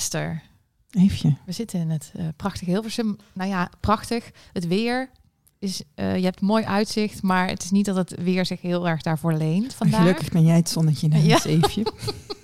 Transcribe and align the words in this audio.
Esther, 0.00 0.42
Eefje. 0.90 1.36
we 1.44 1.52
zitten 1.52 1.80
in 1.80 1.90
het 1.90 2.12
eh, 2.16 2.24
prachtige 2.36 2.70
Hilversum. 2.70 3.16
Nou 3.32 3.50
ja, 3.50 3.70
prachtig. 3.80 4.30
Het 4.52 4.66
weer 4.66 5.10
is, 5.58 5.82
eh, 5.94 6.16
je 6.16 6.24
hebt 6.24 6.40
mooi 6.40 6.64
uitzicht, 6.64 7.22
maar 7.22 7.48
het 7.48 7.62
is 7.64 7.70
niet 7.70 7.84
dat 7.84 7.96
het 7.96 8.14
weer 8.22 8.46
zich 8.46 8.60
heel 8.60 8.88
erg 8.88 9.02
daarvoor 9.02 9.32
leent 9.32 9.74
vandaag. 9.74 10.00
Gelukkig 10.00 10.28
ben 10.28 10.44
jij 10.44 10.56
het 10.56 10.68
zonnetje 10.68 11.08
in 11.08 11.22
Ja. 11.22 11.34
het 11.34 11.44
Eefje. 11.44 11.92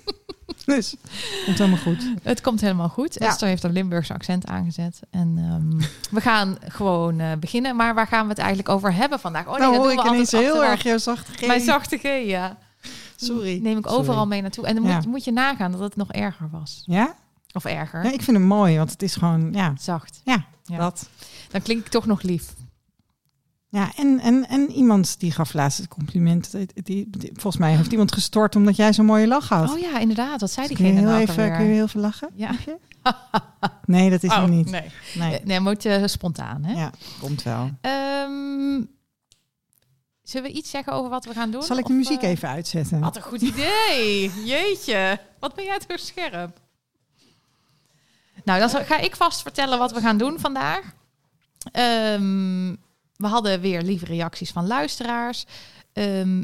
dus, 0.65 0.95
komt 1.45 1.57
helemaal 1.57 1.79
goed. 1.79 2.13
Het 2.23 2.41
komt 2.41 2.61
helemaal 2.61 2.89
goed. 2.89 3.13
Ja. 3.13 3.27
Esther 3.27 3.47
heeft 3.47 3.63
een 3.63 3.71
Limburgse 3.71 4.13
accent 4.13 4.45
aangezet. 4.47 4.99
En 5.09 5.35
ehm, 5.37 5.87
we 6.15 6.21
gaan 6.21 6.57
gewoon 6.67 7.19
eh, 7.19 7.31
beginnen. 7.39 7.75
Maar 7.75 7.95
waar 7.95 8.07
gaan 8.07 8.23
we 8.23 8.29
het 8.29 8.37
eigenlijk 8.39 8.69
over 8.69 8.93
hebben 8.93 9.19
vandaag? 9.19 9.45
Oh 9.45 9.51
nee, 9.51 9.59
nou 9.59 9.71
dat 9.71 9.81
hoor 9.81 9.93
doen 9.95 10.05
ik 10.05 10.11
ineens 10.11 10.31
heel 10.31 10.63
erg 10.65 10.83
jouw 10.83 10.97
zachte 10.97 11.31
G. 11.31 11.47
Mijn 11.47 11.61
zachte 11.61 11.97
G, 11.97 12.03
ja. 12.25 12.57
Sorry. 13.15 13.59
Neem 13.61 13.77
ik 13.77 13.85
Sorry. 13.85 13.99
overal 13.99 14.27
mee 14.27 14.41
naartoe. 14.41 14.65
En 14.65 14.75
dan 14.75 14.83
Ja. 14.83 14.95
moet, 14.95 15.05
moet 15.05 15.23
je 15.23 15.31
nagaan 15.31 15.71
dat 15.71 15.79
het 15.79 15.95
nog 15.95 16.11
erger 16.11 16.49
was. 16.51 16.83
Ja? 16.85 17.15
Of 17.57 17.65
erger. 17.65 18.03
ja? 18.03 18.11
Ik 18.11 18.21
vind 18.21 18.37
hem 18.37 18.45
mooi, 18.45 18.77
want 18.77 18.91
het 18.91 19.01
is 19.01 19.15
gewoon, 19.15 19.53
ja, 19.53 19.73
Zacht. 19.79 20.21
ja, 20.23 20.45
Ja. 20.63 20.77
dat. 20.77 21.09
Dan 21.49 21.61
klink 21.61 21.85
ik 21.85 21.91
toch 21.91 22.05
nog 22.05 22.21
lief. 22.21 22.53
Ja, 23.69 23.91
en, 23.95 24.19
en, 24.19 24.47
en 24.47 24.71
iemand 24.71 25.19
die 25.19 25.31
gaf 25.31 25.53
laatst 25.53 25.77
het 25.77 25.87
compliment. 25.87 26.51
Die, 26.51 26.67
die, 26.83 27.09
die- 27.09 27.29
volgens 27.33 27.57
mij 27.57 27.75
heeft 27.75 27.91
iemand 27.91 28.11
gestort 28.11 28.55
omdat 28.55 28.75
jij 28.75 28.93
zo'n 28.93 29.05
mooie 29.05 29.27
lach 29.27 29.49
had. 29.49 29.71
Oh 29.71 29.79
ja, 29.79 29.99
inderdaad. 29.99 30.41
Wat 30.41 30.51
zei 30.51 30.67
kun, 30.67 30.75
je 30.75 30.81
diegene 30.83 30.99
heel 31.01 31.09
nou 31.09 31.21
ook 31.23 31.29
even, 31.29 31.43
alweer? 31.43 31.57
kun 31.57 31.65
je 31.67 31.73
heel 31.73 31.87
veel 31.87 32.01
lachen? 32.01 32.29
Ja. 32.35 32.51
Nee, 33.85 34.09
dat 34.09 34.23
is 34.23 34.29
Oh, 34.29 34.37
hem 34.37 34.49
niet. 34.49 34.69
Nee, 34.71 34.89
Nee. 35.15 35.39
Eh, 35.39 35.45
nee 35.45 35.59
moet 35.59 35.83
je 35.83 36.07
spontaan. 36.07 36.63
Hè? 36.63 36.73
Ja, 36.73 36.91
komt 37.19 37.43
wel. 37.43 37.69
Ehm, 37.81 38.81
zullen 40.21 40.51
we 40.51 40.55
iets 40.57 40.69
zeggen 40.69 40.93
over 40.93 41.09
wat 41.09 41.25
we 41.25 41.33
gaan 41.33 41.51
doen? 41.51 41.63
Zal 41.63 41.77
ik 41.77 41.85
de 41.85 41.91
Of, 41.91 41.97
muziek 41.97 42.21
eh, 42.21 42.29
even 42.29 42.49
uitzetten? 42.49 42.99
Wat 42.99 43.15
een 43.15 43.21
goed 43.21 43.41
idee. 43.41 44.31
Jeetje. 44.45 45.19
Wat 45.39 45.55
ben 45.55 45.65
jij 45.65 45.79
toch 45.79 45.99
scherp. 45.99 46.59
Nou, 48.47 48.59
dan 48.59 48.69
ga 48.69 48.97
ik 48.97 49.15
vast 49.15 49.41
vertellen 49.41 49.79
wat 49.79 49.91
we 49.91 50.01
gaan 50.01 50.17
doen 50.17 50.39
vandaag. 50.39 50.81
Ehm, 51.71 52.75
we 53.15 53.27
hadden 53.27 53.61
weer 53.61 53.81
lieve 53.81 54.05
reacties 54.05 54.51
van 54.51 54.67
luisteraars. 54.67 55.45
Ehm, 55.93 56.43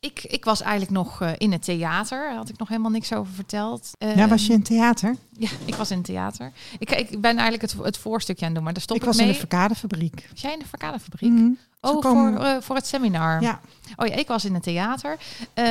ik, 0.00 0.22
ik 0.22 0.44
was 0.44 0.60
eigenlijk 0.60 0.90
nog 0.92 1.20
eh, 1.20 1.30
in 1.38 1.52
het 1.52 1.62
theater. 1.64 2.18
Daar 2.18 2.34
had 2.34 2.48
ik 2.48 2.58
nog 2.58 2.68
helemaal 2.68 2.90
niks 2.90 3.12
over 3.12 3.32
verteld. 3.32 3.90
Ja, 3.98 4.28
was 4.28 4.46
je 4.46 4.52
in 4.52 4.62
theater? 4.62 5.16
Ja, 5.32 5.48
ik 5.64 5.74
was 5.74 5.90
in 5.90 5.96
het 5.96 6.06
theater. 6.06 6.52
Ik, 6.78 6.90
ik 6.90 7.20
ben 7.20 7.38
eigenlijk 7.38 7.62
het, 7.62 7.84
het 7.84 7.98
voorstukje 7.98 8.40
aan 8.40 8.46
het 8.46 8.54
doen, 8.54 8.64
maar 8.64 8.74
daar 8.74 8.82
stop 8.82 8.96
ik, 8.96 9.02
ik 9.02 9.08
was 9.08 9.16
mee. 9.16 9.26
in 9.26 9.32
de 9.32 9.38
verkadefabriek. 9.38 10.28
Was 10.30 10.40
jij 10.40 10.52
in 10.52 10.58
de 10.58 10.66
verkadefabriek? 10.68 11.30
Mhm. 11.30 11.50
Oh, 11.80 12.02
voor, 12.02 12.36
eh, 12.36 12.56
voor 12.60 12.76
het 12.76 12.86
seminar. 12.86 13.42
Ja. 13.42 13.60
Oh 13.96 14.06
ja, 14.06 14.14
ik 14.14 14.28
was 14.28 14.44
in 14.44 14.54
het 14.54 14.62
theater. 14.62 15.18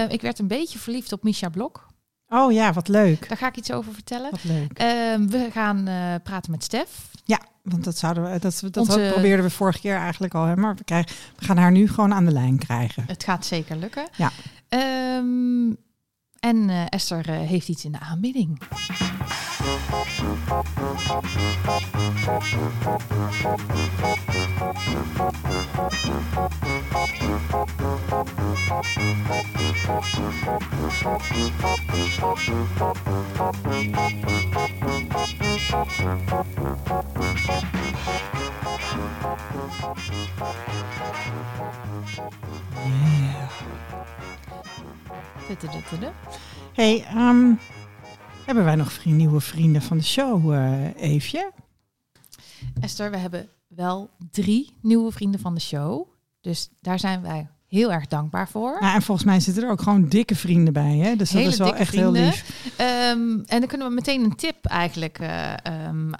Ik 0.09 0.21
werd 0.21 0.39
een 0.39 0.47
beetje 0.47 0.79
verliefd 0.79 1.11
op 1.11 1.23
Misha 1.23 1.49
Blok. 1.49 1.91
Oh 2.33 2.51
ja, 2.51 2.73
wat 2.73 2.87
leuk. 2.87 3.29
Daar 3.29 3.37
ga 3.37 3.47
ik 3.47 3.57
iets 3.57 3.71
over 3.71 3.93
vertellen. 3.93 4.31
Wat 4.31 4.43
leuk. 4.43 4.71
Ehm, 4.73 5.27
we 5.27 5.49
gaan 5.51 5.87
eh, 5.87 5.95
praten 6.23 6.51
met 6.51 6.63
Stef. 6.63 7.09
Ja, 7.25 7.39
want 7.61 7.83
dat 7.83 7.97
zouden 7.97 8.23
we, 8.23 8.39
dat, 8.39 8.59
dat 8.71 8.77
Onze- 8.77 9.09
probeerden 9.13 9.45
we 9.45 9.51
vorige 9.51 9.79
keer 9.79 9.95
eigenlijk 9.95 10.33
al, 10.33 10.45
hè, 10.45 10.55
maar 10.55 10.75
we, 10.75 10.83
krijgen, 10.83 11.15
we 11.35 11.45
gaan 11.45 11.57
haar 11.57 11.71
nu 11.71 11.87
gewoon 11.87 12.13
aan 12.13 12.25
de 12.25 12.31
lijn 12.31 12.57
krijgen. 12.57 13.03
Het 13.07 13.23
gaat 13.23 13.45
zeker 13.45 13.75
lukken. 13.75 14.07
Ja. 14.17 14.31
Ehm, 14.69 15.73
en 16.39 16.69
eh, 16.69 16.85
Esther 16.89 17.29
eh, 17.29 17.39
heeft 17.39 17.67
iets 17.69 17.85
in 17.85 17.91
de 17.91 17.99
aanbieding. 17.99 18.61
Hey, 46.73 47.03
ehm, 47.03 47.53
hebben 48.45 48.63
wij 48.63 48.75
nog 48.75 48.93
vriend, 48.93 49.17
nieuwe 49.17 49.39
vrienden 49.39 49.81
van 49.81 49.97
de 49.97 50.03
show, 50.03 50.53
eh 50.53 50.95
Eefje? 50.95 51.51
Esther, 52.81 53.11
we 53.11 53.17
hebben 53.17 53.49
wel 53.67 54.09
drie 54.31 54.77
nieuwe 54.81 55.11
vrienden 55.11 55.39
van 55.39 55.53
de 55.53 55.61
show. 55.61 56.07
Dus 56.41 56.69
daar 56.81 56.99
zijn 56.99 57.21
wij 57.21 57.49
heel 57.73 57.91
erg 57.91 58.07
dankbaar 58.07 58.49
voor. 58.49 58.77
Nou, 58.79 58.95
en 58.95 59.01
volgens 59.01 59.27
mij 59.27 59.39
zitten 59.39 59.63
er 59.63 59.69
ook 59.69 59.81
gewoon 59.81 60.07
dikke 60.07 60.35
vrienden 60.35 60.73
bij, 60.73 60.97
hè? 60.97 61.15
Dus 61.15 61.29
dat 61.29 61.37
Hele 61.39 61.51
is 61.51 61.57
wel 61.57 61.75
echt 61.75 61.89
vrienden. 61.89 62.13
heel 62.21 62.25
lief. 62.31 62.73
Ehm, 62.77 63.39
en 63.45 63.59
dan 63.59 63.67
kunnen 63.67 63.87
we 63.87 63.93
meteen 63.93 64.23
een 64.23 64.35
tip 64.35 64.65
eigenlijk 64.65 65.19
eh, 65.19 65.53
ehm, 65.65 66.11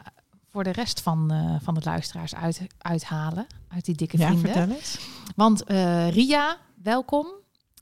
voor 0.51 0.63
de 0.63 0.71
rest 0.71 1.01
van, 1.01 1.31
eh, 1.31 1.55
van 1.63 1.73
de 1.73 1.81
luisteraars 1.83 2.35
uit, 2.35 2.61
uithalen. 2.77 3.47
Uit 3.67 3.85
die 3.85 3.95
dikke 3.95 4.17
Ja, 4.17 4.27
vrienden. 4.27 4.51
vertel 4.51 4.75
eens. 4.75 4.97
Want 5.35 5.63
eh, 5.63 6.09
Ria, 6.11 6.57
welkom. 6.83 7.27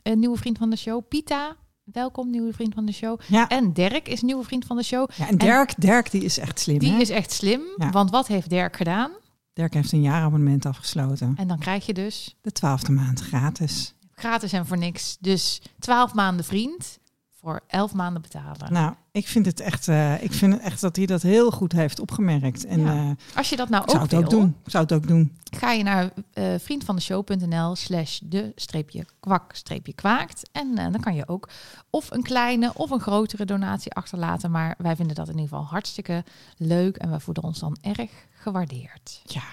Een 0.03 0.19
nieuwe 0.19 0.37
vriend 0.37 0.57
van 0.57 0.69
de 0.69 0.75
show. 0.77 1.01
Pita, 1.07 1.55
welkom, 1.83 2.29
nieuwe 2.29 2.53
vriend 2.53 2.73
van 2.73 2.85
de 2.85 2.91
show. 2.91 3.19
Ja, 3.27 3.47
En 3.49 3.73
Dirk 3.73 4.07
is 4.07 4.21
nieuwe 4.21 4.43
vriend 4.43 4.65
van 4.65 4.77
de 4.77 4.83
show. 4.83 5.09
ja 5.15 5.27
en 5.27 5.37
Dirk, 5.37 5.73
Dirk 5.77 6.11
die 6.11 6.23
is 6.23 6.37
echt 6.37 6.59
slim, 6.59 6.79
Die 6.79 6.91
hè? 6.91 6.99
is 6.99 7.09
echt 7.09 7.31
slim. 7.31 7.61
Ja. 7.77 7.89
Want 7.89 8.09
wat 8.11 8.27
heeft 8.27 8.49
Dirk 8.49 8.75
gedaan? 8.75 9.11
Dirk 9.53 9.73
heeft 9.73 9.91
een 9.91 10.01
jaarabonnement 10.01 10.65
afgesloten. 10.65 11.33
En 11.37 11.47
dan 11.47 11.59
krijg 11.59 11.85
je 11.85 11.93
dus 11.93 12.35
De 12.41 12.51
twaalfde 12.51 12.91
maand 12.91 13.19
gratis. 13.21 13.93
gratis 14.15 14.53
en 14.53 14.65
voor 14.65 14.77
niks. 14.77 15.17
Dus 15.19 15.61
12 15.79 16.13
maanden 16.13 16.45
vriend 16.45 16.99
voor 17.39 17.61
11 17.67 17.93
maanden 17.93 18.21
betalen. 18.21 18.73
Nou, 18.73 18.93
ik 19.11 19.27
vind 19.27 19.45
het 19.45 19.59
echt, 19.59 19.87
eh, 19.87 20.23
ik 20.23 20.33
vind 20.33 20.53
het 20.53 20.61
echt 20.61 20.81
dat 20.81 20.95
hij 20.95 21.05
dat 21.05 21.21
heel 21.21 21.51
goed 21.51 21.71
heeft 21.71 21.99
opgemerkt. 21.99 22.65
En 22.65 22.79
Ja. 22.79 22.93
eh, 22.93 23.37
Als 23.37 23.49
je 23.49 23.55
dat 23.55 23.69
nou 23.69 23.83
zou 23.85 23.95
ook 23.97 24.01
het 24.03 24.11
wil, 24.11 24.21
ook 24.23 24.29
doen. 24.29 24.55
Zou 24.65 24.83
het 24.83 24.93
ook 24.93 25.07
doen. 25.07 25.37
ga 25.57 25.71
je 25.71 25.83
naar 25.83 26.09
eh 26.33 26.53
vriendvandeshow.nl 26.59 27.75
slash 27.75 28.19
de 28.23 28.51
streepje 28.55 29.05
kwak 29.19 29.55
streepje 29.55 29.93
kwaakt. 29.93 30.49
En 30.51 30.75
dan 30.75 30.99
kan 30.99 31.15
je 31.15 31.27
ook 31.27 31.49
of 31.89 32.11
een 32.11 32.23
kleine 32.23 32.73
of 32.73 32.89
een 32.89 32.99
grotere 32.99 33.45
donatie 33.45 33.91
achterlaten. 33.93 34.51
Maar 34.51 34.75
wij 34.77 34.95
vinden 34.95 35.15
dat 35.15 35.27
in 35.27 35.33
ieder 35.37 35.49
geval 35.49 35.65
hartstikke 35.65 36.23
leuk 36.57 36.95
en 36.97 37.09
wij 37.09 37.19
voelen 37.19 37.43
ons 37.43 37.59
dan 37.59 37.77
erg 37.81 38.09
gewaardeerd. 38.41 39.21
Ja. 39.25 39.43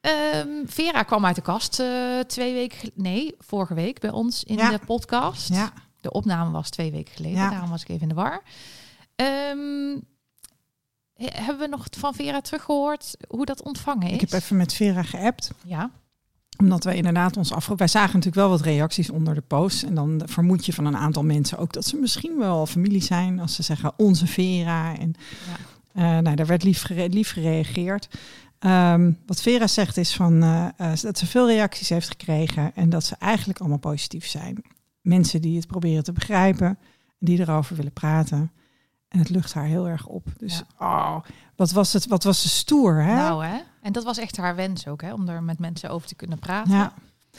Ehm, 0.00 0.48
Vera 0.66 1.02
kwam 1.02 1.24
uit 1.26 1.34
de 1.36 1.42
kast 1.42 1.80
eh, 1.80 2.18
twee 2.26 2.52
weken, 2.54 2.90
nee, 2.94 3.34
vorige 3.38 3.74
week 3.74 4.00
bij 4.00 4.10
ons 4.10 4.44
in 4.44 4.56
Ja. 4.56 4.70
de 4.70 4.78
podcast. 4.86 5.48
Ja. 5.48 5.72
De 6.00 6.12
opname 6.12 6.50
was 6.50 6.70
twee 6.70 6.90
weken 6.90 7.14
geleden, 7.14 7.38
Ja. 7.38 7.50
daarom 7.50 7.70
was 7.70 7.82
ik 7.82 7.88
even 7.88 8.02
in 8.02 8.08
de 8.08 8.14
war. 8.14 8.42
Ehm, 9.16 9.98
he- 11.14 11.42
hebben 11.42 11.58
we 11.58 11.66
nog 11.66 11.86
van 11.98 12.14
Vera 12.14 12.40
teruggehoord 12.40 13.16
hoe 13.28 13.44
dat 13.46 13.62
ontvangen 13.62 14.06
is? 14.08 14.12
Ik 14.14 14.20
heb 14.20 14.32
even 14.32 14.56
met 14.56 14.74
Vera 14.74 15.02
geappt. 15.02 15.50
Ja, 15.64 15.90
Omdat 16.58 16.84
wij 16.84 16.96
inderdaad 16.96 17.36
ons 17.36 17.48
afvroegen. 17.52 17.76
Wij 17.78 17.88
zagen 17.88 18.08
natuurlijk 18.18 18.36
wel 18.36 18.48
wat 18.48 18.60
reacties 18.60 19.10
onder 19.10 19.34
de 19.34 19.40
post. 19.40 19.82
En 19.82 19.94
dan 19.94 20.22
vermoed 20.24 20.66
je 20.66 20.72
van 20.72 20.84
een 20.86 20.96
aantal 20.96 21.22
mensen 21.24 21.58
ook 21.58 21.72
dat 21.72 21.86
ze 21.86 21.96
misschien 21.96 22.38
wel 22.38 22.66
familie 22.66 23.02
zijn. 23.02 23.40
Als 23.40 23.54
ze 23.54 23.62
zeggen 23.62 23.92
onze 23.96 24.26
Vera. 24.26 24.98
En 24.98 25.14
Ja. 25.48 25.56
Eh, 25.94 26.18
nou, 26.18 26.34
daar 26.36 26.46
werd 26.46 26.62
lief, 26.62 26.82
gere- 26.82 27.06
lief 27.08 27.32
gereageerd. 27.32 28.08
Ehm, 28.58 29.12
wat 29.26 29.42
Vera 29.42 29.66
zegt 29.66 29.96
is 29.96 30.14
van, 30.14 30.42
eh, 30.42 30.68
eh, 30.76 31.00
dat 31.00 31.18
ze 31.18 31.26
veel 31.26 31.46
reacties 31.48 31.88
heeft 31.88 32.08
gekregen. 32.08 32.74
En 32.74 32.88
dat 32.90 33.04
ze 33.04 33.16
eigenlijk 33.18 33.58
allemaal 33.60 33.78
positief 33.78 34.26
zijn. 34.26 34.64
Mensen 35.00 35.40
die 35.40 35.56
het 35.56 35.66
proberen 35.66 36.04
te 36.04 36.12
begrijpen. 36.12 36.78
Die 37.18 37.40
erover 37.40 37.76
willen 37.76 37.92
praten. 37.92 38.52
En 39.08 39.18
het 39.18 39.28
lucht 39.28 39.54
haar 39.54 39.64
heel 39.64 39.88
erg 39.88 40.06
op. 40.06 40.26
Dus 40.36 40.62
oh, 40.78 41.16
wat 41.56 41.72
was 41.72 41.92
het? 41.92 42.06
Wat 42.06 42.24
was 42.24 42.42
ze 42.42 42.48
stoer, 42.48 43.02
hè? 43.02 43.14
nou 43.14 43.44
hè. 43.44 43.58
En 43.82 43.92
dat 43.92 44.04
was 44.04 44.18
echt 44.18 44.36
haar 44.36 44.56
wens 44.56 44.86
ook, 44.86 45.02
hè, 45.02 45.12
om 45.12 45.28
er 45.28 45.42
met 45.42 45.58
mensen 45.58 45.90
over 45.90 46.08
te 46.08 46.14
kunnen 46.14 46.38
praten. 46.38 46.74
Ja. 46.74 46.92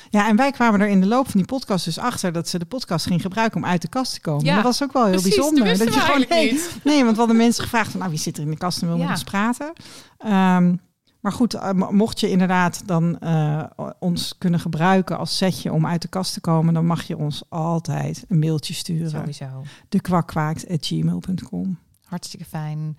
Ja, 0.09 0.27
en 0.27 0.35
wij 0.35 0.51
kwamen 0.51 0.81
er 0.81 0.87
in 0.87 1.01
de 1.01 1.07
loop 1.07 1.25
van 1.29 1.39
die 1.39 1.45
podcast 1.47 1.85
dus 1.85 1.97
achter 1.97 2.31
dat 2.31 2.47
ze 2.47 2.59
de 2.59 2.65
podcast 2.65 3.05
ging 3.05 3.21
gebruiken 3.21 3.57
om 3.63 3.65
uit 3.69 3.81
de 3.81 3.87
kast 3.87 4.13
te 4.13 4.21
komen. 4.21 4.45
Ja, 4.45 4.55
dat 4.55 4.63
was 4.63 4.83
ook 4.83 4.93
wel 4.93 5.03
heel 5.05 5.11
Precies, 5.21 5.35
bijzonder. 5.35 5.77
dat 5.77 5.93
je 5.93 5.99
gewoon 5.99 6.25
nee, 6.29 6.51
niet. 6.51 6.75
nee, 6.83 7.01
want 7.03 7.11
we 7.11 7.17
hadden 7.17 7.37
mensen 7.37 7.63
gevraagd 7.63 7.91
van 7.91 7.99
nou 7.99 8.11
wie 8.11 8.19
zit 8.19 8.37
er 8.37 8.43
in 8.43 8.49
de 8.49 8.57
kast 8.57 8.81
en 8.81 8.87
wil 8.87 8.95
Ja. 8.97 9.01
met 9.03 9.11
ons 9.11 9.23
praten. 9.23 9.73
Ehm, 10.17 10.75
maar 11.19 11.31
goed, 11.31 11.53
eh, 11.53 11.71
mo- 11.71 11.91
mocht 11.91 12.19
je 12.19 12.29
inderdaad 12.29 12.81
dan 12.87 13.19
eh, 13.19 13.63
ons 13.99 14.35
kunnen 14.37 14.59
gebruiken 14.59 15.17
als 15.17 15.37
setje 15.37 15.71
om 15.73 15.87
uit 15.87 16.01
de 16.01 16.07
kast 16.07 16.33
te 16.33 16.41
komen, 16.41 16.73
dan 16.73 16.85
mag 16.85 17.03
je 17.03 17.17
ons 17.17 17.43
altijd 17.49 18.25
een 18.27 18.39
mailtje 18.39 18.73
sturen. 18.73 19.09
Sowieso. 19.09 19.63
Dekwakwaakt.gmail.com. 19.89 21.77
Hartstikke 22.03 22.45
fijn. 22.45 22.97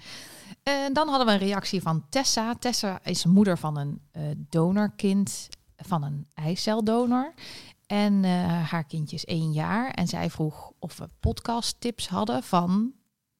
En 0.63 0.93
dan 0.93 1.09
hadden 1.09 1.27
we 1.27 1.33
een 1.33 1.39
reactie 1.39 1.83
van 1.83 2.05
Tessa. 2.11 2.55
Tessa 2.59 2.99
is 3.03 3.25
moeder 3.25 3.59
van 3.59 3.77
een 3.79 4.01
eh, 4.13 4.23
donorkind, 4.49 5.49
van 5.87 6.03
een 6.03 6.27
eiceldonor. 6.35 7.33
En 7.87 8.25
eh, 8.25 8.71
haar 8.71 8.85
kindje 8.85 9.17
is 9.17 9.25
één 9.25 9.53
jaar. 9.53 9.91
En 9.91 10.09
zij 10.09 10.31
vroeg 10.31 10.73
of 10.79 10.97
we 10.97 11.09
podcasttips 11.21 12.09
hadden 12.09 12.43
van 12.43 12.93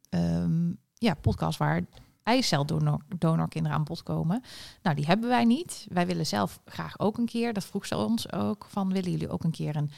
ehm, 0.09 0.73
ja, 0.95 1.15
podcast 1.15 1.59
waar 1.59 1.85
eiceldonorkinderen 2.25 3.79
aan 3.79 3.85
bod 3.85 4.03
komen. 4.03 4.43
Nou, 4.83 4.97
die 4.97 5.07
hebben 5.07 5.29
wij 5.29 5.45
niet. 5.45 5.87
Wij 5.89 6.07
willen 6.07 6.27
zelf 6.27 6.61
graag 6.65 6.99
ook 6.99 7.19
een 7.19 7.27
keer, 7.27 7.53
dat 7.53 7.65
vroeg 7.65 7.87
ze 7.87 7.97
ons 7.97 8.33
ook, 8.33 8.67
van 8.69 8.93
willen 8.93 9.11
jullie 9.11 9.31
ook 9.31 9.45
een 9.45 9.51
keer 9.51 9.77
een 9.77 9.91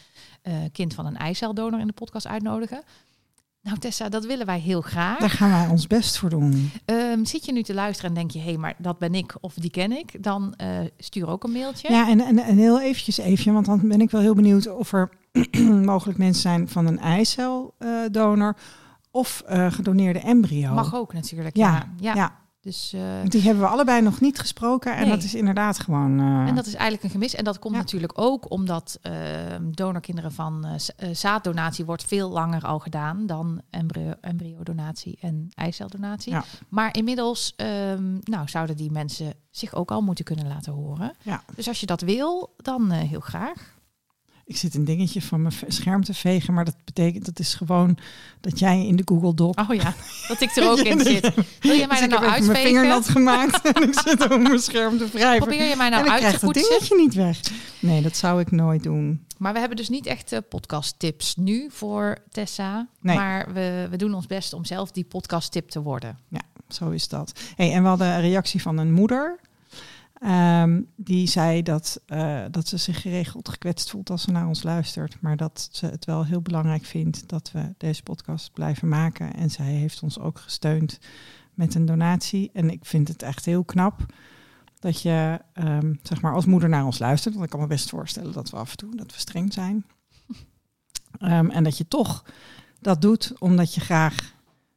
eh, 0.43 0.55
kind 0.73 0.95
van 0.95 1.07
een 1.07 1.17
eiceldonor 1.17 1.81
in 1.81 1.87
de 1.87 1.93
podcast 1.93 2.27
uitnodigen? 2.27 2.83
Nou 3.67 3.79
Tessa, 3.79 4.09
dat 4.09 4.25
willen 4.25 4.47
wij 4.47 4.59
heel 4.59 4.81
graag. 4.81 5.19
Daar 5.19 5.31
gaan 5.31 5.51
wij 5.51 5.67
ons 5.69 5.87
best 5.87 6.19
voor 6.19 6.31
doen. 6.31 6.71
Ehm, 6.85 7.25
zit 7.25 7.45
je 7.45 7.53
nu 7.53 7.63
te 7.63 7.75
luisteren 7.75 8.11
en 8.11 8.17
denk 8.17 8.31
je, 8.31 8.39
hé, 8.39 8.45
hey, 8.45 8.57
maar 8.57 8.75
dat 8.79 8.99
ben 8.99 9.15
ik 9.15 9.37
of 9.41 9.55
die 9.55 9.71
ken 9.71 9.93
ik, 9.93 10.23
dan 10.23 10.55
uh, 10.63 10.69
stuur 10.99 11.29
ook 11.29 11.45
een 11.45 11.53
mailtje. 11.53 11.93
Ja, 11.93 12.09
en, 12.09 12.21
en, 12.21 12.39
en 12.39 12.57
heel 12.57 12.81
eventjes 12.81 13.19
even, 13.19 13.53
want 13.53 13.67
dan 13.67 13.89
ben 13.89 14.01
ik 14.01 14.11
wel 14.11 14.21
heel 14.21 14.35
benieuwd 14.35 14.69
of 14.77 14.93
er 14.93 15.11
mogelijk 15.93 16.19
mensen 16.19 16.43
zijn 16.43 16.69
van 16.69 16.87
een 16.87 16.99
eiceldonor 16.99 18.57
of 19.11 19.45
uh, 19.51 19.73
gedoneerde 19.73 20.19
embryo. 20.19 20.75
Mag 20.75 20.95
ook 20.95 21.12
natuurlijk. 21.12 21.57
Ja, 21.57 21.73
ja. 21.73 21.87
ja. 21.97 22.15
ja. 22.15 22.46
Dus, 22.67 22.93
uh, 22.95 23.01
die 23.25 23.43
hebben 23.43 23.63
we 23.63 23.69
allebei 23.69 24.03
nog 24.03 24.21
niet 24.21 24.39
gesproken. 24.39 24.95
En 24.97 25.01
Nee. 25.01 25.11
dat 25.11 25.23
is 25.23 25.35
inderdaad 25.35 25.79
gewoon. 25.79 26.21
eh, 26.21 26.47
En 26.49 26.55
dat 26.55 26.67
is 26.67 26.73
eigenlijk 26.75 27.05
een 27.05 27.11
gemis. 27.11 27.35
En 27.35 27.45
dat 27.45 27.59
komt 27.59 27.75
Ja. 27.75 27.81
natuurlijk 27.81 28.13
ook 28.15 28.51
omdat 28.51 28.99
eh, 29.03 29.13
donorkinderen 29.63 30.33
van 30.33 30.65
eh, 30.65 30.75
eh, 31.09 31.15
zaaddonatie 31.15 31.85
wordt 31.85 32.05
veel 32.05 32.31
langer 32.31 32.63
al 32.65 32.79
gedaan 32.79 33.27
dan 33.27 33.61
embryo, 33.71 34.13
embryodonatie 34.21 35.19
en 35.21 35.49
eiceldonatie. 35.55 36.33
Ja. 36.33 36.45
Maar 36.69 36.97
inmiddels 36.97 37.53
ehm, 37.57 38.13
nou, 38.21 38.49
zouden 38.49 38.77
die 38.77 38.91
mensen 38.91 39.35
zich 39.51 39.75
ook 39.75 39.91
al 39.91 40.01
moeten 40.01 40.25
kunnen 40.25 40.49
laten 40.49 40.73
horen. 40.73 41.12
Ja. 41.23 41.43
Dus 41.55 41.69
als 41.69 41.81
je 41.81 41.87
dat 41.87 42.01
wil, 42.01 42.55
dan 42.57 42.91
eh, 42.93 42.99
heel 43.09 43.21
graag. 43.21 43.75
Ik 44.47 44.57
zit 44.57 44.75
een 44.75 44.85
dingetje 44.85 45.23
van 45.23 45.43
mijn 45.43 45.55
scherm 45.69 46.05
te 46.05 46.15
vegen, 46.15 46.55
maar 46.55 46.65
dat 46.65 46.77
betekent 46.85 47.25
dat 47.25 47.39
is 47.39 47.55
gewoon 47.55 47.99
dat 48.41 48.59
jij 48.59 48.87
in 48.87 48.97
de 48.97 49.03
Google 49.05 49.35
Doc. 49.35 49.55
Oh 49.57 49.75
ja, 49.75 49.95
dat 50.29 50.41
ik 50.41 50.51
er 50.57 50.71
ook 50.71 50.79
in 50.79 51.01
zit. 51.01 51.35
Wil 51.61 51.73
je 51.73 51.87
mij 51.87 52.01
Dus 52.01 52.09
nou 52.09 52.25
ik 52.25 52.31
heb 52.31 52.39
even 52.39 52.47
mijn 52.47 52.67
vinger 52.67 52.85
uitvegen? 52.85 52.89
nat 52.89 53.09
gemaakt 53.09 53.73
en 53.73 53.83
ik 53.83 53.99
zit 53.99 54.31
op 54.31 54.41
mijn 54.41 54.59
scherm 54.59 54.99
te 54.99 55.09
wrijven. 55.13 55.47
Probeer 55.47 55.69
je 55.69 55.77
mij 55.77 55.89
nou 55.89 56.09
uit 56.09 56.13
te 56.13 56.19
krijg 56.19 56.41
dat 56.41 56.53
poetsen? 56.53 56.69
dingetje 56.69 56.97
niet 56.97 57.15
weg. 57.15 57.41
Nee, 57.81 58.03
dat 58.03 58.17
zou 58.17 58.41
ik 58.41 58.51
nooit 58.51 58.83
doen. 58.83 59.25
Maar 59.37 59.53
we 59.53 59.59
hebben 59.59 59.77
dus 59.77 59.89
niet 59.89 60.07
echt 60.07 60.33
eh, 60.33 60.39
podcasttips 60.49 61.37
nu 61.37 61.67
voor 61.71 62.19
Tessa. 62.31 62.89
Nee. 63.01 63.17
Maar 63.17 63.53
we, 63.53 63.87
we 63.91 63.97
doen 63.97 64.15
ons 64.15 64.27
best 64.27 64.53
om 64.53 64.65
zelf 64.65 64.91
die 64.91 65.05
podcasttip 65.05 65.69
te 65.69 65.83
worden. 65.83 66.19
Zo 66.69 66.91
is 66.91 67.09
dat. 67.09 67.41
Hey, 67.57 67.73
en 67.73 67.83
we 67.83 67.89
hadden 67.89 68.07
een 68.07 68.21
reactie 68.21 68.63
van 68.63 68.79
een 68.79 68.93
moeder. 68.93 69.39
Ehm, 70.19 70.83
die 70.97 71.27
zei 71.27 71.63
dat, 71.63 72.01
eh, 72.07 72.45
dat 72.51 72.69
ze 72.69 72.77
zich 72.77 73.01
geregeld 73.01 73.49
gekwetst 73.49 73.91
voelt 73.91 74.11
als 74.11 74.23
ze 74.23 74.31
naar 74.31 74.47
ons 74.47 74.63
luistert. 74.63 75.21
Maar 75.21 75.37
dat 75.37 75.69
ze 75.73 75.87
het 75.87 76.05
wel 76.05 76.25
heel 76.25 76.41
belangrijk 76.41 76.85
vindt 76.85 77.29
dat 77.29 77.51
we 77.53 77.75
deze 77.77 78.03
podcast 78.03 78.53
blijven 78.53 78.89
maken. 78.89 79.35
En 79.35 79.51
zij 79.51 79.67
heeft 79.73 80.03
ons 80.03 80.19
ook 80.19 80.39
gesteund 80.39 80.99
met 81.55 81.75
een 81.75 81.87
donatie. 81.87 82.51
En 82.53 82.71
ik 82.71 82.85
vind 82.85 83.09
het 83.09 83.23
echt 83.23 83.45
heel 83.45 83.65
knap 83.65 84.07
dat 84.79 85.03
je 85.03 85.41
ehm, 85.53 85.95
zeg 86.03 86.21
maar 86.21 86.35
als 86.35 86.47
moeder 86.47 86.69
naar 86.69 86.85
ons 86.85 86.99
luistert. 86.99 87.35
Want 87.35 87.47
ik 87.47 87.51
kan 87.51 87.61
me 87.61 87.67
best 87.67 87.91
voorstellen 87.91 88.33
dat 88.33 88.51
we 88.51 88.57
af 88.57 88.71
en 88.71 88.77
toe 88.77 88.97
dat 88.97 89.12
we 89.12 89.19
streng 89.19 89.53
zijn. 89.53 89.85
Ehm, 91.19 91.51
en 91.51 91.65
dat 91.65 91.79
je 91.79 91.89
toch 91.89 92.25
dat 92.81 93.03
doet 93.03 93.33
omdat 93.39 93.75
je 93.75 93.81
graag 93.81 94.35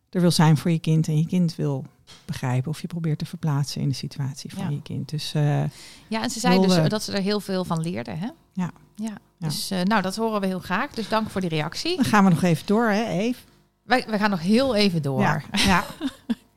er 0.09 0.21
wil 0.21 0.31
zijn 0.31 0.57
voor 0.57 0.71
je 0.71 0.79
kind. 0.79 1.07
En 1.07 1.17
je 1.17 1.25
kind 1.25 1.55
wil 1.55 1.85
begrijpen 2.25 2.71
of 2.71 2.81
je 2.81 2.87
probeert 2.87 3.19
te 3.19 3.25
verplaatsen 3.25 3.81
in 3.81 3.89
de 3.89 3.95
situatie 3.95 4.53
van 4.53 4.63
Ja. 4.63 4.69
je 4.69 4.81
kind. 4.81 5.09
Dus 5.09 5.33
eh, 5.33 5.63
Ja, 6.07 6.21
en 6.23 6.29
ze 6.29 6.39
zei 6.39 6.61
dus 6.61 6.75
eh, 6.75 6.87
dat 6.87 7.03
ze 7.03 7.11
er 7.11 7.21
heel 7.21 7.39
veel 7.39 7.65
van 7.65 7.81
leerde. 7.81 8.11
Hè? 8.11 8.27
Ja. 8.53 8.71
ja. 8.95 9.17
Dus 9.37 9.71
eh, 9.71 9.81
nou, 9.81 10.01
dat 10.01 10.15
horen 10.15 10.41
we 10.41 10.47
heel 10.47 10.59
graag. 10.59 10.91
Dus 10.91 11.09
dank 11.09 11.29
voor 11.29 11.41
die 11.41 11.49
reactie. 11.49 11.95
dan 11.95 12.05
gaan 12.05 12.23
we 12.23 12.29
nog 12.29 12.43
even 12.43 12.65
door, 12.65 12.89
hè, 12.89 13.05
Eve? 13.05 13.39
Wij, 13.83 14.05
wij 14.07 14.19
gaan 14.19 14.29
nog 14.29 14.41
heel 14.41 14.75
even 14.75 15.01
door. 15.01 15.21
Ja, 15.21 15.41
ja, 15.51 15.85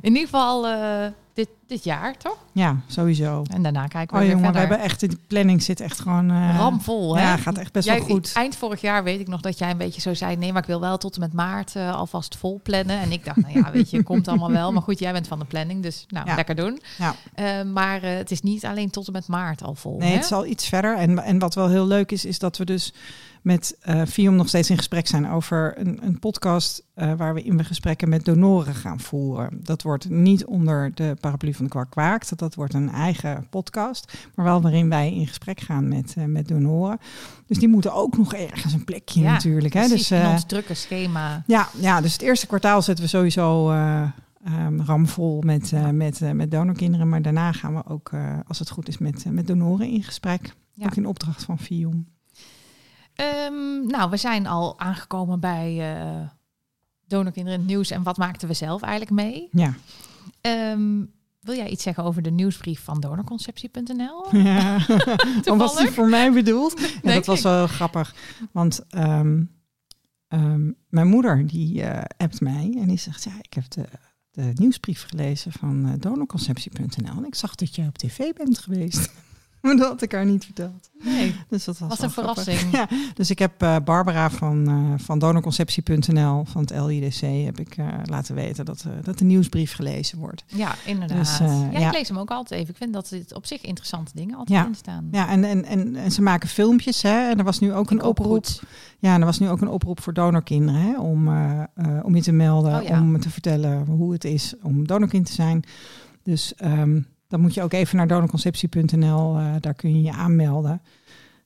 In 0.00 0.08
ieder 0.12 0.24
geval 0.28 0.66
eh, 0.68 1.06
dit, 1.34 1.48
dit 1.66 1.84
jaar, 1.84 2.16
toch? 2.16 2.36
ja, 2.52 2.76
sowieso. 2.86 3.42
En 3.52 3.62
daarna 3.62 3.86
kijken 3.86 4.16
we 4.16 4.22
Oh 4.22 4.28
weer 4.28 4.36
jongen, 4.36 4.52
we 4.52 4.58
hebben 4.58 4.78
echt, 4.80 5.00
de 5.00 5.18
planning 5.26 5.62
zit 5.62 5.80
echt 5.80 6.00
gewoon... 6.00 6.30
eh, 6.30 6.56
Ramvol, 6.58 7.16
hè? 7.16 7.22
Ja, 7.22 7.36
gaat 7.36 7.58
echt 7.58 7.72
best 7.72 7.86
Jij, 7.86 7.98
wel 7.98 8.06
goed. 8.06 8.32
Eind 8.34 8.56
vorig 8.56 8.80
jaar 8.80 9.04
weet 9.04 9.20
ik 9.20 9.28
nog 9.28 9.40
dat 9.40 9.58
jij 9.58 9.70
een 9.70 9.76
beetje 9.76 10.00
zo 10.00 10.14
zei... 10.14 10.36
nee, 10.36 10.52
maar 10.52 10.62
ik 10.62 10.68
wil 10.68 10.80
wel 10.80 10.98
tot 10.98 11.14
en 11.14 11.20
met 11.20 11.32
maart 11.32 11.76
eh, 11.76 11.94
alvast 11.94 12.36
vol 12.36 12.60
plannen. 12.62 13.00
En 13.00 13.12
ik 13.12 13.24
dacht, 13.24 13.36
nou 13.36 13.58
ja, 13.58 13.70
weet 13.70 13.90
je, 13.90 14.02
komt 14.02 14.28
allemaal 14.28 14.50
wel. 14.50 14.72
Maar 14.72 14.82
goed, 14.82 14.98
jij 14.98 15.12
bent 15.12 15.28
van 15.28 15.38
de 15.38 15.44
planning, 15.44 15.82
dus 15.82 16.04
nou, 16.08 16.26
Ja. 16.26 16.34
lekker 16.34 16.54
doen. 16.54 16.80
Ja. 16.98 17.14
Maar 17.64 18.02
het 18.02 18.30
is 18.30 18.40
niet 18.40 18.64
alleen 18.64 18.90
tot 18.90 19.06
en 19.06 19.12
met 19.12 19.26
maart 19.26 19.62
al 19.62 19.74
vol. 19.74 19.98
Nee, 19.98 20.08
hè? 20.08 20.14
het 20.14 20.24
is 20.24 20.32
al 20.32 20.46
iets 20.46 20.68
verder. 20.68 20.96
En, 20.96 21.18
en 21.18 21.38
wat 21.38 21.54
wel 21.54 21.68
heel 21.68 21.86
leuk 21.86 22.12
is, 22.12 22.24
is 22.24 22.38
dat 22.38 22.56
we 22.56 22.64
dus 22.64 22.92
met 23.42 23.78
Fium 24.08 24.34
nog 24.36 24.48
steeds 24.48 24.70
in 24.70 24.76
gesprek 24.76 25.06
zijn 25.06 25.30
over 25.30 25.74
een, 25.78 25.98
een 26.02 26.18
podcast 26.18 26.84
eh, 27.00 27.12
waar 27.12 27.34
we 27.34 27.42
in 27.42 27.56
we 27.56 27.64
gesprekken 27.64 28.08
met 28.08 28.24
donoren 28.24 28.74
gaan 28.74 29.00
voeren. 29.00 29.60
Dat 29.62 29.82
wordt 29.82 30.08
niet 30.08 30.44
onder 30.44 30.94
de 30.94 31.16
paraplu 31.20 31.54
van 31.54 31.64
de 31.64 31.70
Kwak 31.70 31.90
Kwaakt. 31.90 32.38
Dat, 32.38 32.54
wordt 32.54 32.74
een 32.74 32.90
eigen 32.90 33.46
podcast, 33.50 34.12
maar 34.34 34.44
wel 34.44 34.60
waarin 34.60 34.88
wij 34.88 35.14
in 35.14 35.26
gesprek 35.26 35.60
gaan 35.60 35.88
met, 35.88 36.14
eh, 36.16 36.24
met 36.24 36.48
donoren. 36.48 36.98
Dus 37.46 37.58
die 37.58 37.68
moeten 37.68 37.94
ook 37.94 38.16
nog 38.16 38.34
ergens 38.34 38.72
een 38.72 38.84
plekje 38.84 39.20
Ja, 39.20 39.32
natuurlijk. 39.32 39.74
Hè? 39.74 39.88
Dus, 39.88 40.10
in 40.10 40.26
ons 40.26 40.46
drukke 40.46 40.74
schema. 40.74 41.42
ja, 41.46 41.68
ja, 41.80 42.00
dus 42.00 42.12
het 42.12 42.22
eerste 42.22 42.46
kwartaal 42.46 42.82
zetten 42.82 43.04
we 43.04 43.10
sowieso 43.10 43.70
eh, 43.70 44.02
ehm, 44.44 44.80
ramvol 44.80 45.40
met, 45.40 45.72
met, 45.92 46.34
met 46.34 46.50
donorkinderen. 46.50 47.08
Maar 47.08 47.22
daarna 47.22 47.52
gaan 47.52 47.74
we 47.74 47.86
ook, 47.86 48.10
als 48.46 48.58
het 48.58 48.70
goed 48.70 48.88
is, 48.88 48.98
met, 48.98 49.24
met 49.30 49.46
donoren 49.46 49.88
in 49.88 50.02
gesprek. 50.02 50.54
Ja. 50.72 50.86
Ook 50.86 50.96
in 50.96 51.06
opdracht 51.06 51.44
van 51.44 51.58
Fium. 51.58 52.06
Ehm, 53.14 53.86
nou, 53.86 54.10
we 54.10 54.16
zijn 54.16 54.46
al 54.46 54.78
aangekomen 54.78 55.40
bij 55.40 55.94
eh 55.94 56.28
donorkinderen 57.06 57.58
in 57.58 57.64
het 57.64 57.74
nieuws. 57.74 57.90
En 57.90 58.02
wat 58.02 58.16
maakten 58.16 58.48
we 58.48 58.54
zelf 58.54 58.82
eigenlijk 58.82 59.12
mee? 59.12 59.48
Ja. 59.52 59.74
Ehm, 60.40 61.04
wil 61.40 61.54
jij 61.54 61.68
iets 61.68 61.82
zeggen 61.82 62.04
over 62.04 62.22
de 62.22 62.30
nieuwsbrief 62.30 62.84
van 62.84 63.00
donorconceptie.nl? 63.00 64.36
ja. 64.50 64.76
Of 65.50 65.56
was 65.58 65.76
die 65.76 65.90
voor 65.90 66.08
mij 66.08 66.32
bedoeld? 66.32 66.80
Ja, 67.02 67.14
dat 67.14 67.26
was 67.26 67.42
wel 67.42 67.66
grappig. 67.66 68.14
Want 68.52 68.80
ehm, 68.88 69.42
mijn 70.88 71.08
moeder 71.08 71.46
die 71.46 71.82
eh 71.82 72.02
appt 72.16 72.40
mij 72.40 72.76
en 72.78 72.88
die 72.88 72.98
zegt... 72.98 73.24
Ja, 73.24 73.32
ik 73.40 73.54
heb 73.54 73.64
de, 73.70 73.84
de 74.30 74.50
nieuwsbrief 74.54 75.06
gelezen 75.08 75.52
van 75.52 75.86
eh, 75.86 75.92
donorconceptie.nl. 75.98 77.16
En 77.16 77.24
ik 77.24 77.34
zag 77.34 77.54
dat 77.54 77.74
je 77.74 77.86
op 77.86 77.98
tv 77.98 78.32
bent 78.32 78.58
geweest. 78.58 79.12
maar 79.62 79.76
dat 79.76 79.88
had 79.88 80.02
ik 80.02 80.12
haar 80.12 80.26
niet 80.26 80.44
verteld. 80.44 80.90
Nee, 81.04 81.34
Dus 81.48 81.64
dat 81.64 81.78
was 81.78 82.00
een 82.00 82.10
grappig. 82.10 82.42
verrassing. 82.44 82.72
Ja, 82.78 82.88
dus 83.14 83.30
ik 83.30 83.38
heb 83.38 83.62
eh, 83.62 83.76
Barbara 83.84 84.30
van, 84.30 84.68
eh, 84.68 85.04
van 85.04 85.18
donorconceptie.nl 85.18 86.44
van 86.44 86.60
het 86.60 86.70
LIDC 86.70 87.20
heb 87.44 87.60
ik 87.60 87.76
eh, 87.76 87.86
laten 88.04 88.34
weten 88.34 88.64
dat, 88.64 88.84
dat 89.02 89.18
de 89.18 89.24
nieuwsbrief 89.24 89.74
gelezen 89.74 90.18
wordt. 90.18 90.44
Ja, 90.46 90.74
inderdaad. 90.84 91.18
Dus, 91.18 91.38
ja, 91.38 91.68
ja. 91.72 91.86
ik 91.88 91.92
lees 91.92 92.08
hem 92.08 92.18
ook 92.18 92.30
altijd 92.30 92.60
even. 92.60 92.72
Ik 92.72 92.76
vind 92.80 92.92
dat 92.92 93.08
dit 93.08 93.34
op 93.34 93.46
zich 93.46 93.62
interessante 93.62 94.10
dingen 94.14 94.36
altijd 94.36 94.58
Ja. 94.58 94.66
in 94.66 94.74
staan. 94.74 95.08
Ja, 95.10 95.28
en, 95.28 95.44
en, 95.44 95.64
en, 95.64 95.96
en 95.96 96.12
ze 96.12 96.22
maken 96.22 96.48
filmpjes. 96.48 97.02
Hè? 97.02 97.28
En 97.30 97.38
er 97.38 97.44
was 97.44 97.58
nu 97.58 97.72
ook 97.74 97.90
een 97.90 98.02
oproep. 98.02 98.26
goed. 98.46 98.62
Ja, 98.98 99.14
en 99.14 99.20
er 99.20 99.26
was 99.26 99.38
nu 99.38 99.48
ook 99.48 99.60
een 99.60 99.68
oproep 99.68 100.00
voor 100.00 100.12
donorkinderen. 100.12 100.80
Hè? 100.80 100.98
Om, 101.00 101.28
om 102.02 102.14
je 102.14 102.22
te 102.22 102.32
melden, 102.32 102.80
Oh 102.80 102.86
ja. 102.88 103.00
om 103.00 103.20
te 103.20 103.30
vertellen 103.30 103.86
hoe 103.86 104.12
het 104.12 104.24
is 104.24 104.54
om 104.62 104.86
donorkind 104.86 105.26
te 105.26 105.32
zijn. 105.32 105.62
Dus 106.22 106.54
ehm, 106.54 107.00
dan 107.30 107.40
moet 107.40 107.54
je 107.54 107.62
ook 107.62 107.72
even 107.72 107.96
naar 107.96 108.06
donorconceptie.nl. 108.06 109.36
eh, 109.38 109.54
daar 109.60 109.74
kun 109.74 109.94
je 109.94 110.02
je 110.02 110.12
aanmelden. 110.12 110.82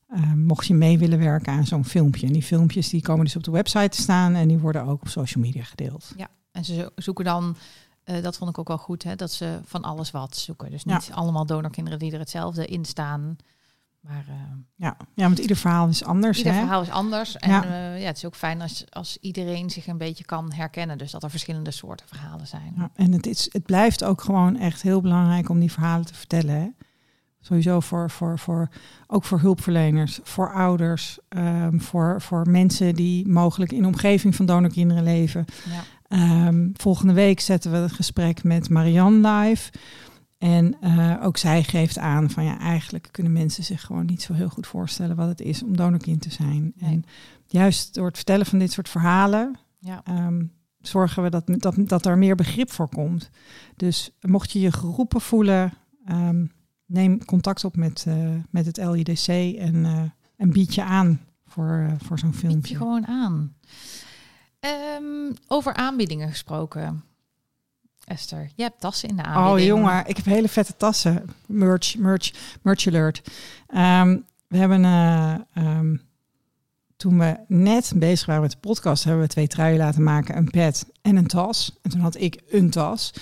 Eh, 0.09 0.33
mocht 0.33 0.67
je 0.67 0.75
mee 0.75 0.99
willen 0.99 1.19
werken 1.19 1.53
aan 1.53 1.67
zo'n 1.67 1.85
filmpje. 1.85 2.27
En 2.27 2.33
die 2.33 2.43
filmpjes 2.43 2.89
die 2.89 3.03
komen 3.03 3.25
dus 3.25 3.37
op 3.37 3.43
de 3.45 3.51
website 3.51 3.89
te 3.89 4.01
staan. 4.01 4.35
En 4.35 4.49
die 4.49 4.59
worden 4.59 4.85
ook 4.85 5.01
op 5.01 5.09
social 5.09 5.45
media 5.45 5.63
gedeeld. 5.63 6.13
En 6.53 6.65
ze 6.65 6.75
zo- 6.75 6.89
zoeken 6.97 7.25
dan, 7.25 7.57
eh, 8.05 8.23
dat 8.23 8.37
vond 8.37 8.51
ik 8.51 8.59
ook 8.59 8.69
wel 8.69 8.79
goed, 8.79 9.03
hè, 9.03 9.15
dat 9.17 9.31
ze 9.33 9.59
van 9.65 9.83
alles 9.83 10.11
wat 10.11 10.37
zoeken. 10.37 10.71
Dus 10.71 10.85
niet 10.85 11.11
allemaal 11.13 11.47
donorkinderen 11.47 11.99
die 11.99 12.13
er 12.13 12.19
hetzelfde 12.19 12.67
in 12.67 12.85
staan. 12.85 13.37
Maar 14.07 14.25
eh, 14.29 14.35
Ja, 14.77 14.97
ja 15.15 15.25
want 15.25 15.39
ieder 15.39 15.57
verhaal 15.57 15.89
is 15.89 16.05
anders. 16.05 16.39
ieder 16.39 16.53
hè? 16.53 16.59
verhaal 16.61 16.83
is 16.83 16.91
anders. 16.91 17.37
En 17.37 17.51
Ja. 17.51 17.65
ja. 17.65 17.95
ja, 17.95 18.07
het 18.07 18.17
is 18.17 18.25
ook 18.25 18.37
fijn 18.37 18.63
als, 18.63 18.85
als 18.91 19.19
iedereen 19.21 19.71
zich 19.71 19.87
een 19.87 19.99
beetje 19.99 20.25
kan 20.25 20.53
herkennen. 20.53 20.99
Dus 20.99 21.11
dat 21.11 21.23
er 21.23 21.31
verschillende 21.31 21.71
soorten 21.71 22.09
verhalen 22.09 22.47
zijn. 22.47 22.73
Ja, 22.77 22.91
en 22.95 23.13
het, 23.13 23.27
is, 23.27 23.49
het 23.53 23.65
blijft 23.65 24.05
ook 24.05 24.21
gewoon 24.21 24.57
echt 24.57 24.83
heel 24.83 25.01
belangrijk 25.01 25.49
om 25.49 25.61
die 25.61 25.73
verhalen 25.73 26.07
te 26.07 26.15
vertellen. 26.15 26.55
Hè? 26.55 26.69
Sowieso 27.41 27.81
voor, 27.81 28.11
voor, 28.11 28.39
voor, 28.39 28.69
ook 29.07 29.25
voor 29.25 29.41
hulpverleners, 29.41 30.21
voor 30.23 30.53
ouders, 30.53 31.19
ehm, 31.29 31.79
voor, 31.79 32.23
voor 32.23 32.51
mensen 32.51 32.95
die 32.95 33.29
mogelijk 33.29 33.73
in 33.73 33.81
de 33.83 33.87
omgeving 33.87 34.35
van 34.35 34.47
donorkinderen 34.47 35.03
leven. 35.03 35.45
Ja. 35.71 35.83
Ehm, 36.09 36.69
volgende 36.73 37.13
week 37.13 37.41
zetten 37.41 37.71
we 37.71 37.77
het 37.77 37.93
gesprek 37.93 38.43
met 38.43 38.69
Marianne 38.69 39.29
live. 39.29 39.71
En 40.45 40.77
eh, 40.81 41.17
ook 41.23 41.37
zij 41.37 41.63
geeft 41.63 41.99
aan 41.99 42.31
van 42.31 42.45
ja, 42.45 42.59
eigenlijk 42.59 43.09
kunnen 43.11 43.33
mensen 43.33 43.65
zich 43.65 43.81
gewoon 43.83 44.07
niet 44.07 44.23
zo 44.23 44.33
heel 44.33 44.49
goed 44.49 44.67
voorstellen 44.67 45.17
wat 45.17 45.29
het 45.29 45.41
is 45.41 45.63
om 45.63 45.77
donorkind 45.77 46.21
te 46.21 46.31
zijn. 46.31 46.73
Nee. 46.77 46.91
En 46.91 47.05
juist 47.47 47.95
door 47.95 48.07
het 48.07 48.17
vertellen 48.17 48.47
van 48.47 48.59
dit 48.59 48.73
soort 48.73 48.89
verhalen 48.89 49.59
Ja. 49.79 50.01
ehm, 50.05 50.45
zorgen 50.81 51.23
we 51.23 51.31
dat, 51.31 51.43
dat, 51.47 51.75
dat 51.77 52.07
er 52.07 52.19
meer 52.19 52.35
begrip 52.35 52.71
voor 52.71 52.89
komt. 52.89 53.31
Dus 53.77 54.11
mocht 54.21 54.51
je 54.53 54.61
je 54.61 54.73
geroepen 54.73 55.21
voelen, 55.21 55.73
ehm, 56.05 56.47
neem 56.87 57.25
contact 57.25 57.65
op 57.65 57.77
met, 57.77 58.05
eh, 58.09 58.35
met 58.51 58.67
het 58.67 58.77
LIDC 58.77 59.29
en, 59.59 59.85
eh, 59.85 60.03
en 60.37 60.53
bied 60.53 60.75
je 60.75 60.83
aan 60.83 61.21
voor, 61.47 61.97
voor 62.03 62.19
zo'n 62.19 62.31
Bied 62.31 62.41
je 62.41 62.47
filmpje. 62.47 62.77
gewoon 62.77 63.07
aan. 63.07 63.55
Ehm, 64.61 65.33
over 65.49 65.75
aanbiedingen 65.75 66.29
gesproken. 66.29 67.05
Esther, 68.05 68.51
je 68.55 68.63
hebt 68.63 68.81
tassen 68.81 69.09
in 69.09 69.17
de 69.17 69.23
aanbieding. 69.23 69.73
Oh 69.73 69.79
jongen, 69.79 70.07
ik 70.07 70.17
heb 70.17 70.25
hele 70.25 70.49
vette 70.49 70.77
tassen. 70.77 71.25
Merch, 71.47 71.97
merch, 71.97 72.33
merch 72.63 72.87
alert. 72.87 73.23
Ehm, 73.67 74.19
we 74.49 74.57
hebben 74.57 74.85
eh, 74.85 75.35
ehm, 75.55 75.97
toen 76.97 77.19
we 77.19 77.37
net 77.49 77.93
bezig 77.97 78.27
waren 78.27 78.43
met 78.43 78.51
de 78.51 78.57
podcast, 78.61 79.05
hebben 79.05 79.23
we 79.23 79.29
twee 79.29 79.47
truien 79.47 79.79
laten 79.79 80.03
maken, 80.03 80.37
een 80.37 80.51
pet 80.51 80.87
en 81.03 81.17
een 81.17 81.27
tas. 81.27 81.79
En 81.83 81.91
toen 81.91 82.01
had 82.01 82.21
ik 82.21 82.43
een 82.49 82.71
tas. 82.71 83.15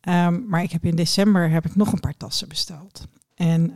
Ehm, 0.00 0.46
maar 0.46 0.62
ik 0.62 0.72
heb 0.72 0.84
in 0.84 0.96
december 0.96 1.50
heb 1.50 1.66
ik 1.66 1.76
nog 1.76 1.92
een 1.92 2.00
paar 2.00 2.16
tassen 2.16 2.48
besteld. 2.48 3.06
En 3.34 3.74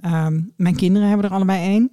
mijn 0.56 0.76
kinderen 0.76 1.08
hebben 1.08 1.26
er 1.26 1.34
allebei 1.34 1.62
één. 1.62 1.92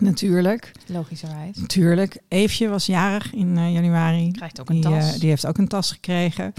Natuurlijk. 0.00 0.72
Logischerwijs. 0.86 1.56
Natuurlijk. 1.56 2.18
Eefje 2.28 2.68
was 2.68 2.86
jarig 2.86 3.32
in 3.34 3.56
uh, 3.56 3.72
januari. 3.72 4.30
Krijgt 4.32 4.60
ook 4.60 4.68
een 4.68 4.74
die, 4.74 4.84
tas. 4.84 5.14
Uh, 5.14 5.20
die 5.20 5.28
heeft 5.28 5.46
ook 5.46 5.58
een 5.58 5.68
tas 5.68 5.92
gekregen. 5.92 6.52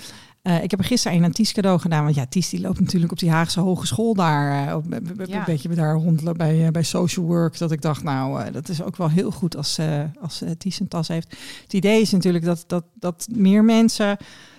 Uh, 0.43 0.63
ik 0.63 0.71
heb 0.71 0.79
er 0.79 0.85
gisteren 0.85 1.17
een 1.17 1.23
aan 1.23 1.31
Ties 1.31 1.51
cadeau 1.51 1.79
gedaan. 1.79 2.03
Want 2.03 2.15
ja, 2.15 2.25
Ties 2.25 2.49
die 2.49 2.61
loopt 2.61 2.79
natuurlijk 2.79 3.11
op 3.11 3.19
die 3.19 3.29
Haagse 3.29 3.59
Hogeschool 3.59 4.13
daar. 4.13 4.53
Ja. 4.53 4.81
Een 4.89 5.43
beetje 5.45 5.69
daar 5.69 5.95
rond 5.95 6.37
bij, 6.37 6.71
bij 6.71 6.83
social 6.83 7.25
work. 7.25 7.57
Dat 7.57 7.71
ik 7.71 7.81
dacht, 7.81 8.03
nou, 8.03 8.51
dat 8.51 8.69
is 8.69 8.81
ook 8.81 8.95
wel 8.95 9.09
heel 9.09 9.31
goed 9.31 9.57
als, 9.57 9.79
als 10.21 10.43
Ties 10.57 10.79
een 10.79 10.87
tas 10.87 11.07
heeft. 11.07 11.37
Het 11.63 11.73
idee 11.73 12.01
is 12.01 12.11
natuurlijk 12.11 12.45
dat, 12.45 12.63
dat, 12.67 12.83
dat 12.93 13.27
meer 13.31 13.63
mensen 13.63 14.17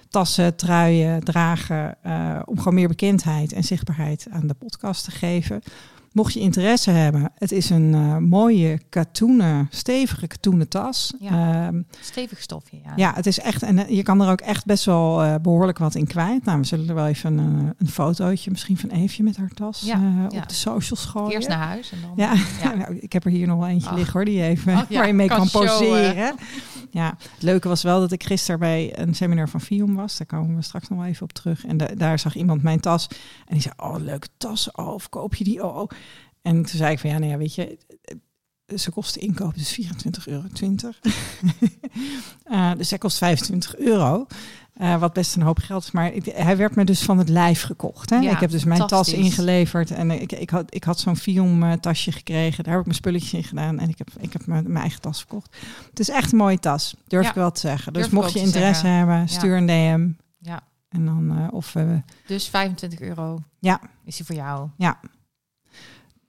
tassen, 0.08 0.56
truien 0.56 1.24
dragen. 1.24 1.96
om 2.44 2.58
gewoon 2.58 2.74
meer 2.74 2.88
bekendheid 2.88 3.52
en 3.52 3.64
zichtbaarheid 3.64 4.26
aan 4.30 4.46
de 4.46 4.54
podcast 4.54 5.04
te 5.04 5.10
geven. 5.10 5.62
Mocht 6.12 6.32
je 6.32 6.40
interesse 6.40 6.90
hebben, 6.90 7.32
het 7.34 7.52
is 7.52 7.70
een 7.70 7.92
uh, 7.92 8.16
mooie 8.16 8.80
katoenen, 8.88 9.68
stevige 9.70 10.26
katoenen 10.26 10.68
tas. 10.68 11.14
Ja, 11.18 11.66
um, 11.66 11.86
stevig 12.00 12.40
stofje, 12.40 12.76
ja. 12.84 12.92
Ja, 12.96 13.12
het 13.14 13.26
is 13.26 13.38
echt, 13.38 13.62
en 13.62 13.94
je 13.94 14.02
kan 14.02 14.20
er 14.20 14.30
ook 14.30 14.40
echt 14.40 14.64
best 14.64 14.84
wel 14.84 15.24
uh, 15.24 15.34
behoorlijk 15.42 15.78
wat 15.78 15.94
in 15.94 16.06
kwijt. 16.06 16.44
Nou, 16.44 16.58
we 16.58 16.66
zullen 16.66 16.88
er 16.88 16.94
wel 16.94 17.06
even 17.06 17.38
een, 17.38 17.74
een 17.78 17.88
fotootje 17.88 18.50
misschien 18.50 18.76
van 18.76 18.88
Eefje 18.88 19.22
met 19.22 19.36
haar 19.36 19.50
tas 19.54 19.80
ja, 19.80 19.96
uh, 19.96 20.24
ja. 20.28 20.40
op 20.40 20.48
de 20.48 20.54
socials 20.54 21.04
gooien. 21.04 21.32
Eerst 21.32 21.48
naar 21.48 21.66
huis 21.66 21.92
en 21.92 21.98
dan... 22.02 22.12
Ja, 22.16 22.32
ja. 22.62 22.74
nou, 22.80 22.96
ik 22.96 23.12
heb 23.12 23.24
er 23.24 23.30
hier 23.30 23.46
nog 23.46 23.58
wel 23.58 23.68
eentje 23.68 23.88
Ach. 23.88 23.96
liggen 23.96 24.12
hoor, 24.12 24.24
die 24.24 24.42
even, 24.42 24.72
oh, 24.72 24.82
waar 24.96 25.06
je 25.06 25.12
mee 25.12 25.28
kan, 25.28 25.36
kan 25.36 25.50
poseren. 25.50 26.34
Ja, 26.90 27.16
het 27.18 27.42
leuke 27.42 27.68
was 27.68 27.82
wel 27.82 28.00
dat 28.00 28.12
ik 28.12 28.24
gisteren 28.24 28.60
bij 28.60 28.98
een 28.98 29.14
seminar 29.14 29.48
van 29.48 29.60
Fium 29.60 29.94
was. 29.94 30.16
Daar 30.16 30.26
komen 30.26 30.56
we 30.56 30.62
straks 30.62 30.88
nog 30.88 30.98
wel 30.98 31.08
even 31.08 31.22
op 31.22 31.32
terug. 31.32 31.64
En 31.66 31.76
de, 31.76 31.96
daar 31.96 32.18
zag 32.18 32.34
iemand 32.34 32.62
mijn 32.62 32.80
tas. 32.80 33.06
En 33.46 33.54
die 33.54 33.60
zei, 33.60 33.74
oh, 33.76 33.96
leuke 33.98 34.28
tas. 34.36 34.70
Oh, 34.70 34.88
of 34.88 35.08
koop 35.08 35.34
je 35.34 35.44
die? 35.44 35.64
Oh, 35.64 35.76
oh. 35.76 35.90
En 36.42 36.54
toen 36.54 36.66
zei 36.66 36.92
ik 36.92 36.98
van, 36.98 37.10
ja, 37.10 37.18
nou 37.18 37.30
ja, 37.30 37.38
weet 37.38 37.54
je... 37.54 37.78
Ze 38.76 38.90
kosten 38.90 39.20
inkoop 39.20 39.54
dus 39.54 39.80
24,20 39.80 39.88
euro. 40.24 40.44
uh, 42.50 42.72
dus 42.78 42.88
zij 42.88 42.98
kost 42.98 43.18
25 43.18 43.76
euro. 43.76 44.26
Uh, 44.80 44.96
wat 44.96 45.12
best 45.12 45.36
een 45.36 45.42
hoop 45.42 45.58
geld 45.58 45.82
is. 45.82 45.90
Maar 45.90 46.12
ik, 46.12 46.24
hij 46.24 46.56
werd 46.56 46.74
me 46.74 46.84
dus 46.84 47.02
van 47.02 47.18
het 47.18 47.28
lijf 47.28 47.62
gekocht. 47.62 48.10
Hè? 48.10 48.16
Ja, 48.16 48.30
ik 48.30 48.40
heb 48.40 48.50
dus 48.50 48.64
mijn 48.64 48.86
tas 48.86 49.12
ingeleverd. 49.12 49.90
En 49.90 50.10
ik, 50.10 50.32
ik 50.32 50.50
had, 50.50 50.74
ik 50.74 50.84
had 50.84 50.98
zo'n 50.98 51.16
Fium 51.16 51.62
uh, 51.62 51.72
tasje 51.72 52.12
gekregen. 52.12 52.64
Daar 52.64 52.72
heb 52.72 52.80
ik 52.80 52.86
mijn 52.86 52.98
spulletjes 52.98 53.32
in 53.32 53.44
gedaan. 53.44 53.78
En 53.78 53.88
ik 53.88 53.98
heb, 53.98 54.08
ik 54.18 54.32
heb 54.32 54.46
mijn, 54.46 54.62
mijn 54.62 54.76
eigen 54.76 55.00
tas 55.00 55.18
verkocht. 55.18 55.56
Het 55.90 56.00
is 56.00 56.08
echt 56.08 56.32
een 56.32 56.38
mooie 56.38 56.58
tas. 56.58 56.94
Durf 57.06 57.22
ja, 57.22 57.28
ik 57.28 57.34
wel 57.34 57.50
te 57.50 57.60
zeggen. 57.60 57.92
Dus 57.92 58.08
mocht 58.08 58.32
je 58.32 58.38
interesse 58.38 58.80
zeggen. 58.80 58.98
hebben, 58.98 59.28
stuur 59.28 59.56
een 59.56 59.66
DM. 59.66 60.08
Ja. 60.50 60.60
En 60.88 61.04
dan, 61.04 61.38
uh, 61.38 61.48
of... 61.50 61.76
dus 62.26 62.48
25 62.48 63.00
euro 63.00 63.38
ja. 63.58 63.80
is 64.04 64.16
die 64.16 64.26
voor 64.26 64.36
jou. 64.36 64.68
Ja. 64.76 65.00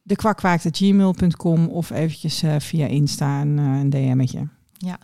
De 0.01 0.15
kwakkwaak.gmail.com 0.15 1.67
of 1.67 1.89
eventjes 1.89 2.43
via 2.57 2.87
Insta 2.87 3.41
een, 3.41 3.57
een 3.57 3.89
DM'tje. 3.89 4.47
Ja. 4.77 4.97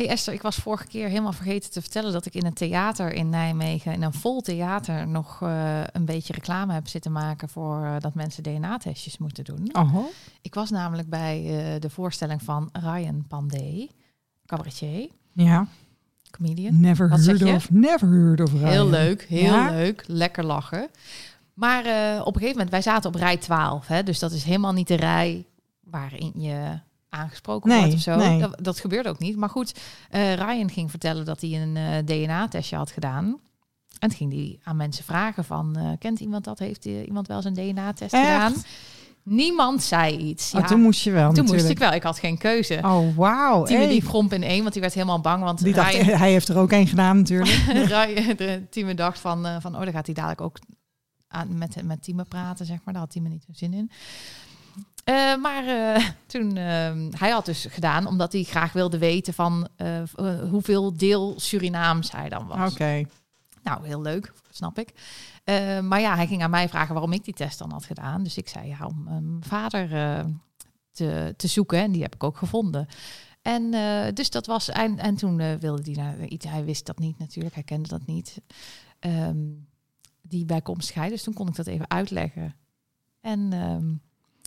Hey 0.00 0.08
Esther, 0.08 0.34
ik 0.34 0.42
was 0.42 0.56
vorige 0.56 0.86
keer 0.86 1.08
helemaal 1.08 1.32
vergeten 1.32 1.70
te 1.70 1.80
vertellen 1.80 2.12
dat 2.12 2.26
ik 2.26 2.34
in 2.34 2.46
een 2.46 2.52
theater 2.52 3.12
in 3.12 3.28
Nijmegen, 3.28 3.92
in 3.92 4.02
een 4.02 4.12
vol 4.12 4.40
theater, 4.40 5.08
nog 5.08 5.40
uh, 5.40 5.80
een 5.92 6.04
beetje 6.04 6.32
reclame 6.32 6.72
heb 6.72 6.88
zitten 6.88 7.12
maken 7.12 7.48
voor 7.48 7.82
uh, 7.82 7.96
dat 7.98 8.14
mensen 8.14 8.42
DNA-testjes 8.42 9.18
moeten 9.18 9.44
doen. 9.44 9.68
Oh. 9.72 9.96
Ik 10.40 10.54
was 10.54 10.70
namelijk 10.70 11.08
bij 11.08 11.42
uh, 11.42 11.80
de 11.80 11.90
voorstelling 11.90 12.42
van 12.42 12.68
Ryan 12.72 13.24
Pandey, 13.28 13.90
cabaretier. 14.46 15.08
Ja. 15.32 15.66
Comedian. 16.30 16.80
Never 16.80 17.08
Wat 17.08 17.24
heard 17.24 17.42
of, 17.42 17.70
never 17.70 18.08
heard 18.08 18.40
of 18.40 18.52
Ryan. 18.52 18.68
Heel 18.68 18.88
leuk, 18.88 19.22
heel 19.22 19.54
ja? 19.54 19.70
leuk, 19.70 20.04
lekker 20.06 20.44
lachen. 20.44 20.88
Maar 21.54 21.80
op 22.20 22.26
een 22.26 22.40
gegeven 22.40 22.50
moment, 22.50 22.70
wij 22.70 22.82
zaten 22.82 23.10
op 23.10 23.16
rij 23.16 23.36
12, 23.36 23.86
hè, 23.86 24.02
dus 24.02 24.18
dat 24.18 24.32
is 24.32 24.44
helemaal 24.44 24.72
niet 24.72 24.88
de 24.88 24.96
rij 24.96 25.46
waarin 25.80 26.32
je 26.34 26.78
aangesproken 27.10 27.68
nee, 27.68 27.78
wordt 27.78 27.94
of 27.94 28.00
zo. 28.00 28.16
Nee. 28.16 28.40
Dat, 28.40 28.56
dat 28.62 28.80
gebeurt 28.80 29.08
ook 29.08 29.18
niet. 29.18 29.36
Maar 29.36 29.48
goed, 29.48 29.80
uh, 30.10 30.34
Ryan 30.34 30.70
ging 30.70 30.90
vertellen 30.90 31.24
dat 31.24 31.40
hij 31.40 31.62
een 31.62 31.76
uh, 31.76 31.98
DNA-testje 32.04 32.76
had 32.76 32.90
gedaan. 32.90 33.40
En 33.98 34.08
toen 34.08 34.18
ging 34.18 34.32
hij 34.32 34.58
aan 34.62 34.76
mensen 34.76 35.04
vragen 35.04 35.44
van, 35.44 35.78
uh, 35.78 35.90
kent 35.98 36.20
iemand 36.20 36.44
dat? 36.44 36.58
Heeft 36.58 36.84
iemand 36.84 37.26
wel 37.26 37.42
zijn 37.42 37.54
DNA-test 37.54 38.16
gedaan? 38.16 38.54
Niemand 39.22 39.82
zei 39.82 40.16
iets. 40.16 40.54
Oh, 40.54 40.66
toen 40.66 40.80
moest 40.80 41.02
je 41.02 41.10
wel 41.10 41.20
Toen 41.20 41.28
natuurlijk. 41.28 41.58
moest 41.58 41.70
ik 41.70 41.78
wel. 41.78 41.92
Ik 41.92 42.02
had 42.02 42.18
geen 42.18 42.38
keuze. 42.38 42.80
Oh, 42.82 43.16
wauw. 43.16 43.64
Tine 43.64 43.88
die 43.88 44.02
kromp 44.02 44.32
in 44.32 44.42
één, 44.42 44.60
want 44.60 44.72
die 44.72 44.82
werd 44.82 44.94
helemaal 44.94 45.20
bang. 45.20 45.42
Want 45.42 45.62
die 45.62 45.74
dacht, 45.74 45.92
Ryan, 45.92 46.18
hij 46.18 46.30
heeft 46.30 46.48
er 46.48 46.58
ook 46.58 46.72
één 46.72 46.86
gedaan 46.86 47.16
natuurlijk. 47.16 47.50
Ryan, 48.72 48.96
dacht 48.96 49.18
van, 49.18 49.46
van, 49.60 49.76
oh, 49.76 49.82
dan 49.82 49.92
gaat 49.92 50.06
hij 50.06 50.14
dadelijk 50.14 50.40
ook 50.40 50.58
aan, 51.28 51.58
met, 51.58 51.82
met 51.84 52.02
Tine 52.02 52.24
praten, 52.24 52.66
zeg 52.66 52.78
maar. 52.84 52.94
Daar 52.94 53.02
had 53.02 53.12
Tine 53.12 53.28
niet 53.28 53.44
zo 53.46 53.52
zin 53.52 53.74
in. 53.74 53.90
Uh, 55.10 55.36
maar 55.36 55.64
uh, 55.64 56.08
toen, 56.26 56.56
uh, 56.56 57.18
hij 57.18 57.30
had 57.30 57.44
dus 57.44 57.66
gedaan, 57.70 58.06
omdat 58.06 58.32
hij 58.32 58.42
graag 58.42 58.72
wilde 58.72 58.98
weten 58.98 59.34
van 59.34 59.68
hoeveel 60.50 60.96
deel 60.96 61.40
Surinaams 61.40 62.12
hij 62.12 62.28
dan 62.28 62.46
was. 62.46 62.72
Oké. 62.72 62.82
Okay. 62.82 63.06
Nou, 63.62 63.86
heel 63.86 64.02
leuk, 64.02 64.32
snap 64.50 64.78
ik. 64.78 64.92
maar 65.82 66.00
ja, 66.00 66.16
hij 66.16 66.26
ging 66.26 66.42
aan 66.42 66.50
mij 66.50 66.68
vragen 66.68 66.92
waarom 66.94 67.12
ik 67.12 67.24
die 67.24 67.34
test 67.34 67.58
dan 67.58 67.70
had 67.70 67.84
gedaan. 67.84 68.22
Dus 68.22 68.36
ik 68.36 68.48
zei 68.48 68.68
ja, 68.68 68.86
om 68.86 69.02
mijn 69.02 69.38
vader 69.40 69.88
te, 70.92 71.34
te 71.36 71.46
zoeken. 71.46 71.78
En 71.78 71.92
die 71.92 72.02
heb 72.02 72.14
ik 72.14 72.24
ook 72.24 72.36
gevonden. 72.36 72.86
En 73.42 73.70
dus 74.14 74.30
dat 74.30 74.46
was, 74.46 74.68
en, 74.68 74.98
en 74.98 75.14
toen 75.16 75.58
wilde 75.58 75.82
hij 75.92 76.04
naar 76.04 76.24
iets, 76.24 76.46
hij 76.46 76.64
wist 76.64 76.86
dat 76.86 76.98
niet 76.98 77.18
natuurlijk, 77.18 77.54
hij 77.54 77.64
kende 77.64 77.88
dat 77.88 78.06
niet. 78.06 78.40
Um, 79.00 79.68
die 80.22 80.44
bijkomstigheid. 80.44 81.10
Dus 81.10 81.22
toen 81.22 81.34
kon 81.34 81.48
ik 81.48 81.56
dat 81.56 81.66
even 81.66 81.90
uitleggen. 81.90 82.54
En 83.20 83.52
um, 83.52 84.00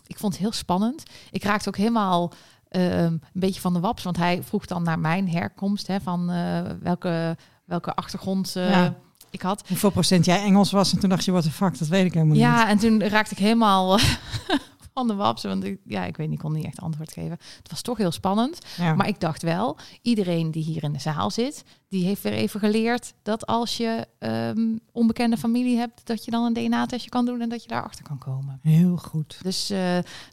ik 0.07 0.17
vond 0.17 0.33
het 0.33 0.41
heel 0.41 0.51
spannend. 0.51 1.03
Ik 1.31 1.43
raakte 1.43 1.67
ook 1.69 1.77
helemaal 1.77 2.33
uh, 2.71 3.03
een 3.03 3.21
beetje 3.33 3.61
van 3.61 3.73
de 3.73 3.79
waps, 3.79 4.03
want 4.03 4.17
hij 4.17 4.43
vroeg 4.43 4.65
dan 4.65 4.83
naar 4.83 4.99
mijn 4.99 5.29
herkomst, 5.29 5.87
hè, 5.87 6.01
van 6.01 6.31
uh, 6.31 6.61
welke, 6.81 7.37
welke 7.65 7.95
achtergrond 7.95 8.53
uh, 8.57 8.69
ja. 8.69 8.95
ik 9.29 9.41
had. 9.41 9.63
Hoeveel 9.67 9.91
procent 9.91 10.25
jij 10.25 10.43
Engels 10.43 10.71
was 10.71 10.93
en 10.93 10.99
toen 10.99 11.09
dacht 11.09 11.25
je, 11.25 11.31
wat 11.31 11.43
de 11.43 11.51
fuck, 11.51 11.79
dat 11.79 11.87
weet 11.87 12.05
ik 12.05 12.13
helemaal 12.13 12.35
ja, 12.35 12.49
niet. 12.49 12.59
Ja, 12.59 12.69
en 12.69 12.77
toen 12.77 13.09
raakte 13.09 13.33
ik 13.33 13.39
helemaal 13.39 13.99
van 14.93 15.07
de 15.07 15.15
waps, 15.15 15.43
want 15.43 15.63
ik, 15.63 15.79
ja, 15.85 16.05
ik 16.05 16.17
weet 16.17 16.27
niet, 16.27 16.37
ik 16.37 16.43
kon 16.43 16.53
niet 16.53 16.65
echt 16.65 16.81
antwoord 16.81 17.13
geven. 17.13 17.37
Het 17.57 17.69
was 17.69 17.81
toch 17.81 17.97
heel 17.97 18.11
spannend, 18.11 18.57
ja. 18.77 18.93
maar 18.93 19.07
ik 19.07 19.19
dacht 19.19 19.41
wel, 19.41 19.77
iedereen 20.01 20.51
die 20.51 20.63
hier 20.63 20.83
in 20.83 20.93
de 20.93 20.99
zaal 20.99 21.31
zit, 21.31 21.63
die 21.89 22.05
heeft 22.05 22.21
weer 22.21 22.33
even 22.33 22.59
geleerd 22.59 23.13
dat 23.23 23.45
als 23.45 23.77
je 23.77 24.07
um, 24.19 24.79
onbekende 24.91 25.37
familie 25.37 25.77
hebt, 25.77 26.01
dat 26.03 26.25
je 26.25 26.31
dan 26.31 26.43
een 26.43 26.53
DNA-testje 26.53 27.09
kan 27.09 27.25
doen 27.25 27.41
en 27.41 27.49
dat 27.49 27.61
je 27.61 27.67
daarachter 27.67 28.03
kan 28.03 28.17
komen. 28.17 28.59
Heel 28.61 28.97
goed. 28.97 29.39
Dus 29.41 29.71
uh, 29.71 29.77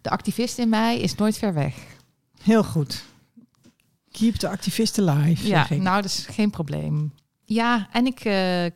de 0.02 0.10
activist 0.10 0.58
in 0.58 0.68
mij 0.68 0.98
is 0.98 1.14
nooit 1.14 1.38
ver 1.38 1.54
weg. 1.54 1.76
Heel 2.42 2.64
goed. 2.64 3.04
Keep 4.10 4.34
the 4.34 4.48
activist 4.48 4.98
alive. 4.98 5.46
Ja, 5.46 5.66
nou, 5.70 6.02
dat 6.02 6.10
is 6.10 6.26
geen 6.26 6.50
probleem. 6.50 7.12
Ja, 7.44 7.88
en 7.92 8.06
ik, 8.06 8.24
uh, 8.24 8.66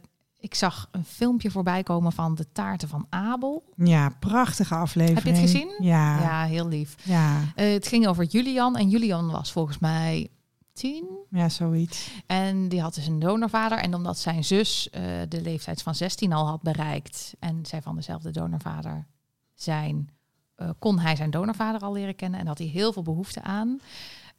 ik 0.44 0.54
zag 0.54 0.88
een 0.90 1.04
filmpje 1.04 1.50
voorbij 1.50 1.82
komen 1.82 2.12
van 2.12 2.34
de 2.34 2.52
taarten 2.52 2.88
van 2.88 3.06
Abel. 3.08 3.64
Ja, 3.76 4.08
prachtige 4.20 4.74
aflevering. 4.74 5.24
Heb 5.24 5.34
je 5.34 5.40
het 5.40 5.50
gezien? 5.50 5.74
Ja. 5.78 6.20
Ja, 6.20 6.44
heel 6.44 6.68
lief. 6.68 6.96
Ja. 7.02 7.40
Uh, 7.40 7.72
het 7.72 7.86
ging 7.86 8.06
over 8.06 8.24
Julian 8.24 8.76
en 8.76 8.88
Julian 8.88 9.30
was 9.30 9.52
volgens 9.52 9.78
mij 9.78 10.28
tien. 10.72 11.04
Ja, 11.30 11.48
zoiets. 11.48 12.10
En 12.26 12.68
die 12.68 12.80
had 12.80 12.94
dus 12.94 13.06
een 13.06 13.18
donorvader. 13.18 13.78
En 13.78 13.94
omdat 13.94 14.18
zijn 14.18 14.44
zus 14.44 14.88
uh, 14.92 15.00
de 15.28 15.40
leeftijd 15.40 15.82
van 15.82 15.94
16 15.94 16.32
al 16.32 16.46
had 16.46 16.62
bereikt 16.62 17.34
en 17.38 17.66
zij 17.66 17.82
van 17.82 17.96
dezelfde 17.96 18.30
donorvader 18.30 19.06
zijn, 19.54 20.10
uh, 20.56 20.70
kon 20.78 20.98
hij 20.98 21.16
zijn 21.16 21.30
donorvader 21.30 21.80
al 21.80 21.92
leren 21.92 22.16
kennen 22.16 22.40
en 22.40 22.46
had 22.46 22.58
hij 22.58 22.66
heel 22.66 22.92
veel 22.92 23.02
behoefte 23.02 23.42
aan. 23.42 23.80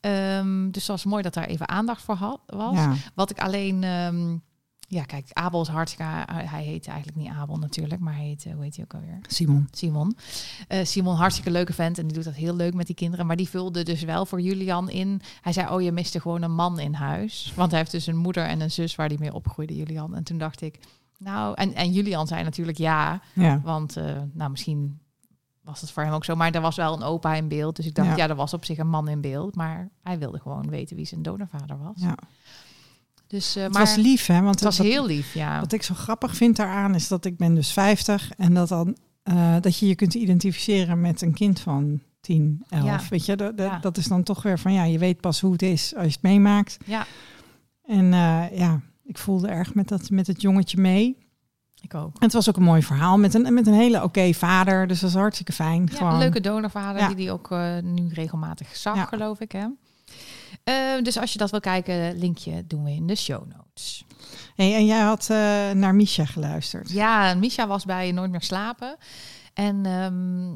Um, 0.01 0.71
dus 0.71 0.81
het 0.81 0.91
was 0.91 1.05
mooi 1.05 1.23
dat 1.23 1.33
daar 1.33 1.45
even 1.45 1.69
aandacht 1.69 2.01
voor 2.01 2.15
had, 2.15 2.39
was. 2.45 2.75
Ja. 2.75 2.93
Wat 3.15 3.29
ik 3.29 3.39
alleen 3.39 3.83
um, 3.83 4.43
ja, 4.87 5.03
kijk, 5.03 5.29
Abel 5.33 5.61
is 5.61 5.67
hartstikke... 5.67 6.11
Hij 6.31 6.63
heet 6.63 6.87
eigenlijk 6.87 7.17
niet 7.17 7.29
Abel 7.29 7.57
natuurlijk, 7.57 8.01
maar 8.01 8.15
hij 8.15 8.25
heet, 8.25 8.43
hoe 8.53 8.63
heet 8.63 8.75
hij 8.75 8.83
ook 8.83 8.93
alweer? 8.93 9.19
Simon. 9.27 9.67
Simon. 9.71 10.17
Uh, 10.69 10.83
Simon, 10.83 11.15
hartstikke 11.15 11.51
leuke 11.51 11.73
vent 11.73 11.97
en 11.97 12.05
die 12.07 12.15
doet 12.15 12.23
dat 12.23 12.33
heel 12.33 12.55
leuk 12.55 12.73
met 12.73 12.85
die 12.85 12.95
kinderen. 12.95 13.25
Maar 13.25 13.35
die 13.35 13.49
vulde 13.49 13.83
dus 13.83 14.03
wel 14.03 14.25
voor 14.25 14.41
Julian 14.41 14.89
in. 14.89 15.21
Hij 15.41 15.53
zei, 15.53 15.73
oh, 15.73 15.81
je 15.81 15.91
miste 15.91 16.21
gewoon 16.21 16.41
een 16.41 16.55
man 16.55 16.79
in 16.79 16.93
huis. 16.93 17.53
Want 17.55 17.69
hij 17.69 17.79
heeft 17.79 17.91
dus 17.91 18.07
een 18.07 18.17
moeder 18.17 18.45
en 18.45 18.61
een 18.61 18.71
zus 18.71 18.95
waar 18.95 19.07
hij 19.07 19.17
mee 19.19 19.33
opgroeide, 19.33 19.75
Julian. 19.75 20.15
En 20.15 20.23
toen 20.23 20.37
dacht 20.37 20.61
ik, 20.61 20.79
nou... 21.17 21.55
En, 21.55 21.73
en 21.73 21.91
Julian 21.91 22.27
zei 22.27 22.43
natuurlijk 22.43 22.77
ja, 22.77 23.21
ja. 23.33 23.61
want 23.63 23.97
uh, 23.97 24.21
nou, 24.33 24.51
misschien 24.51 24.99
was 25.61 25.81
het 25.81 25.91
voor 25.91 26.03
hem 26.03 26.13
ook 26.13 26.25
zo. 26.25 26.35
Maar 26.35 26.51
er 26.51 26.61
was 26.61 26.75
wel 26.75 26.93
een 26.93 27.03
opa 27.03 27.33
in 27.33 27.47
beeld. 27.47 27.75
Dus 27.75 27.85
ik 27.85 27.95
dacht, 27.95 28.09
ja, 28.09 28.15
ja 28.15 28.29
er 28.29 28.35
was 28.35 28.53
op 28.53 28.65
zich 28.65 28.77
een 28.77 28.89
man 28.89 29.07
in 29.07 29.21
beeld. 29.21 29.55
Maar 29.55 29.89
hij 30.03 30.19
wilde 30.19 30.39
gewoon 30.39 30.69
weten 30.69 30.95
wie 30.95 31.05
zijn 31.05 31.21
donorvader 31.21 31.77
was. 31.77 32.01
Ja. 32.01 32.17
Dus, 33.27 33.57
uh, 33.57 33.63
het 33.63 33.73
maar 33.73 33.81
was 33.81 33.95
lief, 33.95 34.25
hè? 34.25 34.41
Want 34.41 34.55
het 34.55 34.63
was 34.63 34.77
wat, 34.77 34.87
heel 34.87 35.05
lief, 35.05 35.33
ja. 35.33 35.59
Wat 35.59 35.71
ik 35.73 35.83
zo 35.83 35.93
grappig 35.93 36.35
vind 36.35 36.55
daaraan 36.55 36.95
is 36.95 37.07
dat 37.07 37.25
ik 37.25 37.37
ben 37.37 37.55
dus 37.55 37.71
50 37.71 38.31
en 38.37 38.53
dat 38.53 38.67
dan 38.67 38.97
uh, 39.23 39.55
dat 39.61 39.77
je 39.77 39.87
je 39.87 39.95
kunt 39.95 40.13
identificeren 40.13 41.01
met 41.01 41.21
een 41.21 41.33
kind 41.33 41.59
van 41.59 42.01
tien, 42.21 42.63
elf. 42.69 42.83
Ja. 42.85 43.01
Weet 43.09 43.25
je, 43.25 43.35
dat, 43.35 43.57
dat, 43.57 43.67
Ja. 43.67 43.79
dat 43.79 43.97
is 43.97 44.07
dan 44.07 44.23
toch 44.23 44.43
weer 44.43 44.59
van 44.59 44.73
ja, 44.73 44.83
je 44.83 44.97
weet 44.97 45.21
pas 45.21 45.41
hoe 45.41 45.51
het 45.51 45.61
is 45.61 45.95
als 45.95 46.05
je 46.05 46.11
het 46.11 46.21
meemaakt. 46.21 46.77
Ja, 46.85 47.05
En 47.85 48.13
eh, 48.13 48.57
ja, 48.57 48.81
ik 49.03 49.17
voelde 49.17 49.47
erg 49.47 49.73
met, 49.73 49.87
dat, 49.87 50.09
met 50.09 50.27
het 50.27 50.41
jongetje 50.41 50.77
mee. 50.77 51.17
ik 51.81 51.93
ook. 51.93 52.13
En 52.13 52.23
het 52.25 52.33
was 52.33 52.49
ook 52.49 52.57
een 52.57 52.63
mooi 52.63 52.81
verhaal 52.83 53.17
met 53.17 53.33
een, 53.33 53.53
met 53.53 53.67
een 53.67 53.73
hele 53.73 54.03
oké 54.03 54.33
vader. 54.33 54.87
Dus 54.87 54.99
dat 54.99 55.11
was 55.11 55.21
hartstikke 55.21 55.53
fijn. 55.53 55.87
Ja, 55.91 55.97
Gewoon. 55.97 56.13
een 56.13 56.19
leuke 56.19 56.41
donorvader 56.41 57.07
die 57.07 57.15
die 57.15 57.31
ook 57.31 57.51
eh, 57.51 57.77
nu 57.83 58.07
regelmatig 58.13 58.75
zag, 58.75 59.09
geloof 59.09 59.39
ik. 59.39 59.51
Hè? 59.51 59.65
Eh, 60.65 61.03
dus 61.03 61.17
als 61.17 61.33
je 61.33 61.37
dat 61.37 61.51
wil 61.51 61.59
kijken, 61.59 62.17
linkje 62.17 62.67
doen 62.67 62.83
we 62.83 62.91
in 62.91 63.07
de 63.07 63.15
show 63.15 63.45
notes. 63.55 64.05
Hey, 64.55 64.75
en 64.75 64.85
jij 64.85 65.01
had 65.01 65.29
eh, 65.29 65.37
naar 65.71 65.95
Misha 65.95 66.25
geluisterd. 66.25 66.91
Ja, 66.91 67.33
Misha 67.33 67.67
was 67.67 67.85
bij 67.85 68.11
Nooit 68.11 68.31
meer 68.31 68.41
slapen. 68.41 68.97
En 69.53 69.85
ehm, 69.85 70.51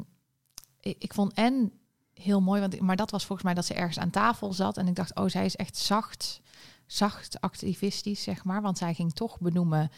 ik, 0.80 0.96
ik 0.98 1.14
vond 1.14 1.32
en 1.32 1.72
heel 2.14 2.40
mooi, 2.40 2.60
want, 2.60 2.80
maar 2.80 2.96
dat 2.96 3.10
was 3.10 3.24
volgens 3.24 3.46
mij 3.46 3.54
dat 3.54 3.66
ze 3.66 3.74
ergens 3.74 3.98
aan 3.98 4.10
tafel 4.10 4.52
zat. 4.52 4.76
En 4.76 4.86
ik 4.86 4.94
dacht, 4.94 5.14
oh, 5.14 5.28
zij 5.28 5.44
is 5.44 5.56
echt 5.56 5.76
zacht, 5.76 6.40
zacht 6.86 7.40
activistisch, 7.40 8.22
zeg 8.22 8.44
maar. 8.44 8.62
Want 8.62 8.78
zij 8.78 8.94
ging 8.94 9.12
toch 9.12 9.38
benoemen. 9.38 9.90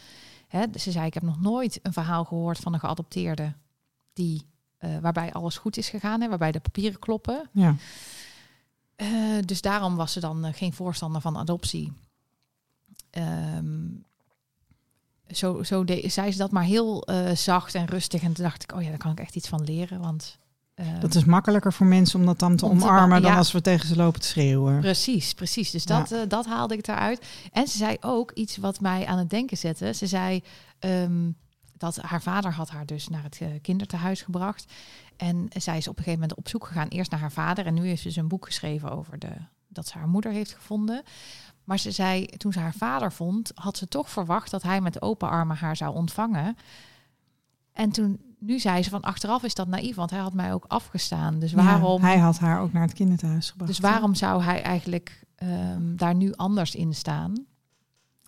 Hè, 0.47 0.65
ze 0.79 0.91
zei, 0.91 1.05
ik 1.05 1.13
heb 1.13 1.23
nog 1.23 1.41
nooit 1.41 1.79
een 1.81 1.93
verhaal 1.93 2.25
gehoord 2.25 2.57
van 2.57 2.73
een 2.73 2.79
geadopteerde 2.79 3.53
die, 4.13 4.47
eh, 4.77 4.97
waarbij 5.01 5.33
alles 5.33 5.57
goed 5.57 5.77
is 5.77 5.89
gegaan, 5.89 6.21
hè, 6.21 6.29
waarbij 6.29 6.51
de 6.51 6.59
papieren 6.59 6.99
kloppen. 6.99 7.49
Ja. 7.51 7.75
Eh, 8.95 9.07
dus 9.45 9.61
daarom 9.61 9.95
was 9.95 10.11
ze 10.11 10.19
dan 10.19 10.45
eh, 10.45 10.53
geen 10.53 10.73
voorstander 10.73 11.21
van 11.21 11.37
adoptie. 11.37 11.93
Ehm, 13.09 13.85
zo, 15.31 15.63
zo 15.63 15.83
de, 15.83 16.03
zei 16.09 16.31
ze 16.31 16.37
dat 16.37 16.51
maar 16.51 16.63
heel 16.63 17.03
eh, 17.03 17.35
zacht 17.35 17.75
en 17.75 17.85
rustig. 17.85 18.21
En 18.21 18.33
toen 18.33 18.43
dacht 18.43 18.63
ik, 18.63 18.73
oh 18.73 18.81
ja, 18.81 18.89
daar 18.89 18.97
kan 18.97 19.11
ik 19.11 19.19
echt 19.19 19.35
iets 19.35 19.47
van 19.47 19.63
leren. 19.63 19.99
Want 19.99 20.37
eh, 20.75 20.99
Dat 20.99 21.15
is 21.15 21.23
makkelijker 21.23 21.73
voor 21.73 21.85
mensen 21.85 22.19
om 22.19 22.25
dat 22.25 22.39
dan 22.39 22.55
te 22.55 22.65
Om 22.65 22.79
te 22.79 22.85
omarmen 22.85 23.21
dan 23.21 23.31
ja. 23.31 23.37
als 23.37 23.51
we 23.51 23.61
tegen 23.61 23.87
ze 23.87 23.95
lopen 23.95 24.21
te 24.21 24.27
schreeuwen. 24.27 24.79
Precies, 24.79 25.33
precies. 25.33 25.71
Dus 25.71 25.85
dat, 25.85 26.11
eh, 26.11 26.19
dat 26.27 26.45
haalde 26.45 26.77
ik 26.77 26.87
eruit. 26.87 27.25
En 27.51 27.67
ze 27.67 27.77
zei 27.77 27.97
ook 28.01 28.31
iets 28.31 28.57
wat 28.57 28.79
mij 28.79 29.05
aan 29.05 29.17
het 29.17 29.29
denken 29.29 29.57
zette. 29.57 29.93
Ze 29.93 30.07
zei 30.07 30.43
ehm, 30.79 31.29
dat 31.77 31.97
haar 31.97 32.21
vader 32.21 32.53
had 32.53 32.69
haar 32.69 32.85
dus 32.85 33.07
naar 33.07 33.23
het 33.23 33.39
uh, 33.41 33.47
kinderthuis 33.61 34.21
gebracht. 34.21 34.65
En 35.17 35.47
zij 35.49 35.77
is 35.77 35.87
op 35.87 35.97
een 35.97 36.03
gegeven 36.03 36.19
moment 36.21 36.37
op 36.37 36.47
zoek 36.47 36.65
gegaan. 36.67 36.87
Eerst 36.87 37.11
naar 37.11 37.19
haar 37.19 37.31
vader. 37.31 37.65
En 37.65 37.73
nu 37.73 37.85
heeft 37.85 38.01
ze 38.01 38.07
dus 38.07 38.17
een 38.17 38.27
boek 38.27 38.45
geschreven 38.45 38.91
over 38.91 39.19
de, 39.19 39.31
dat 39.67 39.87
ze 39.87 39.97
haar 39.97 40.07
moeder 40.07 40.31
heeft 40.31 40.53
gevonden. 40.53 41.03
Maar 41.63 41.79
ze 41.79 41.91
zei, 41.91 42.25
toen 42.25 42.53
ze 42.53 42.59
haar 42.59 42.73
vader 42.73 43.11
vond, 43.11 43.51
had 43.55 43.77
ze 43.77 43.87
toch 43.87 44.09
verwacht 44.09 44.51
dat 44.51 44.63
hij 44.63 44.81
met 44.81 45.01
open 45.01 45.29
armen 45.29 45.57
haar 45.57 45.75
zou 45.75 45.95
ontvangen. 45.95 46.55
En 47.73 47.91
toen, 47.91 48.21
nu 48.39 48.59
zei 48.59 48.83
ze 48.83 48.89
van 48.89 49.01
achteraf 49.01 49.43
is 49.43 49.53
dat 49.53 49.67
naïef, 49.67 49.95
want 49.95 50.09
hij 50.09 50.19
had 50.19 50.33
mij 50.33 50.53
ook 50.53 50.65
afgestaan. 50.67 51.39
Dus 51.39 51.51
Ja, 51.51 51.63
waarom? 51.63 52.01
hij 52.01 52.17
had 52.17 52.39
haar 52.39 52.61
ook 52.61 52.73
naar 52.73 52.81
het 52.81 52.93
kinderthuis 52.93 53.49
gebracht. 53.49 53.71
Dus 53.71 53.79
waarom 53.79 54.15
zou 54.15 54.43
hij 54.43 54.61
eigenlijk 54.61 55.23
ehm, 55.35 55.95
daar 55.95 56.15
nu 56.15 56.33
anders 56.33 56.75
in 56.75 56.93
staan? 56.93 57.45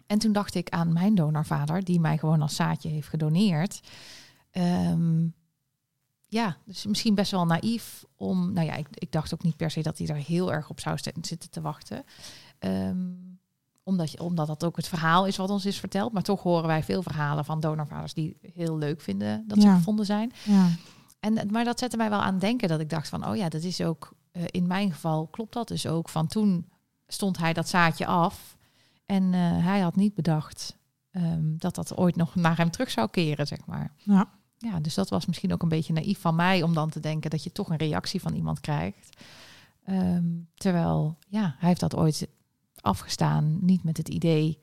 En 0.07 0.19
toen 0.19 0.31
dacht 0.31 0.55
ik 0.55 0.69
aan 0.69 0.93
mijn 0.93 1.15
donorvader, 1.15 1.83
die 1.83 1.99
mij 1.99 2.17
gewoon 2.17 2.41
als 2.41 2.55
zaadje 2.55 2.89
heeft 2.89 3.07
gedoneerd. 3.07 3.79
Ehm, 4.51 5.27
ja, 6.27 6.57
dus 6.65 6.85
misschien 6.85 7.15
best 7.15 7.31
wel 7.31 7.45
naïef 7.45 8.03
om. 8.15 8.53
Nou 8.53 8.65
ja, 8.67 8.73
ik, 8.73 8.87
ik 8.91 9.11
dacht 9.11 9.33
ook 9.33 9.43
niet 9.43 9.57
per 9.57 9.71
se 9.71 9.81
dat 9.81 9.97
hij 9.97 10.07
daar 10.07 10.17
heel 10.17 10.53
erg 10.53 10.69
op 10.69 10.79
zou 10.79 10.97
zitten 11.21 11.49
te 11.49 11.61
wachten. 11.61 12.03
Ehm, 12.59 12.97
omdat, 13.83 14.11
je, 14.11 14.19
omdat 14.23 14.47
dat 14.47 14.63
ook 14.63 14.75
het 14.75 14.87
verhaal 14.87 15.25
is 15.25 15.37
wat 15.37 15.49
ons 15.49 15.65
is 15.65 15.79
verteld. 15.79 16.13
Maar 16.13 16.23
toch 16.23 16.41
horen 16.43 16.67
wij 16.67 16.83
veel 16.83 17.03
verhalen 17.03 17.45
van 17.45 17.59
donorvaders 17.59 18.13
die 18.13 18.37
heel 18.53 18.77
leuk 18.77 19.01
vinden 19.01 19.43
dat 19.47 19.61
ze 19.61 19.67
Ja. 19.67 19.75
gevonden 19.75 20.05
zijn. 20.05 20.31
Ja. 20.43 20.67
En, 21.19 21.51
maar 21.51 21.63
dat 21.63 21.79
zette 21.79 21.97
mij 21.97 22.09
wel 22.09 22.21
aan 22.21 22.39
denken 22.39 22.67
dat 22.67 22.79
ik 22.79 22.89
dacht 22.89 23.09
van, 23.09 23.27
oh 23.27 23.35
ja, 23.35 23.49
dat 23.49 23.63
is 23.63 23.81
ook, 23.81 24.11
eh, 24.31 24.43
in 24.47 24.67
mijn 24.67 24.91
geval 24.91 25.27
klopt 25.27 25.53
dat 25.53 25.67
dus 25.67 25.87
ook. 25.87 26.09
Van 26.09 26.27
toen 26.27 26.69
stond 27.07 27.37
hij 27.37 27.53
dat 27.53 27.69
zaadje 27.69 28.05
af 28.05 28.57
en 29.05 29.33
eh, 29.33 29.39
hij 29.65 29.79
had 29.79 29.95
niet 29.95 30.13
bedacht 30.13 30.77
ehm, 31.11 31.57
dat 31.57 31.75
dat 31.75 31.97
ooit 31.97 32.15
nog 32.15 32.35
naar 32.35 32.57
hem 32.57 32.71
terug 32.71 32.91
zou 32.91 33.09
keren, 33.09 33.47
zeg 33.47 33.65
maar. 33.65 33.91
Ja. 33.97 34.29
Ja, 34.57 34.79
dus 34.79 34.93
dat 34.93 35.09
was 35.09 35.25
misschien 35.25 35.53
ook 35.53 35.61
een 35.61 35.69
beetje 35.69 35.93
naïef 35.93 36.19
van 36.19 36.35
mij 36.35 36.63
om 36.63 36.73
dan 36.73 36.89
te 36.89 36.99
denken 36.99 37.29
dat 37.29 37.43
je 37.43 37.51
toch 37.51 37.69
een 37.69 37.77
reactie 37.77 38.21
van 38.21 38.33
iemand 38.33 38.59
krijgt. 38.59 39.21
Ehm, 39.83 40.25
terwijl, 40.55 41.17
ja, 41.27 41.55
hij 41.57 41.67
heeft 41.67 41.79
dat 41.79 41.95
ooit 41.95 42.27
afgestaan, 42.81 43.57
niet 43.61 43.83
met 43.83 43.97
het 43.97 44.09
idee 44.09 44.59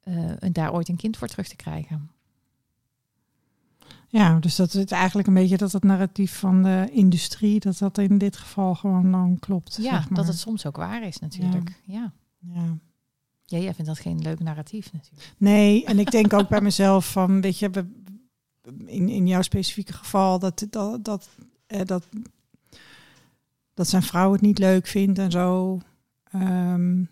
eh, 0.00 0.32
daar 0.52 0.72
ooit 0.72 0.88
een 0.88 0.96
kind 0.96 1.16
voor 1.16 1.28
terug 1.28 1.48
te 1.48 1.56
krijgen. 1.56 2.10
ja, 4.08 4.38
dus 4.38 4.56
dat 4.56 4.74
is 4.74 4.84
eigenlijk 4.84 5.28
een 5.28 5.34
beetje 5.34 5.56
dat 5.56 5.72
het 5.72 5.82
narratief 5.82 6.38
van 6.38 6.62
de 6.62 6.88
industrie, 6.92 7.60
dat 7.60 7.78
dat 7.78 7.98
in 7.98 8.18
dit 8.18 8.36
geval 8.36 8.74
gewoon 8.74 9.10
dan 9.12 9.38
klopt. 9.38 9.76
Ja, 9.76 9.82
zeg 9.82 10.08
maar. 10.08 10.18
dat 10.18 10.26
het 10.26 10.38
soms 10.38 10.66
ook 10.66 10.76
waar 10.76 11.02
is 11.02 11.18
natuurlijk. 11.18 11.80
Ja. 11.84 12.12
Ja. 12.38 12.78
Ja, 13.46 13.58
jij 13.58 13.74
vindt 13.74 13.90
dat 13.90 13.98
geen 13.98 14.22
leuk 14.22 14.40
narratief 14.40 14.92
natuurlijk. 14.92 15.34
Nee, 15.36 15.84
en 15.84 15.98
ik 15.98 16.10
denk 16.10 16.32
ook 16.32 16.48
bij 16.48 16.60
mezelf 16.60 17.12
van, 17.12 17.40
weet 17.40 17.58
je, 17.58 17.70
we, 17.70 18.02
in, 18.86 19.08
in 19.08 19.26
jouw 19.26 19.42
specifieke 19.42 19.92
geval, 19.92 20.38
dat, 20.38 20.66
dat, 20.70 21.04
dat, 21.04 21.28
eh, 21.66 21.80
dat, 21.84 22.06
dat 23.74 23.88
zijn 23.88 24.02
vrouw 24.02 24.32
het 24.32 24.40
niet 24.40 24.58
leuk 24.58 24.86
vindt 24.86 25.18
en 25.18 25.30
zo. 25.30 25.80
Ehm, 26.24 27.04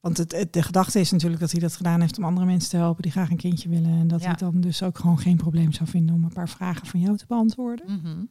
want 0.00 0.16
het, 0.16 0.32
het- 0.32 0.52
de 0.52 0.62
gedachte 0.62 1.00
is 1.00 1.10
natuurlijk 1.10 1.40
dat 1.40 1.50
hij 1.50 1.60
dat 1.60 1.76
gedaan 1.76 2.00
heeft 2.00 2.18
om 2.18 2.24
andere 2.24 2.46
mensen 2.46 2.70
te 2.70 2.76
helpen 2.76 3.02
die 3.02 3.12
graag 3.12 3.30
een 3.30 3.36
kindje 3.36 3.68
willen. 3.68 3.98
En 3.98 4.08
dat 4.08 4.20
Ja. 4.20 4.26
hij 4.26 4.36
dan 4.36 4.60
dus 4.60 4.82
ook 4.82 4.98
gewoon 4.98 5.18
geen 5.18 5.36
probleem 5.36 5.72
zou 5.72 5.88
vinden 5.88 6.14
om 6.14 6.24
een 6.24 6.32
paar 6.32 6.48
vragen 6.48 6.86
van 6.86 7.00
jou 7.00 7.16
te 7.16 7.24
beantwoorden. 7.28 7.92
Mhm. 8.00 8.24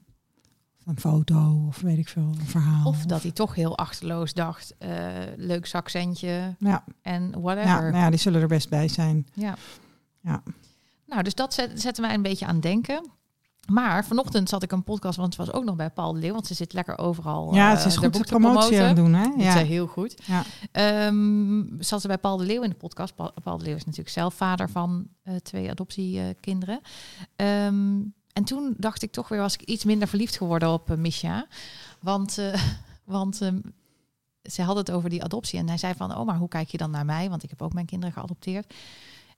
Een 0.86 0.99
foto 0.99 1.65
of 1.67 1.82
weet 1.82 1.97
ik 1.97 2.08
veel, 2.08 2.34
een 2.39 2.45
verhaal. 2.45 2.86
Of 2.86 3.06
dat 3.06 3.21
hij 3.21 3.32
toch 3.32 3.56
heel 3.56 3.77
achterloos 3.77 4.34
dacht, 4.34 4.75
eh, 4.77 5.08
leuk 5.36 5.65
zakcentje 5.65 6.56
Ja, 6.60 6.84
en 7.01 7.30
ja, 7.32 7.39
whatever. 7.39 7.82
nou 7.82 7.95
ja, 7.95 8.10
die 8.10 8.19
zullen 8.19 8.41
er 8.41 8.47
best 8.47 8.69
bij 8.69 8.88
zijn. 8.88 9.27
Ja. 9.34 9.56
Ja. 10.19 10.43
Nou, 11.12 11.24
dus 11.24 11.36
dat 11.36 11.54
zet, 11.54 11.82
zette 11.82 12.02
mij 12.02 12.13
een 12.13 12.21
beetje 12.21 12.45
aan 12.45 12.60
denken. 12.60 13.10
Maar 13.67 14.06
vanochtend 14.06 14.50
zat 14.50 14.63
ik 14.63 14.71
een 14.71 14.84
podcast, 14.84 15.17
want 15.17 15.38
het 15.38 15.45
was 15.45 15.56
ook 15.56 15.63
nog 15.63 15.76
bij 15.76 15.89
Paul 15.89 16.13
de 16.13 16.19
Leeuw, 16.19 16.34
want 16.34 16.47
ze 16.47 16.54
zit 16.54 16.74
lekker 16.74 16.97
overal. 16.97 17.54
Ja, 17.54 17.71
eh, 17.71 17.78
het 17.78 17.86
is 17.86 17.97
goed 17.97 18.13
te 18.13 18.24
promotie 18.24 18.82
aan 18.82 18.95
doen, 18.95 19.13
hè? 19.13 19.28
Ja. 19.38 19.60
eh, 19.60 19.67
heel 19.67 19.88
goed. 19.88 20.15
Ja. 20.26 20.43
Ehm, 20.71 21.63
zat 21.80 22.02
ze 22.02 22.08
bij 22.08 22.17
Paul 22.17 22.38
de 22.38 22.45
Leeuw 22.45 22.62
in 22.62 22.69
de 22.69 22.76
podcast. 22.76 23.15
Paul, 23.15 23.32
Paul 23.43 23.58
de 23.58 23.63
Leeuw 23.63 23.76
is 23.76 23.86
natuurlijk 23.86 24.10
zelf 24.15 24.34
vader 24.34 24.69
van 24.69 25.08
eh, 25.24 25.36
twee 25.36 25.69
adoptiekinderen. 25.69 26.82
Ehm, 27.36 28.00
en 28.34 28.43
toen 28.43 28.74
dacht 28.78 29.04
ik 29.04 29.12
toch 29.12 29.28
weer, 29.28 29.39
was 29.39 29.54
ik 29.54 29.62
iets 29.62 29.84
minder 29.84 30.08
verliefd 30.08 30.38
geworden 30.38 30.69
op 30.69 30.89
uh, 30.91 30.97
Misha. 30.97 31.47
Want, 32.00 32.38
eh, 32.38 32.62
want 33.04 33.41
ehm, 33.41 33.60
ze 34.41 34.62
had 34.62 34.76
het 34.76 34.91
over 34.91 35.10
die 35.10 35.24
adoptie. 35.24 35.60
En 35.60 35.67
hij 35.67 35.78
zei 35.78 35.93
van, 35.93 36.17
oh, 36.17 36.26
maar 36.26 36.38
hoe 36.38 36.47
kijk 36.47 36.69
je 36.69 36.78
dan 36.78 36.91
naar 36.91 37.06
mij? 37.06 37.30
Want 37.30 37.43
ik 37.43 37.50
heb 37.50 37.62
ook 37.62 37.74
mijn 37.74 37.86
kinderen 37.86 38.13
geadopteerd. 38.13 38.74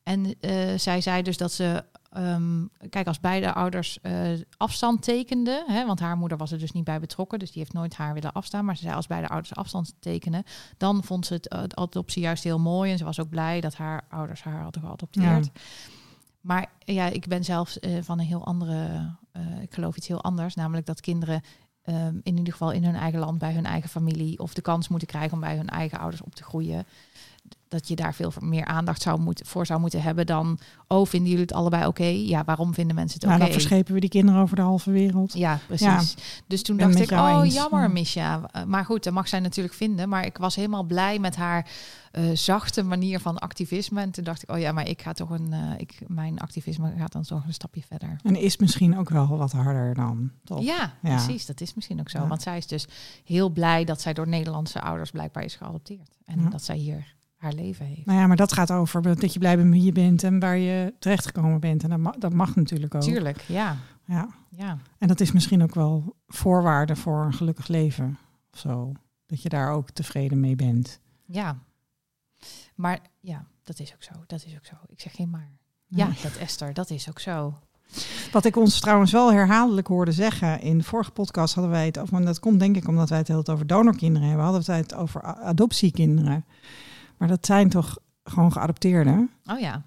En 0.04 0.40
eh, 0.40 0.78
zij 0.78 1.02
zei 1.02 1.22
dus 1.22 1.38
dat 1.38 1.52
ze, 1.52 1.84
ehm, 2.10 2.66
kijk, 2.90 3.08
als 3.08 3.20
beide 3.20 3.54
ouders 3.54 4.02
eh, 4.02 4.32
afstand 4.58 5.02
tekenden, 5.02 5.64
hè, 5.68 5.86
want 5.86 6.00
haar 6.00 6.18
moeder 6.18 6.38
was 6.38 6.52
er 6.52 6.60
dus 6.60 6.72
niet 6.72 6.84
bij 6.84 7.00
betrokken, 7.00 7.40
dus 7.40 7.52
die 7.52 7.62
heeft 7.62 7.74
nooit 7.74 7.96
haar 7.96 8.14
willen 8.14 8.32
afstaan. 8.32 8.66
Maar 8.66 8.76
ze 8.76 8.84
zei 8.84 8.96
als 8.96 9.08
beide 9.08 9.28
ouders 9.28 9.56
afstand 9.56 9.94
tekenen, 10.00 10.44
dan 10.78 11.04
vond 11.04 11.26
ze 11.26 11.34
het 11.34 11.44
de 11.44 11.76
adoptie 11.76 12.22
juist 12.22 12.44
heel 12.44 12.60
mooi 12.60 12.92
en 12.92 12.98
ze 12.98 13.04
was 13.04 13.20
ook 13.20 13.30
blij 13.30 13.62
dat 13.62 13.76
haar 13.76 14.06
ouders 14.10 14.44
haar 14.44 14.62
hadden 14.62 14.82
geadopteerd. 14.82 15.50
Maar 16.42 16.72
ja, 16.80 17.06
ik 17.06 17.28
ben 17.28 17.44
zelfs 17.44 17.80
eh, 17.80 17.92
van 18.02 18.20
een 18.20 18.26
heel 18.26 18.46
andere, 18.46 19.10
ik 19.62 19.74
geloof 19.74 19.98
iets 19.98 20.08
heel 20.08 20.24
anders, 20.24 20.56
namelijk 20.56 20.86
dat 20.86 21.02
kinderen 21.02 21.42
ehm, 21.82 22.20
in 22.24 22.38
ieder 22.38 22.54
geval 22.54 22.72
in 22.72 22.84
hun 22.84 22.96
eigen 22.96 23.20
land, 23.20 23.38
bij 23.38 23.54
hun 23.54 23.66
eigen 23.66 23.90
familie, 23.90 24.40
of 24.40 24.54
de 24.54 24.62
kans 24.62 24.88
moeten 24.88 25.08
krijgen 25.08 25.34
om 25.34 25.40
bij 25.40 25.56
hun 25.56 25.70
eigen 25.70 26.00
ouders 26.00 26.22
op 26.22 26.36
te 26.36 26.44
groeien. 26.44 26.86
Dat 27.68 27.88
je 27.88 27.96
daar 27.96 28.14
veel 28.14 28.34
meer 28.40 28.66
aandacht 28.66 29.02
zou 29.02 29.20
moeten, 29.20 29.46
voor 29.46 29.66
zou 29.66 29.80
moeten 29.80 30.02
hebben 30.02 30.26
dan, 30.26 30.60
oh, 30.88 31.08
vinden 31.08 31.30
jullie 31.30 31.46
het 31.46 31.54
allebei 31.54 31.86
oké? 31.86 32.04
Ja, 32.04 32.44
waarom 32.44 32.74
vinden 32.74 32.96
mensen 32.96 33.20
het 33.20 33.28
Nou, 33.28 33.36
oké? 33.36 33.46
dan 33.46 33.60
verschepen 33.60 33.94
we 33.94 34.00
die 34.00 34.10
kinderen 34.10 34.42
over 34.42 34.56
de 34.56 34.62
halve 34.62 34.92
wereld. 34.92 35.34
Ja, 35.34 35.60
precies. 35.68 36.16
Dus 36.48 36.62
toen 36.62 36.78
dacht 36.78 37.00
ik, 37.00 37.12
oh 37.12 37.42
eens. 37.44 37.54
jammer 37.54 37.82
Ja. 37.82 37.88
Misha. 37.88 38.42
Uh, 38.56 38.64
Maar 38.64 38.86
goed, 38.86 39.04
dat 39.04 39.14
mag 39.14 39.28
zij 39.28 39.40
natuurlijk 39.40 39.76
vinden. 39.76 40.10
Maar 40.10 40.26
ik 40.26 40.38
was 40.38 40.56
helemaal 40.56 40.84
blij 40.84 41.20
met 41.20 41.36
haar 41.36 41.68
uh, 42.12 42.36
zachte 42.36 42.84
manier 42.84 43.20
van 43.20 43.40
activisme. 43.40 44.02
En 44.02 44.12
toen 44.12 44.24
dacht 44.24 44.44
ik, 44.44 44.52
oh 44.52 44.60
ja, 44.60 44.72
maar 44.72 44.88
ik 44.88 45.02
ga 45.02 45.14
toch 45.14 45.30
een, 45.30 45.52
uh, 45.52 45.72
ik, 45.78 46.02
mijn 46.08 46.40
activisme 46.40 46.94
gaat 46.98 47.12
dan 47.12 47.24
toch 47.24 47.46
een 47.46 47.54
stapje 47.54 47.82
verder. 47.88 48.20
En 48.24 48.36
is 48.36 48.58
misschien 48.58 48.98
ook 48.98 49.10
wel 49.10 49.38
wat 49.38 49.52
harder 49.52 49.94
dan, 49.94 50.32
toch? 50.44 50.64
Ja, 50.64 50.94
ja. 51.02 51.16
precies. 51.16 51.46
Dat 51.46 51.62
is 51.62 51.74
misschien 51.74 52.00
ook 52.00 52.10
zo. 52.10 52.20
Ja. 52.20 52.28
Want 52.28 52.42
zij 52.42 52.58
is 52.58 52.68
dus 52.68 52.88
heel 53.24 53.50
blij 53.50 53.84
dat 53.84 54.02
zij 54.02 54.14
door 54.14 54.28
Nederlandse 54.28 54.82
ouders 54.82 55.12
blijkbaar 55.12 55.44
is 55.44 55.56
geadopteerd. 55.56 56.18
En 56.26 56.50
dat 56.50 56.64
zij 56.64 56.78
hier 56.78 57.16
haar 57.44 57.54
leven 57.54 57.86
heeft. 57.86 58.06
Nou 58.06 58.20
ja, 58.20 58.28
maar 58.28 58.36
dat 58.36 58.54
gaat 58.54 58.72
over 58.72 59.02
dat 59.02 59.34
je 59.34 59.40
blij 59.40 59.58
bent 59.58 59.70
wie 59.70 59.84
je 59.84 59.92
bent 59.92 60.24
en 60.24 60.40
waar 60.40 60.58
je 60.58 60.94
terechtgekomen 61.00 61.60
bent. 61.60 61.84
En 61.84 61.90
dat 61.90 62.00
mag, 62.00 62.16
dat 62.16 62.34
mag 62.34 62.56
natuurlijk 62.56 62.96
ook. 62.96 63.02
Tuurlijk, 63.02 63.42
ja. 63.42 63.78
Ja. 64.06 64.28
ja. 64.50 64.78
En 64.98 65.08
dat 65.08 65.20
is 65.20 65.32
misschien 65.32 65.64
ook 65.64 65.76
wel 65.76 66.16
voorwaarde 66.28 66.96
voor 66.96 67.26
een 67.26 67.34
gelukkig 67.34 67.68
leven. 67.68 68.18
Of 68.54 68.60
zo. 68.60 68.92
Dat 69.26 69.42
je 69.42 69.50
daar 69.50 69.72
ook 69.72 69.90
tevreden 69.90 70.40
mee 70.40 70.56
bent. 70.56 71.00
Ja. 71.26 71.58
Maar 72.76 73.00
ja, 73.20 73.46
dat 73.64 73.80
is 73.80 73.94
ook 73.94 74.04
zo. 74.04 74.12
Dat 74.28 74.46
is 74.46 74.56
ook 74.56 74.66
zo. 74.66 74.76
Ik 74.88 75.02
zeg 75.02 75.16
geen 75.16 75.30
maar. 75.30 75.52
Ja, 75.88 76.10
dat 76.22 76.36
Esther, 76.36 76.74
dat 76.74 76.90
is 76.90 77.10
ook 77.10 77.20
zo. 77.20 77.54
Wat 78.32 78.46
ik 78.46 78.56
ons 78.56 78.80
trouwens 78.80 79.12
wel 79.12 79.34
herhaaldelijk 79.34 79.88
hoorde 79.88 80.12
zeggen. 80.12 80.62
In 80.62 80.78
de 80.78 80.84
vorige 80.84 81.12
podcast 81.12 81.54
hadden 81.54 81.74
wij 81.74 81.86
het 81.86 82.00
over. 82.00 82.18
En 82.18 82.26
dat 82.26 82.40
komt 82.40 82.60
denk 82.60 82.76
ik 82.76 82.88
omdat 82.88 83.10
wij 83.10 83.18
het 83.18 83.28
heel 83.28 83.48
over 83.48 83.68
donorkinderen 83.68 84.28
hebben. 84.28 84.46
Hadden 84.46 84.66
wij 84.66 84.78
het 84.78 84.94
over 84.94 85.22
adoptiekinderen. 85.22 86.46
Maar 87.18 87.28
dat 87.28 87.46
zijn 87.46 87.70
toch 87.70 87.98
gewoon 88.24 88.52
geadopteerden? 88.52 89.30
Oh 89.46 89.60
ja. 89.60 89.84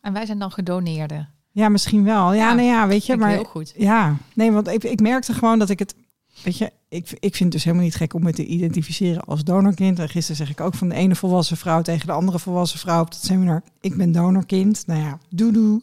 En 0.00 0.12
wij 0.12 0.26
zijn 0.26 0.38
dan 0.38 0.52
gedoneerden. 0.52 1.28
Ja, 1.50 1.68
misschien 1.68 2.04
wel. 2.04 2.32
Ja, 2.32 2.48
Ja, 2.48 2.54
nee, 2.54 2.66
ja, 2.66 2.86
weet 2.86 3.06
je. 3.06 3.16
Maar 3.16 3.30
heel 3.30 3.44
goed. 3.44 3.74
ja, 3.76 4.16
nee, 4.34 4.52
want 4.52 4.68
ik, 4.68 4.84
ik 4.84 5.00
merkte 5.00 5.32
gewoon 5.32 5.58
dat 5.58 5.70
ik 5.70 5.78
het. 5.78 5.94
Weet 6.42 6.58
je, 6.58 6.72
ik, 6.88 7.10
ik 7.10 7.34
vind 7.34 7.38
het 7.38 7.52
dus 7.52 7.64
helemaal 7.64 7.84
niet 7.84 7.94
gek 7.94 8.14
om 8.14 8.22
me 8.22 8.32
te 8.32 8.46
identificeren 8.46 9.24
als 9.24 9.44
donorkind. 9.44 9.98
En 9.98 10.08
gisteren 10.08 10.36
zeg 10.36 10.50
ik 10.50 10.60
ook 10.60 10.74
van 10.74 10.88
de 10.88 10.94
ene 10.94 11.14
volwassen 11.14 11.56
vrouw 11.56 11.82
tegen 11.82 12.06
de 12.06 12.12
andere 12.12 12.38
volwassen 12.38 12.78
vrouw 12.78 13.00
op 13.00 13.08
het 13.08 13.24
seminar: 13.24 13.62
ik 13.80 13.96
ben 13.96 14.12
donorkind. 14.12 14.86
Nou 14.86 15.00
ja, 15.00 15.18
doe 15.28 15.52
doe. 15.52 15.82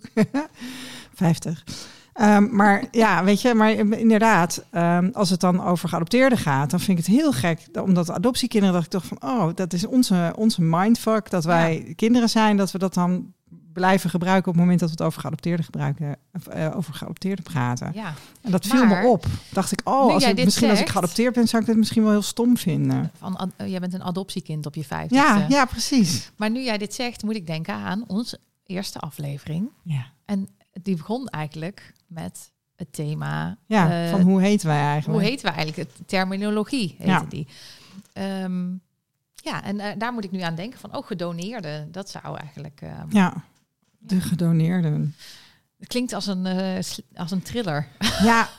50. 1.14 1.64
Ehm, 2.20 2.56
maar 2.56 2.84
ja, 2.92 3.24
weet 3.24 3.42
je, 3.42 3.54
maar 3.54 3.72
inderdaad, 3.72 4.64
ehm, 4.72 5.10
als 5.14 5.30
het 5.30 5.40
dan 5.40 5.64
over 5.64 5.90
geadopteerden 5.90 6.38
gaat, 6.38 6.70
dan 6.70 6.80
vind 6.80 7.00
ik 7.00 7.06
het 7.06 7.16
heel 7.16 7.32
gek. 7.32 7.68
Omdat 7.84 8.12
adoptiekinderen 8.12 8.74
dacht 8.76 8.86
ik 8.86 8.92
toch 8.92 9.06
van, 9.06 9.30
oh, 9.30 9.50
dat 9.56 9.74
is 9.74 9.86
onze, 9.86 10.34
onze 10.36 10.62
mindfuck. 10.62 11.30
Dat 11.30 11.44
wij 11.44 11.94
kinderen 11.96 12.30
zijn, 12.30 12.58
dat 12.58 12.72
we 12.72 12.78
dat 12.78 12.94
dan 12.94 13.34
blijven 13.74 14.10
gebruiken 14.10 14.48
op 14.48 14.54
het 14.54 14.62
moment 14.64 14.80
dat 14.80 14.90
we 14.90 14.96
het 14.98 15.06
over 15.06 15.22
geadopteerden 15.22 15.66
gebruiken, 15.66 16.16
eh, 16.50 16.72
over 16.76 16.94
geadopteerden 16.94 17.44
praten. 17.44 17.92
Ja. 17.94 18.14
En 18.42 18.52
dat 18.52 18.66
viel 18.66 18.86
Maar- 18.86 19.02
me 19.04 19.08
op. 19.08 19.26
Dacht 19.52 19.72
ik, 19.72 19.82
oh, 19.84 20.14
als 20.14 20.24
ik, 20.24 20.44
misschien 20.44 20.70
als 20.70 20.80
ik 20.80 20.90
geadopteerd 20.90 21.34
ben, 21.34 21.48
zou 21.48 21.62
ik 21.62 21.68
dit 21.68 21.78
misschien 21.78 22.02
wel 22.04 22.12
heel 22.12 22.22
stom 22.22 22.58
vinden. 22.58 23.12
Van, 23.18 23.52
eh, 23.58 23.68
jij 23.68 23.80
bent 23.80 23.94
een 23.94 24.04
adoptiekind 24.04 24.66
op 24.66 24.76
je 24.76 24.84
vijftigste. 24.84 25.28
Ja, 25.28 25.46
ja, 25.50 25.66
precies. 25.66 26.32
Maar 26.36 26.50
nu 26.50 26.64
jij 26.64 26.78
dit 26.78 26.94
zegt, 26.94 27.24
moet 27.24 27.36
ik 27.36 27.48
denken 27.48 27.74
aan 27.74 28.04
onze 28.08 28.40
eerste 28.66 29.00
aflevering. 29.00 29.70
Ja, 29.84 30.06
En 30.26 30.50
die 30.84 30.96
begon 30.96 31.28
eigenlijk 31.28 31.94
met 32.08 32.52
het 32.76 32.94
thema... 32.94 33.58
ja 33.66 34.04
eh, 34.06 34.10
van 34.12 34.22
hoe 34.22 34.42
heten 34.42 34.68
wij 34.68 34.80
eigenlijk? 34.82 35.20
hoe 35.22 35.30
heet 35.30 35.42
we 35.42 35.48
eigenlijk? 35.48 35.78
Het 35.78 36.08
terminologie 36.08 36.96
heette 36.98 37.12
Ja. 37.12 37.26
die. 37.30 37.48
Ehm, 38.14 38.70
ja, 39.36 39.64
en 39.64 39.80
eh, 39.80 39.92
daar 39.98 40.14
moet 40.14 40.24
ik 40.24 40.32
nu 40.32 40.42
aan 40.42 40.56
denken 40.56 40.80
van, 40.80 40.96
oh, 40.96 41.06
gedoneerde. 41.08 41.88
Dat 41.92 42.10
zou 42.10 42.38
eigenlijk... 42.38 42.82
eh, 42.82 42.90
Ja, 43.10 43.34
de 43.98 44.22
gedoneerden. 44.22 45.16
Het 45.80 45.88
klinkt 45.88 46.14
als 46.14 46.28
een, 46.28 46.46
eh, 46.46 46.84
als 47.16 47.32
een 47.32 47.42
thriller. 47.42 47.88
Ja, 48.24 48.50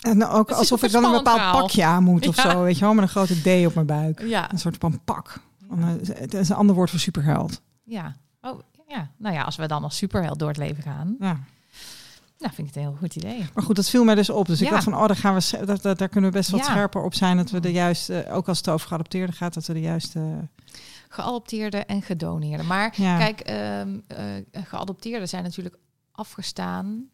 en 0.00 0.26
ook 0.26 0.50
alsof 0.60 0.82
ik 0.82 0.90
dan 0.90 1.04
een 1.04 1.12
bepaald 1.12 1.36
verhaal. 1.36 1.60
pakje 1.60 1.84
aan 1.84 2.02
moet 2.02 2.28
of 2.28 2.36
Ja. 2.36 2.50
zo, 2.50 2.62
weet 2.62 2.74
je 2.78 2.84
wel, 2.84 2.94
met 2.94 3.02
een 3.02 3.08
grote 3.10 3.40
D 3.62 3.66
op 3.66 3.74
mijn 3.74 3.86
buik. 3.86 4.22
Ja. 4.22 4.52
Een 4.52 4.58
soort 4.58 4.76
van 4.78 5.00
pak. 5.04 5.40
Het 6.04 6.34
is 6.34 6.48
een 6.48 6.56
ander 6.56 6.74
woord 6.74 6.90
voor 6.90 6.98
superheld. 6.98 7.60
Ja. 7.84 8.16
Oh, 8.40 8.60
ja. 8.88 9.10
Nou 9.16 9.34
ja, 9.34 9.42
als 9.42 9.56
we 9.56 9.66
dan 9.66 9.82
als 9.84 9.96
superheld 9.96 10.38
door 10.38 10.48
het 10.48 10.56
leven 10.56 10.82
gaan, 10.82 11.16
Ja. 11.18 11.38
Nou 12.40 12.54
vind 12.54 12.68
ik 12.68 12.74
het 12.74 12.76
een 12.76 12.90
heel 12.90 12.98
goed 13.00 13.16
idee. 13.16 13.44
Maar 13.54 13.64
goed, 13.64 13.76
dat 13.76 13.88
viel 13.88 14.04
mij 14.04 14.14
dus 14.14 14.30
op. 14.30 14.46
Dus 14.46 14.60
ik 14.60 14.70
dacht 14.70 14.84
van, 14.84 14.94
oh, 14.96 15.06
daar, 15.06 15.16
gaan 15.16 15.34
we, 15.34 15.40
s- 15.40 15.54
daar, 15.82 16.08
kunnen 16.08 16.30
we 16.30 16.36
best 16.36 16.50
wat 16.50 16.60
Ja. 16.60 16.66
scherper 16.66 17.02
op 17.02 17.14
zijn. 17.14 17.36
Dat 17.36 17.50
we 17.50 17.60
de 17.60 17.72
juiste, 17.72 18.26
ook 18.30 18.48
als 18.48 18.58
het 18.58 18.68
over 18.68 18.86
geadopteerden 18.88 19.34
gaat, 19.34 19.54
dat 19.54 19.66
we 19.66 19.72
de 19.72 19.80
juiste... 19.80 20.48
Geadopteerde 21.08 21.78
en 21.78 22.02
gedoneerde. 22.02 22.62
Maar 22.64 22.92
Ja. 22.96 23.16
kijk, 23.18 23.40
eh, 23.40 23.82
geadopteerden 24.52 25.28
zijn 25.28 25.42
natuurlijk 25.42 25.76
afgestaan. 26.12 27.04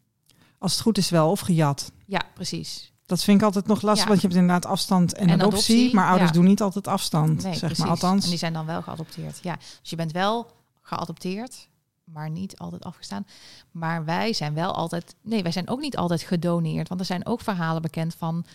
Als 0.59 0.73
het 0.73 0.81
goed 0.81 0.99
is 0.99 1.11
wel, 1.11 1.31
of 1.31 1.41
gejat. 1.41 1.93
Ja, 2.07 2.21
precies. 2.35 2.93
Dat 3.07 3.23
vind 3.25 3.39
ik 3.39 3.45
altijd 3.45 3.67
nog 3.67 3.83
lastig, 3.83 4.09
want 4.09 4.21
je 4.21 4.27
hebt 4.27 4.39
inderdaad 4.41 4.67
afstand 4.71 5.15
en, 5.15 5.29
En 5.29 5.41
adoptie, 5.41 5.75
adoptie, 5.75 5.95
Maar 5.95 6.09
ouders 6.09 6.33
doen 6.33 6.45
niet 6.45 6.61
altijd 6.63 6.87
afstand, 6.89 7.43
Nee, 7.43 7.53
zeg 7.53 7.59
precies. 7.61 7.79
maar. 7.79 7.89
Althans, 7.89 8.25
En 8.25 8.31
die 8.31 8.39
zijn 8.39 8.53
dan 8.53 8.67
wel 8.67 8.83
geadopteerd. 8.83 9.39
Ja, 9.43 9.57
dus 9.81 9.91
je 9.91 9.97
bent 9.97 10.13
wel 10.13 10.51
geadopteerd, 10.83 11.69
maar 12.13 12.31
niet 12.31 12.59
altijd 12.59 12.85
afgestaan. 12.85 13.27
Maar 13.71 14.05
wij 14.05 14.33
zijn 14.33 14.55
wel 14.55 14.75
altijd... 14.75 15.15
Nee, 15.23 15.43
wij 15.43 15.53
zijn 15.53 15.69
ook 15.69 15.81
niet 15.81 15.97
altijd 15.97 16.23
gedoneerd. 16.23 16.89
Want 16.89 17.01
er 17.01 17.07
zijn 17.07 17.27
ook 17.27 17.41
verhalen 17.41 17.83
bekend 17.83 18.15
van 18.15 18.47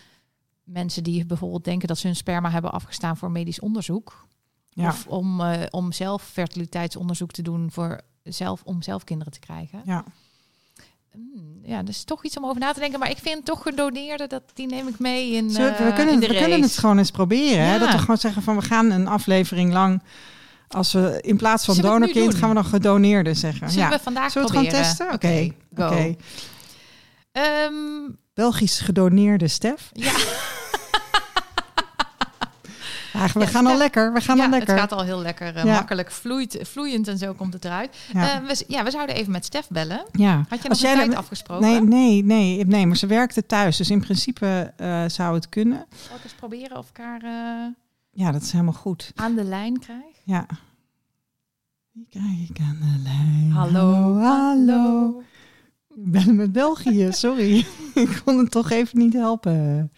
mensen 0.64 1.02
die 1.02 1.26
bijvoorbeeld 1.26 1.64
denken 1.64 1.88
dat 1.88 1.98
ze 1.98 2.06
hun 2.06 2.16
sperma 2.16 2.50
hebben 2.50 2.72
afgestaan 2.72 3.16
voor 3.16 3.30
medisch 3.30 3.60
onderzoek. 3.60 4.26
ja. 4.68 4.88
Of 4.88 5.06
om, 5.06 5.40
eh, 5.40 5.62
om 5.70 5.92
zelf 5.92 6.22
fertiliteitsonderzoek 6.22 7.30
te 7.30 7.42
doen 7.42 7.70
voor 7.70 8.00
zelf, 8.22 8.62
om 8.64 8.82
zelf 8.82 9.04
kinderen 9.04 9.32
te 9.32 9.38
krijgen. 9.38 9.82
ja. 9.84 10.04
Hmm, 11.12 11.60
ja, 11.62 11.82
dus 11.82 12.04
toch 12.04 12.24
iets 12.24 12.36
om 12.36 12.46
over 12.46 12.60
na 12.60 12.72
te 12.72 12.80
denken. 12.80 12.98
Maar 12.98 13.10
ik 13.10 13.18
vind 13.18 13.44
toch 13.44 13.62
gedoneerde, 13.62 14.26
dat, 14.26 14.42
die 14.54 14.66
neem 14.66 14.88
ik 14.88 14.98
mee 14.98 15.32
in, 15.32 15.50
Zullen 15.50 15.76
we, 15.76 15.84
eh, 15.84 15.94
kunnen, 15.94 16.14
in 16.14 16.20
de 16.20 16.26
we 16.26 16.36
kunnen 16.36 16.62
het 16.62 16.78
gewoon 16.78 16.98
eens 16.98 17.10
proberen. 17.10 17.64
Hè? 17.64 17.72
Ja. 17.72 17.78
Dat 17.78 17.92
we 17.92 17.98
gewoon 17.98 18.18
zeggen 18.18 18.42
van 18.42 18.56
we 18.56 18.62
gaan 18.62 18.90
een 18.90 19.06
aflevering 19.06 19.72
lang. 19.72 20.02
Als 20.72 20.92
we 20.92 21.18
in 21.20 21.36
plaats 21.36 21.64
van 21.64 21.76
donorkind 21.76 22.34
gaan 22.34 22.48
we 22.48 22.54
dan 22.54 22.64
gedoneerde 22.64 23.34
zeggen. 23.34 23.70
Zullen 23.70 23.88
ja. 23.90 23.96
we 23.96 24.02
vandaag 24.02 24.30
Zullen 24.32 24.48
we 24.52 24.58
het 24.58 24.68
gewoon 24.68 24.84
proberen? 24.94 25.20
testen? 25.20 25.54
Oké. 25.76 26.16
Ehm, 27.32 28.10
Belgisch 28.34 28.80
gedoneerde 28.80 29.48
Stef. 29.48 29.90
ja, 29.92 30.12
Ja, 33.12 33.26
we 33.34 33.40
Ja, 33.40 33.46
gaan 33.46 33.66
al 33.66 33.76
lekker. 33.76 34.12
We 34.12 34.20
gaan 34.20 34.36
ja 34.36 34.44
al 34.44 34.50
lekker. 34.50 34.70
het 34.70 34.80
gaat 34.80 34.92
al 34.92 35.04
heel 35.04 35.20
lekker 35.20 35.56
eh, 35.56 35.64
makkelijk 35.64 36.10
vloeit, 36.10 36.58
vloeiend 36.62 37.08
en 37.08 37.18
zo 37.18 37.32
komt 37.32 37.52
het 37.52 37.64
eruit. 37.64 37.96
ja. 38.12 38.40
Eh, 38.40 38.46
we, 38.46 38.64
ja, 38.68 38.84
we 38.84 38.90
zouden 38.90 39.14
even 39.14 39.32
met 39.32 39.44
Stef 39.44 39.66
bellen. 39.68 40.04
ja. 40.12 40.44
Had 40.48 40.62
je 40.62 40.68
nog 40.68 40.78
een 40.78 40.84
jij 40.84 40.94
tijd 40.94 41.14
afgesproken? 41.14 41.66
Nee, 41.66 41.80
nee, 41.82 42.24
nee, 42.24 42.66
nee, 42.66 42.86
maar 42.86 42.96
ze 42.96 43.06
werkte 43.06 43.46
thuis. 43.46 43.76
Dus 43.76 43.90
in 43.90 44.00
principe 44.00 44.72
eh, 44.76 45.04
zou 45.06 45.34
het 45.34 45.48
kunnen. 45.48 45.86
Zal 46.08 46.16
ik 46.16 46.24
eens 46.24 46.32
proberen 46.32 46.76
of 46.78 46.90
eh, 46.94 47.06
Ja, 48.14 48.32
dat 48.32 48.42
is 48.42 48.52
helemaal 48.52 48.72
goed. 48.72 49.12
aan 49.14 49.34
de 49.34 49.44
lijn 49.44 49.78
krijg? 49.78 50.16
Ja. 50.24 50.46
Wie 51.92 52.06
krijg 52.10 52.50
ik 52.50 52.58
aan 52.60 52.78
de 52.80 53.02
lijn? 53.02 53.50
Hallo, 53.50 54.16
hallo. 54.18 55.22
Ik 55.94 56.10
ben 56.10 56.36
met 56.36 56.52
België, 56.52 57.08
sorry. 57.12 57.66
ik 57.94 58.20
kon 58.24 58.38
het 58.38 58.50
toch 58.50 58.70
even 58.70 58.98
niet 58.98 59.12
helpen. 59.12 59.92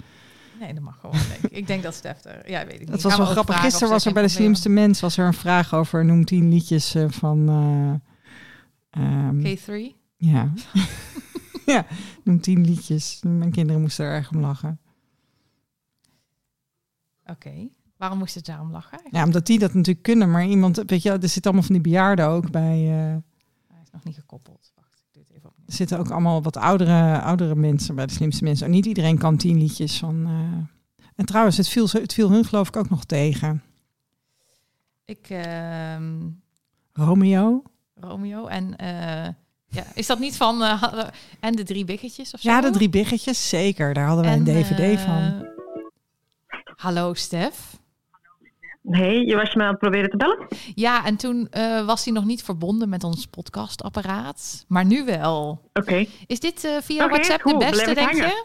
Nee, 0.61 0.75
dat 0.75 0.83
mag 0.83 1.01
gewoon. 1.01 1.17
Denk 1.29 1.43
ik. 1.43 1.51
ik 1.51 1.67
denk 1.67 1.83
dat 1.83 1.95
Stef 1.95 2.25
er... 2.25 2.51
Ja, 2.51 2.65
weet 2.65 2.75
ik 2.75 2.81
niet. 2.81 2.89
Dat 2.89 3.03
was 3.03 3.13
we 3.13 3.23
wel 3.23 3.27
grappig. 3.27 3.61
Gisteren 3.61 3.89
was 3.89 4.07
er 4.07 4.13
bij 4.13 4.23
de 4.23 4.29
slimste 4.29 4.69
mens 4.69 5.01
was 5.01 5.17
er 5.17 5.27
een 5.27 5.35
vraag 5.35 5.75
over 5.75 6.05
noem 6.05 6.25
tien 6.25 6.49
liedjes 6.49 6.95
eh, 6.95 7.09
van. 7.09 7.49
eh, 8.91 9.03
ehm, 9.03 9.39
K3? 9.47 9.95
Ja. 10.17 10.53
ja, 11.75 11.87
noem 12.25 12.41
tien 12.41 12.65
liedjes. 12.65 13.21
Mijn 13.23 13.51
kinderen 13.51 13.81
moesten 13.81 14.05
er 14.05 14.13
erg 14.13 14.31
om 14.31 14.41
lachen. 14.41 14.81
Oké. 17.27 17.69
Waarom 18.05 18.23
moest 18.23 18.35
het 18.35 18.47
daarom 18.47 18.71
lachen? 18.71 19.01
Ja, 19.11 19.25
omdat 19.25 19.47
die 19.47 19.59
dat 19.59 19.75
natuurlijk 19.75 20.05
kunnen. 20.05 20.31
Maar 20.31 20.47
iemand, 20.47 20.83
weet 20.87 21.03
je, 21.03 21.11
er 21.11 21.29
zitten 21.29 21.43
allemaal 21.45 21.63
van 21.63 21.73
die 21.75 21.83
bejaarden 21.83 22.27
ook 22.29 22.51
bij. 22.51 22.79
eh, 22.79 22.97
Hij 23.69 23.83
is 23.85 23.91
nog 23.93 24.05
niet 24.05 24.15
gekoppeld. 24.15 24.73
Wacht, 24.75 25.03
ik 25.07 25.13
doe 25.13 25.23
het 25.23 25.31
even 25.37 25.49
opnieuw. 25.49 25.67
er 25.67 25.73
zitten 25.73 25.99
ook 25.99 26.11
allemaal 26.11 26.43
wat 26.43 26.57
oudere, 26.57 27.21
oudere 27.21 27.55
mensen 27.55 27.95
bij 27.95 28.07
de 28.07 28.13
slimste 28.13 28.45
mensen. 28.45 28.67
En 28.67 28.73
niet 28.73 28.87
iedereen 28.87 29.19
kan 29.19 29.37
tien 29.37 29.59
liedjes 29.59 29.99
van. 29.99 30.25
eh, 30.27 31.03
En 31.15 31.25
trouwens, 31.27 31.57
het 31.57 31.69
viel, 31.69 31.89
het 31.91 32.13
viel 32.15 32.31
hun 32.31 32.45
geloof 32.45 32.69
ik 32.69 32.77
ook 32.77 32.91
nog 32.91 33.05
tegen. 33.05 33.63
Ik, 35.05 35.27
ehm, 35.31 36.13
Romeo. 36.93 37.63
Romeo 37.95 38.47
en... 38.47 38.77
eh, 38.77 39.29
ja, 39.69 39.85
is 39.95 40.07
dat 40.07 40.19
niet 40.19 40.37
van... 40.37 40.63
en 41.41 41.57
de 41.57 41.63
drie 41.63 41.85
biggetjes 41.85 42.35
of 42.35 42.41
zo? 42.41 42.51
Ja, 42.51 42.61
de 42.61 42.71
drie 42.71 42.89
biggetjes, 42.89 43.49
zeker. 43.49 43.95
Daar 43.95 44.07
hadden 44.07 44.25
wij 44.25 44.35
een 44.37 44.47
En, 44.47 44.63
dvd 44.63 45.01
van. 45.01 45.47
Hallo 46.77 47.15
Stef. 47.15 47.83
Hey, 48.91 49.19
je 49.25 49.37
was 49.37 49.51
je 49.53 49.57
me 49.59 49.63
aan 49.65 49.71
het 49.71 49.79
proberen 49.79 50.11
te 50.11 50.17
bellen? 50.17 50.47
Ja, 50.75 51.05
en 51.05 51.17
toen 51.17 51.49
eh, 51.51 51.87
was 51.87 52.05
hij 52.05 52.13
nog 52.15 52.25
niet 52.25 52.43
verbonden 52.43 52.89
met 52.89 53.05
ons 53.05 53.27
podcastapparaat. 53.27 54.65
Maar 54.69 54.85
nu 54.85 55.05
wel. 55.05 55.61
Oké, 55.73 56.07
Is 56.27 56.41
dit 56.41 56.65
eh, 56.65 56.73
via 56.83 57.09
WhatsApp 57.09 57.43
de 57.43 57.57
beste, 57.57 57.95
denk 57.95 57.99
hangen. 58.11 58.27
je? 58.27 58.45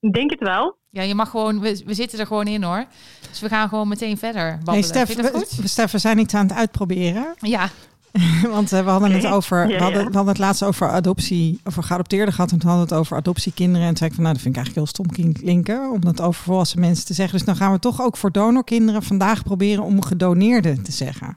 ik 0.00 0.12
denk 0.12 0.30
het 0.30 0.40
wel. 0.40 0.76
Ja, 0.88 1.02
je 1.02 1.14
mag 1.14 1.30
gewoon... 1.30 1.60
We, 1.60 1.82
we 1.86 1.94
zitten 1.94 2.18
er 2.18 2.26
gewoon 2.26 2.46
in, 2.46 2.62
hoor. 2.62 2.84
Dus 3.30 3.40
we 3.40 3.48
gaan 3.48 3.68
gewoon 3.68 3.88
meteen 3.88 4.18
verder 4.18 4.50
babbelen. 4.50 4.74
Nee, 4.74 4.82
Stef, 4.82 5.06
Vind 5.06 5.16
je 5.16 5.22
dat 5.22 5.32
we, 5.32 5.38
goed? 5.38 5.56
we- 5.56 5.68
Stef, 5.68 5.92
we 5.92 5.98
zijn 5.98 6.18
iets 6.18 6.34
aan 6.34 6.46
het 6.46 6.56
uitproberen. 6.56 7.34
Ja, 7.38 7.68
Want 8.50 8.72
eh, 8.72 8.84
we 8.84 8.90
hadden 8.90 9.12
het 9.12 9.26
over, 9.26 9.66
we 9.66 9.72
Ja, 9.72 9.78
hadden, 9.78 10.02
ja. 10.02 10.08
we 10.08 10.14
hadden 10.14 10.32
het 10.32 10.42
laatst 10.42 10.64
over 10.64 10.88
adoptie, 10.88 11.60
over 11.64 11.82
geadopteerden 11.82 12.34
gehad. 12.34 12.52
En 12.52 12.58
toen 12.58 12.68
hadden 12.68 12.88
we 12.88 12.94
het 12.94 13.04
over 13.04 13.16
adoptiekinderen. 13.16 13.82
En 13.82 13.88
toen 13.88 13.96
zei 13.96 14.10
ik 14.10 14.14
van, 14.14 14.24
nou, 14.24 14.34
dat 14.34 14.42
vind 14.42 14.56
ik 14.56 14.62
eigenlijk 14.62 14.94
heel 14.94 15.06
stom 15.06 15.32
klinken. 15.32 15.90
Om 15.90 16.00
dat 16.00 16.20
over 16.20 16.42
volwassen 16.42 16.80
mensen 16.80 17.06
te 17.06 17.14
zeggen. 17.14 17.36
Dus 17.38 17.46
dan 17.46 17.56
gaan 17.56 17.72
we 17.72 17.78
toch 17.78 18.02
ook 18.02 18.16
voor 18.16 18.30
donorkinderen 18.30 19.02
vandaag 19.02 19.42
proberen 19.42 19.84
om 19.84 20.02
gedoneerde 20.02 20.82
te 20.82 20.92
zeggen. 20.92 21.36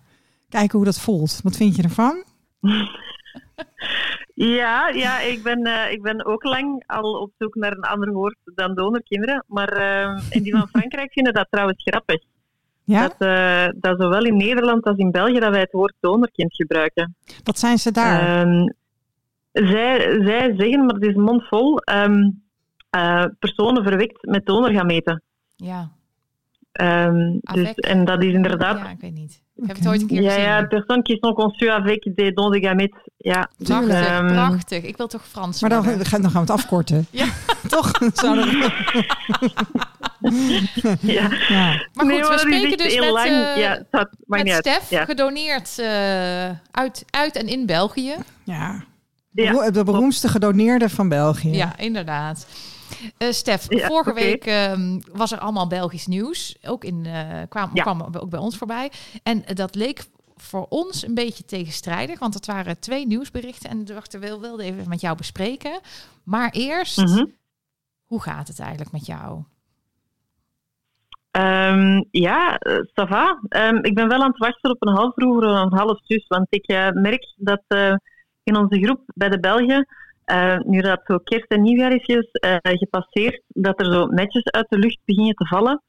Kijken 0.50 0.78
hoe 0.78 0.86
dat 0.86 1.00
voelt. 1.00 1.40
Wat 1.44 1.56
vind 1.56 1.76
je 1.76 1.84
ervan? 1.84 2.24
Ja, 4.36 4.88
ja 4.90 5.20
ik, 5.20 5.44
ben, 5.44 5.64
eh, 5.64 5.92
ik 5.92 6.02
ben 6.02 6.26
ook 6.26 6.44
lang 6.44 6.84
al 6.86 7.22
op 7.22 7.32
zoek 7.38 7.56
naar 7.56 7.72
een 7.72 7.84
ander 7.84 8.12
woord 8.12 8.38
dan 8.44 8.76
donorkinderen. 8.76 9.44
Maar 9.48 9.70
eh, 9.70 10.22
in 10.30 10.44
die 10.44 10.52
van 10.52 10.68
Frankrijk 10.74 11.12
vinden 11.12 11.34
dat 11.34 11.48
trouwens 11.50 11.84
grappig. 11.84 12.24
Ja? 12.86 13.02
Dat, 13.08 13.16
eh, 13.18 13.68
dat 13.76 14.02
zowel 14.02 14.26
in 14.26 14.38
Nederland 14.38 14.86
als 14.86 14.98
in 14.98 15.12
België 15.12 15.40
dat 15.40 15.52
wij 15.52 15.60
het 15.60 15.72
woord 15.72 15.94
donorkind 16.00 16.56
gebruiken. 16.56 17.16
Wat 17.44 17.60
zijn 17.60 17.78
ze 17.78 17.92
daar? 17.92 18.42
Ehm, 18.42 18.68
zij, 19.52 20.22
zij 20.26 20.54
zeggen, 20.58 20.86
maar 20.86 20.96
het 20.96 21.04
is 21.04 21.16
mondvol, 21.16 21.78
ehm, 21.78 22.30
eh, 22.90 23.26
personen 23.40 23.84
verwekt 23.84 24.26
met 24.26 24.46
donorgameten. 24.46 25.22
ja. 25.56 25.92
Ehm 26.72 27.38
dus, 27.54 27.74
en 27.74 28.06
dat 28.06 28.24
is 28.24 28.34
inderdaad 28.34 28.78
Ja, 28.78 28.90
ik 28.90 29.00
weet 29.00 29.14
niet. 29.14 29.44
Ik 29.56 29.68
heb 29.68 29.76
het 29.78 29.88
ooit 29.88 30.02
een 30.02 30.08
keer 30.08 30.22
Ja, 30.22 30.30
gezien. 30.30 30.44
ja, 30.44 30.66
personnes 30.66 31.04
qui 31.04 31.18
sont 31.20 31.36
conçues 31.36 31.70
avec 31.70 32.12
des 32.16 32.34
dons 32.34 32.52
de 32.52 32.60
gamètes. 32.68 33.00
Ja. 33.18 33.50
Prachtig. 33.58 34.08
Ehm, 34.08 34.28
prachtig. 34.28 34.84
Ik 34.84 34.98
wil 34.98 35.08
toch 35.08 35.28
Frans 35.28 35.62
Maar 35.62 35.70
dan, 35.70 35.84
gaan 35.84 36.22
dan 36.22 36.32
gaan 36.32 36.46
we 36.46 36.52
het 36.52 36.60
afkorten. 36.62 37.08
Ja. 37.12 37.26
Toch? 37.68 37.92
Ja. 41.02 41.30
ja. 41.48 41.66
Maar 41.94 42.06
goed, 42.06 42.08
nee, 42.08 42.22
we 42.22 42.28
dat 42.30 42.40
spreken 42.40 42.78
dus 42.78 43.00
met, 43.00 43.10
lang. 43.10 43.28
eh, 43.28 43.58
ja, 43.58 43.86
maakt 44.26 44.44
met. 44.44 44.54
Stef, 44.54 44.90
Ja. 44.90 45.06
gedoneerd 45.06 45.80
eh, 45.80 46.50
uit, 46.72 47.06
uit 47.10 47.36
en 47.36 47.48
in 47.48 47.66
België. 47.66 48.16
ja. 48.44 48.84
De 49.32 49.82
beroemdste 49.86 50.28
gedoneerde 50.28 50.90
van 50.90 51.10
België. 51.10 51.52
Ja, 51.56 51.78
inderdaad. 51.78 52.48
Eh, 53.18 53.30
Stef, 53.32 53.66
Ja, 53.70 53.88
vorige 53.88 54.14
week 54.14 54.46
ehm, 54.46 55.00
was 55.14 55.32
er 55.32 55.40
allemaal 55.40 55.68
Belgisch 55.68 56.08
nieuws. 56.08 56.58
Ook 56.68 56.84
in, 56.84 57.06
eh, 57.06 57.42
kwam, 57.50 57.70
Ja. 57.74 57.82
kwam 57.84 58.02
ook 58.02 58.30
bij 58.30 58.40
ons 58.40 58.58
voorbij. 58.58 58.92
En 59.24 59.44
dat 59.54 59.76
leek 59.76 60.04
voor 60.36 60.66
ons 60.70 61.08
een 61.08 61.14
beetje 61.14 61.46
tegenstrijdig, 61.46 62.20
want 62.20 62.34
het 62.34 62.46
waren 62.46 62.80
twee 62.80 63.08
nieuwsberichten. 63.08 63.70
En 63.70 63.78
we 63.78 63.84
dachten, 63.84 64.20
we 64.20 64.40
wilden 64.40 64.66
even 64.66 64.90
met 64.90 65.02
jou 65.02 65.18
bespreken. 65.18 65.80
Maar 66.24 66.50
eerst, 66.52 66.98
Mhm. 66.98 67.26
hoe 68.06 68.22
gaat 68.22 68.48
het 68.48 68.60
eigenlijk 68.60 68.92
met 68.92 69.06
jou? 69.06 69.44
Ehm, 71.32 72.04
ja, 72.12 72.58
eh, 72.58 72.76
ça 72.76 73.08
va. 73.08 73.40
Ehm, 73.48 73.76
ik 73.82 73.96
ben 73.96 74.08
wel 74.08 74.22
aan 74.22 74.30
het 74.30 74.38
wachten 74.38 74.72
op 74.72 74.88
een 74.88 74.96
half 74.96 75.14
broer 75.14 75.44
of 75.44 75.72
een 75.72 75.78
half 75.78 76.00
zus. 76.04 76.28
Want 76.28 76.46
ik 76.50 76.66
eh, 76.68 76.90
merk 76.92 77.34
dat 77.36 77.62
eh, 77.68 77.94
in 78.44 78.56
onze 78.56 78.80
groep 78.84 79.02
bij 79.06 79.30
de 79.30 79.40
Belgen, 79.40 79.88
eh, 80.26 80.58
nu 80.58 80.82
dat 80.82 81.02
zo 81.06 81.18
kerst 81.18 81.48
en 81.48 81.62
nieuwjaar 81.62 81.94
is 81.94 82.30
eh, 82.32 82.58
gepasseerd, 82.62 83.42
dat 83.48 83.80
er 83.80 83.94
zo 83.94 84.06
netjes 84.06 84.46
uit 84.46 84.70
de 84.70 84.78
lucht 84.78 85.00
beginnen 85.06 85.36
te 85.36 85.48
vallen 85.48 85.82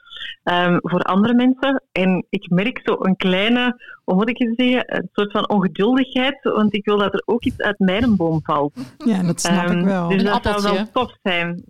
ehm, 0.43 0.79
voor 0.83 1.01
andere 1.01 1.35
mensen. 1.35 1.83
En 1.93 2.27
ik 2.31 2.51
merk 2.51 2.81
zo 2.85 2.97
een 2.99 3.17
kleine, 3.17 3.81
hoe 4.05 4.15
moet 4.15 4.29
ik 4.29 4.39
het 4.39 4.53
zeggen, 4.57 4.97
een 4.97 5.09
soort 5.13 5.31
van 5.31 5.49
ongeduldigheid. 5.49 6.39
Want 6.43 6.75
ik 6.75 6.85
wil 6.85 6.99
dat 6.99 7.15
er 7.15 7.23
ook 7.25 7.45
iets 7.45 7.61
uit 7.61 7.79
mijn 7.79 8.17
boom 8.17 8.41
valt. 8.43 8.95
Ja, 9.05 9.23
dat 9.23 9.41
snap 9.41 9.69
Ehm, 9.69 9.79
ik 9.79 9.85
wel. 9.85 10.09
Dus 10.09 10.23
Een 10.23 10.41
dat 10.43 10.61
zou 10.61 10.75
wel 10.75 10.91
tof 10.93 11.17
zijn. 11.23 11.65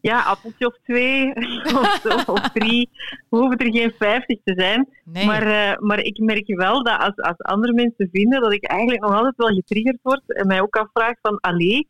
Ja, 0.00 0.22
appeltje 0.22 0.66
of 0.66 0.78
twee, 0.84 1.32
of, 1.80 2.00
zo, 2.02 2.32
of 2.32 2.50
drie. 2.52 2.90
We 3.30 3.36
hoeven 3.38 3.58
er 3.58 3.72
geen 3.72 3.94
vijftig 3.98 4.38
te 4.44 4.52
zijn. 4.56 4.88
Nee, 5.04 5.26
Maar, 5.26 5.42
eh, 5.42 5.78
maar 5.78 5.98
ik 5.98 6.18
merk 6.18 6.56
wel 6.56 6.84
dat 6.84 7.00
als, 7.00 7.16
als 7.16 7.38
andere 7.38 7.72
mensen 7.72 8.08
vinden 8.12 8.40
dat 8.40 8.52
ik 8.52 8.64
eigenlijk 8.64 9.00
nog 9.00 9.14
altijd 9.14 9.36
wel 9.36 9.54
getriggerd 9.54 9.98
word 10.02 10.22
en 10.26 10.46
mij 10.46 10.60
ook 10.60 10.76
afvraag 10.76 11.14
van, 11.22 11.40
allee, 11.40 11.88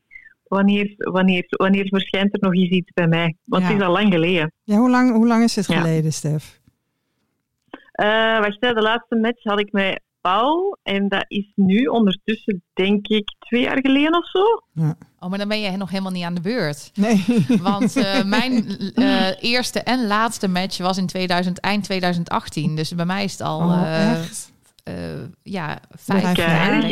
wanneer, 0.54 0.94
wanneer, 0.96 1.44
wanneer 1.48 1.86
verschijnt 1.88 2.32
er 2.34 2.40
nog 2.40 2.54
eens 2.54 2.70
iets 2.70 2.90
bij 2.94 3.06
mij? 3.06 3.34
Want 3.44 3.62
Ja. 3.62 3.68
het 3.68 3.78
is 3.80 3.84
al 3.86 3.92
lang 3.92 4.12
geleden. 4.12 4.52
Ja, 4.64 4.76
hoe, 4.76 4.90
lang, 4.90 5.12
hoe 5.12 5.26
lang 5.26 5.42
is 5.42 5.56
het 5.56 5.66
Ja. 5.66 5.80
geleden, 5.80 6.12
Stef? 6.12 6.60
Eh 7.92 8.38
wacht, 8.38 8.56
hè, 8.60 8.72
de 8.72 8.82
laatste 8.82 9.16
match 9.16 9.42
had 9.44 9.60
ik 9.60 9.72
met 9.72 10.00
Paul 10.20 10.78
en 10.82 11.08
dat 11.08 11.24
is 11.28 11.52
nu 11.54 11.84
ondertussen, 11.86 12.62
denk 12.72 13.06
ik, 13.08 13.34
twee 13.38 13.62
jaar 13.62 13.78
geleden 13.80 14.16
of 14.16 14.28
zo. 14.30 14.42
oh, 15.20 15.28
maar 15.28 15.38
dan 15.38 15.48
ben 15.48 15.60
je 15.60 15.76
nog 15.76 15.90
helemaal 15.90 16.12
niet 16.12 16.24
aan 16.24 16.34
de 16.34 16.40
beurt. 16.40 16.90
Nee. 16.94 17.24
Want 17.60 17.96
eh, 17.96 18.22
mijn 18.36 18.66
eh, 18.94 19.26
eerste 19.40 19.80
en 19.80 20.06
laatste 20.06 20.48
match 20.48 20.78
was 20.78 20.98
in 20.98 21.06
2000, 21.06 21.58
eind 21.60 21.84
2018. 21.84 22.76
Dus 22.76 22.94
bij 22.94 23.04
mij 23.04 23.24
is 23.24 23.32
het 23.32 23.40
al 23.40 23.60
Oh, 23.60 23.82
eh, 23.82 24.12
eh, 24.84 25.20
ja, 25.42 25.78
vijf 25.90 26.36
jaar. 26.36 26.84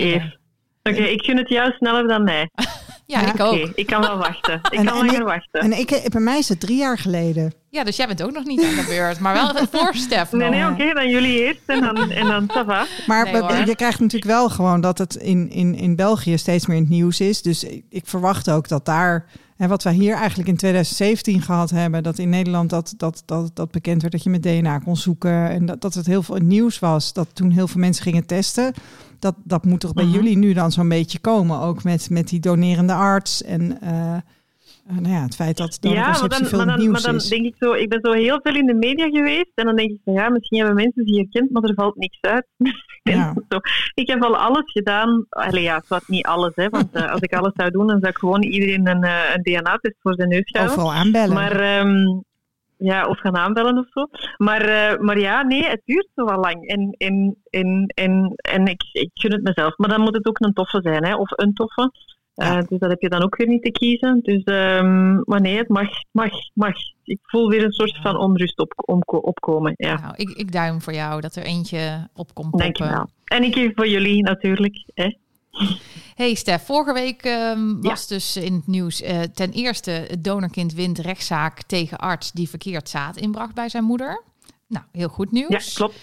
Oké, 0.84 1.02
ik 1.02 1.22
gun 1.24 1.36
het 1.36 1.48
jou 1.48 1.72
sneller 1.72 2.08
dan 2.08 2.24
mij. 2.24 2.50
Ja, 3.12 3.20
Ja, 3.20 3.32
ik 3.34 3.40
ook. 3.40 3.70
ik 3.74 3.86
kan 3.86 4.00
wel 4.00 4.16
wachten. 4.16 4.54
Ik 4.70 4.70
En- 4.78 4.84
kan 4.84 4.98
en 4.98 5.06
langer 5.06 5.20
ik- 5.20 5.26
wachten. 5.26 5.60
En 5.60 5.78
ik, 5.78 5.90
eh, 5.90 6.04
bij 6.10 6.20
mij 6.20 6.38
is 6.38 6.48
het 6.48 6.60
drie 6.60 6.76
jaar 6.78 6.98
geleden. 6.98 7.52
Ja, 7.68 7.84
dus 7.84 7.96
jij 7.96 8.06
bent 8.06 8.22
ook 8.22 8.32
nog 8.32 8.44
niet 8.44 8.62
aan 8.64 8.74
de 8.74 8.84
beurt. 8.88 9.18
Maar 9.20 9.34
wel 9.34 9.66
voor 9.70 9.94
Stef 9.94 10.32
Nee, 10.32 10.48
nee, 10.48 10.66
oké, 10.68 10.92
dan 10.94 11.08
jullie 11.08 11.44
eerst 11.44 11.60
en 11.66 11.80
dan, 11.80 12.10
en 12.10 12.26
dan 12.26 12.50
ça 12.50 12.66
va. 12.66 12.86
Maar 13.06 13.24
Nee, 13.32 13.66
je 13.66 13.74
krijgt 13.76 14.00
natuurlijk 14.00 14.30
wel 14.32 14.48
gewoon 14.50 14.80
dat 14.80 14.98
het 14.98 15.14
in, 15.14 15.50
in, 15.50 15.74
in 15.74 15.96
België 15.96 16.38
steeds 16.38 16.66
meer 16.66 16.76
in 16.76 16.82
het 16.82 16.92
nieuws 16.92 17.20
is. 17.20 17.42
Dus 17.42 17.64
ik, 17.64 17.84
ik 17.90 18.02
verwacht 18.06 18.50
ook 18.50 18.68
dat 18.68 18.84
daar, 18.84 19.26
en 19.62 19.68
wat 19.68 19.82
wij 19.82 19.92
hier 19.92 20.14
eigenlijk 20.14 20.48
in 20.48 20.56
2017 20.56 21.42
gehad 21.42 21.70
hebben, 21.70 22.02
dat 22.02 22.18
in 22.18 22.28
Nederland 22.28 22.70
dat, 22.70 22.94
dat, 22.96 23.22
dat, 23.26 23.50
dat 23.54 23.70
bekend 23.70 24.00
werd 24.00 24.12
dat 24.12 24.22
je 24.22 24.30
met 24.30 24.42
DNA 24.42 24.78
kon 24.78 24.96
zoeken. 24.96 25.50
En 25.50 25.66
dat, 25.66 25.80
dat 25.80 25.94
het 25.94 26.06
heel 26.06 26.22
veel 26.22 26.36
nieuws 26.36 26.78
was. 26.78 27.12
Dat 27.12 27.28
toen 27.32 27.50
heel 27.50 27.68
veel 27.68 27.80
mensen 27.80 28.02
gingen 28.02 28.26
testen. 28.26 28.72
Dat, 29.18 29.34
dat 29.44 29.64
moet 29.64 29.80
toch 29.80 29.92
bij 29.92 30.04
Mhm. 30.04 30.14
jullie 30.14 30.36
nu 30.36 30.52
dan 30.52 30.72
zo'n 30.72 30.88
beetje 30.88 31.18
komen. 31.18 31.60
Ook 31.60 31.84
met, 31.84 32.10
met 32.10 32.28
die 32.28 32.40
donerende 32.40 32.94
arts. 32.94 33.42
En 33.42 33.80
eh, 33.80 34.16
nou 34.86 35.08
ja, 35.08 35.22
het 35.22 35.34
feit 35.34 35.56
dat 35.56 35.78
Ja, 35.80 35.90
maar 36.20 36.28
dan, 36.28 36.44
veel 36.44 36.58
maar, 36.58 36.66
dan, 36.66 36.78
nieuws 36.78 36.92
maar 36.92 37.02
dan 37.02 37.14
is. 37.14 37.28
denk 37.28 37.44
ik 37.44 37.54
zo, 37.58 37.72
ik 37.72 37.88
ben 37.88 37.98
zo 38.02 38.12
heel 38.12 38.40
veel 38.42 38.54
in 38.54 38.66
de 38.66 38.74
media 38.74 39.08
geweest 39.08 39.52
en 39.54 39.64
dan 39.64 39.76
denk 39.76 39.90
ik 39.90 40.00
van 40.04 40.12
ja, 40.12 40.28
misschien 40.28 40.58
hebben 40.58 40.76
mensen 40.76 41.06
ze 41.06 41.14
herkend, 41.14 41.50
maar 41.50 41.62
er 41.62 41.74
valt 41.74 41.96
niks 41.96 42.18
uit. 42.20 42.46
Ja. 43.04 43.34
zo. 43.48 43.58
Ik 43.94 44.08
heb 44.08 44.22
al 44.22 44.36
alles 44.36 44.72
gedaan. 44.72 45.26
Allee, 45.28 45.62
ja, 45.62 45.76
het 45.76 45.88
was 45.88 46.06
niet 46.06 46.26
alles, 46.26 46.52
hè, 46.54 46.68
want 46.68 46.92
eh, 46.92 47.10
als 47.10 47.20
ik 47.20 47.32
alles 47.32 47.52
zou 47.56 47.70
doen, 47.70 47.86
dan 47.86 47.98
zou 48.00 48.12
ik 48.12 48.18
gewoon 48.18 48.42
iedereen 48.42 48.88
een, 48.88 49.02
eh, 49.02 49.34
een 49.34 49.42
DNA-test 49.42 49.96
voor 50.00 50.14
zijn 50.14 50.28
neus 50.28 50.50
houden. 50.52 50.74
Overal 50.76 50.92
aanbellen. 50.92 51.34
Maar 51.34 51.60
ehm, 51.60 52.20
ja, 52.76 53.06
of 53.06 53.18
gaan 53.18 53.36
aanbellen 53.36 53.78
of 53.78 53.86
zo. 53.90 54.06
Maar, 54.36 54.60
eh, 54.60 54.98
maar 54.98 55.18
ja, 55.18 55.42
nee, 55.42 55.64
het 55.64 55.82
duurt 55.84 56.08
zo 56.14 56.24
wel 56.24 56.38
lang. 56.38 56.68
En, 56.68 56.94
en, 56.98 57.36
en, 57.50 57.86
en, 57.94 58.32
en 58.36 58.66
ik, 58.66 58.82
ik 58.92 59.10
gun 59.14 59.32
het 59.32 59.42
mezelf. 59.42 59.76
Maar 59.76 59.88
dan 59.88 60.00
moet 60.00 60.14
het 60.14 60.26
ook 60.26 60.40
een 60.40 60.52
toffe 60.52 60.80
zijn, 60.82 61.04
hè, 61.04 61.14
of 61.16 61.30
een 61.30 61.54
toffe. 61.54 61.90
Eh, 62.34 62.46
Ja. 62.48 62.60
dus 62.60 62.78
dat 62.78 62.90
heb 62.90 63.00
je 63.00 63.08
dan 63.08 63.22
ook 63.22 63.36
weer 63.36 63.48
niet 63.48 63.62
te 63.62 63.70
kiezen. 63.70 64.20
Dus, 64.22 64.42
ehm, 64.42 65.14
maar 65.24 65.40
nee, 65.40 65.56
het 65.56 65.68
mag, 65.68 65.88
mag, 66.10 66.30
mag. 66.54 66.74
Ik 67.04 67.18
voel 67.22 67.48
weer 67.48 67.64
een 67.64 67.72
soort 67.72 67.98
van 68.02 68.16
onrust 68.16 68.58
op, 68.58 68.72
opkomen. 69.06 69.72
Ja, 69.76 70.00
Nou, 70.00 70.14
ik, 70.16 70.28
ik 70.30 70.52
duim 70.52 70.80
voor 70.80 70.92
jou 70.92 71.20
dat 71.20 71.36
er 71.36 71.44
eentje 71.44 72.08
op 72.14 72.34
komt 72.34 72.58
dank 72.58 72.76
je 72.76 72.84
wel. 72.84 73.10
En 73.24 73.42
ik 73.42 73.54
geef 73.54 73.72
voor 73.74 73.88
jullie 73.88 74.22
natuurlijk. 74.22 74.84
Hè. 74.94 75.16
Hey 76.14 76.34
Stef, 76.34 76.64
vorige 76.64 76.92
week 76.92 77.22
ehm, 77.22 77.80
was 77.80 78.06
dus 78.08 78.36
in 78.36 78.54
het 78.54 78.66
nieuws 78.66 79.02
eh, 79.02 79.20
ten 79.20 79.50
eerste 79.50 79.90
het 79.90 80.24
donorkind 80.24 80.74
wint 80.74 80.98
rechtszaak 80.98 81.62
tegen 81.62 81.98
arts 81.98 82.32
die 82.32 82.48
verkeerd 82.48 82.88
zaad 82.88 83.16
inbracht 83.16 83.54
bij 83.54 83.68
zijn 83.68 83.84
moeder. 83.84 84.22
Nou, 84.68 84.84
heel 84.92 85.08
goed 85.08 85.32
nieuws. 85.32 85.48
Ja, 85.66 85.74
klopt. 85.74 85.98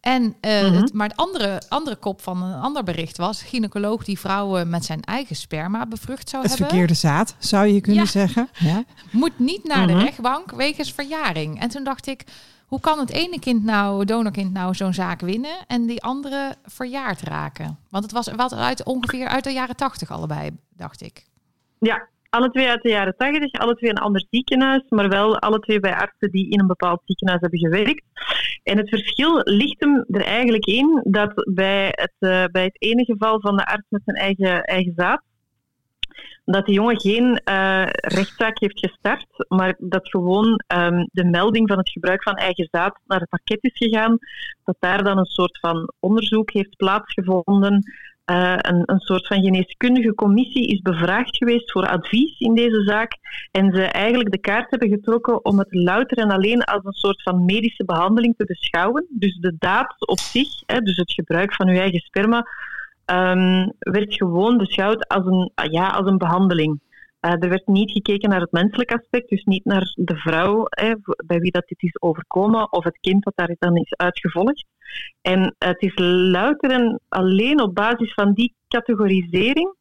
En, 0.00 0.34
eh, 0.40 0.62
Mhm. 0.62 0.74
het, 0.74 0.92
maar 0.92 1.08
het 1.08 1.16
andere, 1.16 1.62
andere 1.68 1.96
kop 1.96 2.20
van 2.22 2.42
een 2.42 2.60
ander 2.60 2.82
bericht 2.84 3.16
was... 3.16 3.42
gynaecoloog 3.42 4.04
die 4.04 4.18
vrouwen 4.18 4.68
met 4.68 4.84
zijn 4.84 5.00
eigen 5.02 5.36
sperma 5.36 5.86
bevrucht 5.86 6.28
zou 6.28 6.42
het 6.42 6.50
hebben... 6.50 6.68
verkeerde 6.68 6.94
zaad, 6.94 7.34
zou 7.38 7.66
je 7.66 7.80
kunnen 7.80 8.02
Ja. 8.04 8.08
zeggen. 8.10 8.48
Ja. 8.58 8.84
moet 9.10 9.38
niet 9.38 9.64
naar 9.64 9.86
Mhm. 9.86 9.98
de 9.98 10.04
rechtbank 10.04 10.50
wegens 10.50 10.92
verjaring. 10.92 11.60
En 11.60 11.68
toen 11.68 11.84
dacht 11.84 12.06
ik, 12.06 12.24
hoe 12.66 12.80
kan 12.80 12.98
het 12.98 13.10
ene 13.10 13.38
kind 13.38 13.64
nou, 13.64 14.04
donorkind 14.04 14.52
nou, 14.52 14.74
zo'n 14.74 14.94
zaak 14.94 15.20
winnen... 15.20 15.56
en 15.66 15.86
die 15.86 16.02
andere 16.02 16.54
verjaard 16.64 17.20
raken? 17.20 17.78
Want 17.90 18.04
het 18.04 18.12
was 18.12 18.28
wat 18.36 18.54
uit, 18.54 18.84
ongeveer 18.84 19.28
uit 19.28 19.44
de 19.44 19.50
jaren 19.52 19.76
tachtig 19.76 20.10
allebei, 20.10 20.50
dacht 20.76 21.02
ik. 21.02 21.24
Ja, 21.78 22.08
alle 22.34 22.50
twee 22.50 22.68
uit 22.68 22.82
de 22.82 22.88
jaren 22.88 23.16
tachtig, 23.16 23.52
alle 23.52 23.74
twee 23.74 23.90
een 23.90 23.98
ander 23.98 24.26
ziekenhuis, 24.30 24.82
maar 24.88 25.08
wel 25.08 25.38
alle 25.38 25.58
twee 25.58 25.80
bij 25.80 25.94
artsen 25.94 26.30
die 26.30 26.50
in 26.50 26.60
een 26.60 26.66
bepaald 26.66 27.02
ziekenhuis 27.04 27.40
hebben 27.40 27.58
gewerkt. 27.58 28.04
En 28.62 28.76
het 28.78 28.88
verschil 28.88 29.40
ligt 29.44 29.80
hem 29.80 30.04
er 30.08 30.24
eigenlijk 30.24 30.66
in 30.66 31.00
dat 31.04 31.32
bij 31.54 31.86
het, 31.86 32.14
eh, 32.18 32.44
bij 32.52 32.64
het 32.64 32.82
ene 32.82 33.04
geval 33.04 33.40
van 33.40 33.56
de 33.56 33.66
arts 33.66 33.86
met 33.88 34.02
zijn 34.04 34.16
eigen, 34.16 34.62
eigen 34.62 34.92
zaad, 34.96 35.22
dat 36.44 36.66
de 36.66 36.72
jongen 36.72 37.00
geen 37.00 37.36
eh, 37.36 37.86
rechtszaak 37.90 38.58
heeft 38.58 38.78
gestart, 38.78 39.46
maar 39.48 39.74
dat 39.78 40.08
gewoon 40.08 40.62
ehm, 40.66 41.04
de 41.12 41.24
melding 41.24 41.68
van 41.68 41.78
het 41.78 41.90
gebruik 41.90 42.22
van 42.22 42.34
eigen 42.34 42.68
zaad 42.70 42.98
naar 43.06 43.20
het 43.20 43.28
pakket 43.28 43.58
is 43.64 43.76
gegaan, 43.76 44.18
dat 44.64 44.76
daar 44.78 45.02
dan 45.02 45.18
een 45.18 45.24
soort 45.24 45.58
van 45.58 45.92
onderzoek 46.00 46.50
heeft 46.52 46.76
plaatsgevonden 46.76 47.82
eh, 48.24 48.56
een, 48.56 48.82
een 48.86 49.00
soort 49.00 49.26
van 49.26 49.42
geneeskundige 49.42 50.14
commissie 50.14 50.66
is 50.66 50.80
bevraagd 50.80 51.36
geweest 51.36 51.72
voor 51.72 51.88
advies 51.88 52.38
in 52.38 52.54
deze 52.54 52.82
zaak. 52.82 53.18
En 53.50 53.74
ze 53.74 53.82
eigenlijk 53.82 54.30
de 54.30 54.38
kaart 54.38 54.70
hebben 54.70 54.88
getrokken 54.88 55.44
om 55.44 55.58
het 55.58 55.74
louter 55.74 56.18
en 56.18 56.30
alleen 56.30 56.62
als 56.62 56.84
een 56.84 56.92
soort 56.92 57.22
van 57.22 57.44
medische 57.44 57.84
behandeling 57.84 58.34
te 58.36 58.44
beschouwen. 58.44 59.06
Dus 59.08 59.36
de 59.36 59.56
daad 59.58 60.06
op 60.06 60.18
zich, 60.18 60.48
hè, 60.66 60.78
dus 60.78 60.96
het 60.96 61.12
gebruik 61.12 61.54
van 61.54 61.68
uw 61.68 61.76
eigen 61.76 62.00
sperma, 62.00 62.46
ehm, 63.04 63.68
werd 63.78 64.14
gewoon 64.14 64.56
beschouwd 64.56 65.08
als 65.08 65.26
een, 65.26 65.52
ja, 65.70 65.88
als 65.88 66.06
een 66.06 66.18
behandeling. 66.18 66.80
Eh, 67.20 67.32
er 67.32 67.48
werd 67.48 67.66
niet 67.66 67.90
gekeken 67.90 68.28
naar 68.28 68.40
het 68.40 68.52
menselijk 68.52 68.92
aspect, 68.92 69.28
dus 69.28 69.44
niet 69.44 69.64
naar 69.64 69.92
de 69.94 70.16
vrouw 70.16 70.66
hè, 70.68 70.94
bij 71.26 71.38
wie 71.38 71.50
dat 71.50 71.68
dit 71.68 71.82
is 71.82 72.00
overkomen 72.00 72.72
of 72.72 72.84
het 72.84 72.98
kind 73.00 73.24
dat 73.24 73.32
daar 73.36 73.54
dan 73.58 73.76
is 73.76 73.94
uitgevolgd. 73.96 74.64
En 75.22 75.54
het 75.58 75.82
is 75.82 75.92
louter 76.30 76.70
en 76.70 77.00
alleen 77.08 77.60
op 77.60 77.74
basis 77.74 78.14
van 78.14 78.32
die 78.32 78.54
categorisering 78.68 79.74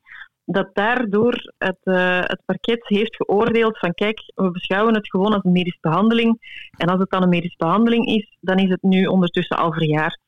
dat 0.46 0.70
daardoor 0.74 1.54
het, 1.58 1.78
eh, 1.84 2.20
het 2.20 2.42
parket 2.46 2.88
heeft 2.88 3.16
geoordeeld 3.16 3.80
van 3.80 3.94
kijk, 3.94 4.32
we 4.36 4.52
beschouwen 4.52 4.94
het 4.94 5.10
gewoon 5.10 5.34
als 5.34 5.44
een 5.44 5.52
medische 5.52 5.78
behandeling. 5.82 6.38
En 6.78 6.88
als 6.88 7.00
het 7.00 7.10
dan 7.10 7.24
een 7.24 7.30
medische 7.30 7.58
behandeling 7.58 8.06
is, 8.06 8.38
dan 8.40 8.58
is 8.58 8.70
het 8.70 8.82
nu 8.82 9.06
ondertussen 9.06 9.58
al 9.58 9.74
verjaard. 9.74 10.20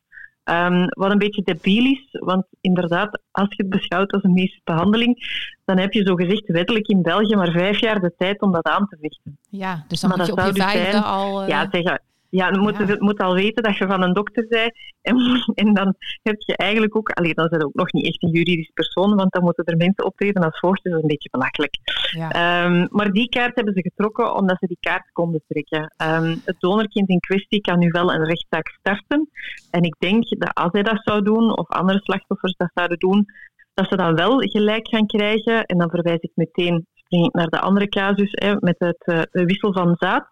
Ehm, 0.44 0.86
wat 0.90 1.12
een 1.12 1.18
beetje 1.18 1.42
debiel 1.44 1.86
is, 1.86 2.08
want 2.12 2.46
inderdaad, 2.62 3.22
als 3.32 3.48
je 3.50 3.56
het 3.64 3.70
beschouwt 3.70 4.12
als 4.12 4.24
een 4.24 4.34
medische 4.34 4.62
behandeling, 4.64 5.18
dan 5.66 5.78
heb 5.80 5.94
je 5.94 6.06
zogezegd 6.08 6.48
wettelijk 6.48 6.88
in 6.88 7.02
België 7.02 7.36
maar 7.36 7.52
vijf 7.52 7.80
jaar 7.80 8.00
de 8.02 8.14
tijd 8.18 8.42
om 8.42 8.52
dat 8.52 8.66
aan 8.66 8.88
te 8.88 8.98
vechten. 9.02 9.38
Ja, 9.50 9.86
dus 9.88 10.00
dan 10.00 10.10
Maar 10.10 10.18
moet 10.20 10.28
je 10.28 10.34
op 10.34 10.40
je 10.40 10.54
dus 10.54 10.64
vijfde 10.64 10.92
zijn- 10.92 11.04
al... 11.04 11.42
eh, 11.42 11.48
Ja, 11.48 11.68
zeggen, 11.72 12.02
Ja, 12.30 12.52
dan 12.52 12.62
moet, 12.62 12.78
Ja. 12.78 12.88
je 12.88 12.96
moet 13.00 13.20
al 13.20 13.34
weten 13.34 13.64
dat 13.64 13.78
je 13.78 13.88
van 13.88 14.02
een 14.02 14.14
dokter 14.14 14.48
bent. 14.48 14.74
En, 15.06 15.18
en 15.56 15.74
dan 15.74 15.96
heb 16.24 16.36
je 16.38 16.58
eigenlijk 16.58 16.98
ook... 16.98 17.10
Allee, 17.10 17.34
dan 17.34 17.48
zijn 17.50 17.64
ook 17.64 17.74
nog 17.74 17.92
niet 17.92 18.06
echt 18.06 18.24
een 18.24 18.30
juridisch 18.30 18.72
persoon, 18.74 19.16
want 19.16 19.32
dan 19.34 19.44
moeten 19.44 19.66
er 19.66 19.78
mensen 19.78 20.06
optreden 20.06 20.44
als 20.44 20.60
voogd. 20.60 20.84
Dat 20.84 20.94
is 20.94 21.02
een 21.02 21.08
beetje 21.08 21.30
belachelijk. 21.30 21.76
Ja. 22.12 22.30
Ehm, 22.30 22.88
maar 22.90 23.12
die 23.12 23.30
kaart 23.30 23.56
hebben 23.56 23.74
ze 23.74 23.82
getrokken 23.82 24.36
omdat 24.36 24.58
ze 24.60 24.68
die 24.68 24.78
kaart 24.80 25.12
konden 25.12 25.44
trekken. 25.48 25.94
Ehm, 25.98 26.36
het 26.46 26.56
donorkind 26.60 27.10
in 27.10 27.20
kwestie 27.20 27.62
kan 27.62 27.80
nu 27.80 27.88
wel 27.88 28.14
een 28.14 28.26
rechtszaak 28.26 28.68
starten. 28.80 29.30
En 29.72 29.82
ik 29.82 29.96
denk 30.00 30.40
dat 30.40 30.54
als 30.54 30.72
hij 30.72 30.84
dat 30.84 31.02
zou 31.04 31.22
doen, 31.22 31.58
of 31.58 31.68
andere 31.68 32.00
slachtoffers 32.00 32.56
dat 32.58 32.72
zouden 32.74 33.00
doen, 33.00 33.26
dat 33.74 33.88
ze 33.88 33.96
dan 33.96 34.16
wel 34.16 34.38
gelijk 34.38 34.88
gaan 34.88 35.06
krijgen. 35.06 35.66
En 35.66 35.78
dan 35.78 35.90
verwijs 35.90 36.22
ik 36.22 36.32
meteen 36.36 36.86
spring 36.94 37.26
ik 37.26 37.34
naar 37.34 37.50
de 37.50 37.60
andere 37.60 37.88
casus 37.88 38.30
hè, 38.32 38.56
met 38.60 38.76
het 38.78 39.04
eh, 39.06 39.46
wissel 39.46 39.74
van 39.74 39.96
zaad 40.00 40.28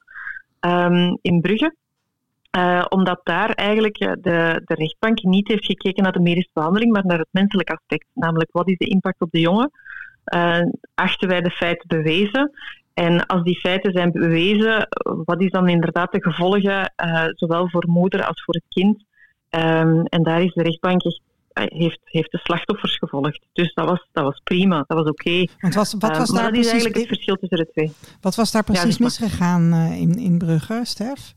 ehm, 0.59 1.15
in 1.21 1.41
Brugge. 1.41 1.75
Eh, 2.53 2.85
omdat 2.89 3.19
daar 3.23 3.49
eigenlijk 3.49 3.97
de, 3.97 4.61
de 4.65 4.73
rechtbank 4.75 5.23
niet 5.23 5.47
heeft 5.47 5.65
gekeken 5.65 6.03
naar 6.03 6.11
de 6.11 6.19
medische 6.19 6.49
behandeling, 6.53 6.91
maar 6.91 7.05
naar 7.05 7.17
het 7.17 7.27
menselijk 7.31 7.69
aspect. 7.69 8.05
Namelijk, 8.13 8.51
wat 8.51 8.69
is 8.69 8.77
de 8.77 8.87
impact 8.87 9.21
op 9.21 9.31
de 9.31 9.39
jongen? 9.39 9.71
Eh, 10.23 10.59
achten 10.95 11.27
wij 11.27 11.41
de 11.41 11.49
feiten 11.49 11.87
bewezen? 11.87 12.51
En 12.93 13.25
als 13.25 13.43
die 13.43 13.59
feiten 13.59 13.91
zijn 13.91 14.11
bewezen, 14.11 14.87
wat 15.25 15.41
is 15.41 15.51
dan 15.51 15.69
inderdaad 15.69 16.11
de 16.11 16.21
gevolgen, 16.21 16.93
eh, 16.95 17.25
zowel 17.29 17.69
voor 17.69 17.85
moeder 17.87 18.25
als 18.25 18.43
voor 18.43 18.53
het 18.53 18.65
kind? 18.69 19.03
Ehm, 19.49 19.99
en 19.99 20.23
daar 20.23 20.41
is 20.41 20.53
de 20.53 20.63
rechtbank 20.63 21.03
echt, 21.03 21.21
heeft, 21.53 21.99
heeft 22.03 22.31
de 22.31 22.37
slachtoffers 22.37 22.97
gevolgd. 22.97 23.45
Dus 23.53 23.73
dat 23.73 23.85
was, 23.85 24.07
dat 24.11 24.23
was 24.23 24.41
prima, 24.43 24.83
dat 24.87 24.97
was 24.97 25.07
oké. 25.07 25.47
Want 25.59 25.73
was, 25.73 25.95
wat, 25.99 26.17
was 26.17 26.29
daar 26.29 26.43
dat 26.43 26.53
is 26.53 26.57
precies, 26.57 26.71
eigenlijk 26.71 26.99
het 26.99 27.07
verschil 27.07 27.35
tussen 27.35 27.57
de 27.57 27.69
twee. 27.71 27.91
wat 28.21 28.35
was 28.35 28.51
daar 28.51 28.63
precies 28.63 28.83
dus 28.83 28.97
maar- 28.97 29.07
misgegaan 29.07 29.73
eh, 29.73 30.01
in, 30.01 30.19
in 30.19 30.37
Brugge, 30.37 30.81
Stef? 30.83 31.33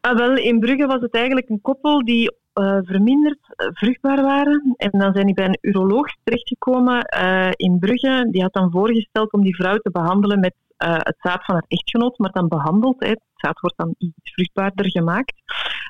Ah, 0.00 0.16
wel, 0.16 0.36
in 0.36 0.60
Brugge 0.60 0.86
was 0.86 1.00
het 1.00 1.14
eigenlijk 1.14 1.48
een 1.48 1.60
koppel 1.60 2.04
die 2.04 2.36
eh, 2.52 2.78
verminderd 2.82 3.38
eh, 3.56 3.66
vruchtbaar 3.72 4.22
waren. 4.22 4.74
En 4.76 4.90
dan 4.90 5.12
zijn 5.12 5.26
die 5.26 5.34
bij 5.34 5.44
een 5.44 5.58
uroloog 5.60 6.06
terechtgekomen 6.24 7.02
eh, 7.02 7.50
in 7.56 7.78
Brugge. 7.78 8.28
Die 8.30 8.42
had 8.42 8.52
dan 8.52 8.70
voorgesteld 8.70 9.32
om 9.32 9.42
die 9.42 9.56
vrouw 9.56 9.76
te 9.76 9.90
behandelen 9.90 10.40
met 10.40 10.54
eh, 10.78 10.94
het 10.98 11.16
zaad 11.18 11.44
van 11.44 11.54
haar 11.54 11.64
echtgenoot, 11.68 12.18
maar 12.18 12.32
dan 12.32 12.48
behandeld. 12.48 12.96
Hè. 13.00 13.08
Het 13.08 13.20
zaad 13.34 13.60
wordt 13.60 13.76
dan 13.76 13.94
iets 13.98 14.32
vruchtbaarder 14.32 14.90
gemaakt. 14.90 15.32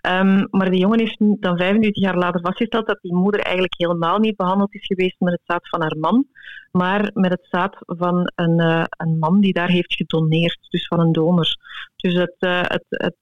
Ehm, 0.01 0.47
maar 0.51 0.71
de 0.71 0.77
jongen 0.79 0.99
heeft 0.99 1.17
dan 1.19 1.57
25 1.57 2.03
jaar 2.03 2.17
later 2.17 2.41
vastgesteld 2.41 2.87
dat 2.87 2.99
die 3.03 3.15
moeder 3.15 3.41
eigenlijk 3.41 3.75
helemaal 3.77 4.19
niet 4.19 4.37
behandeld 4.37 4.75
is 4.75 4.87
geweest 4.87 5.17
met 5.21 5.33
het 5.33 5.43
zaad 5.45 5.69
van 5.69 5.81
haar 5.81 5.97
man, 6.01 6.27
maar 6.73 7.11
met 7.15 7.31
het 7.31 7.47
zaad 7.51 7.77
van 7.81 8.33
een, 8.35 8.59
eh, 8.61 8.85
een 8.89 9.19
man 9.19 9.41
die 9.41 9.53
daar 9.53 9.69
heeft 9.69 9.95
gedoneerd, 9.95 10.59
dus 10.71 10.87
van 10.87 11.01
een 11.01 11.13
donor. 11.13 11.57
Dus 11.97 12.15
het, 12.15 12.35
eh, 12.39 12.61
het, 12.63 12.85
het, 12.89 13.15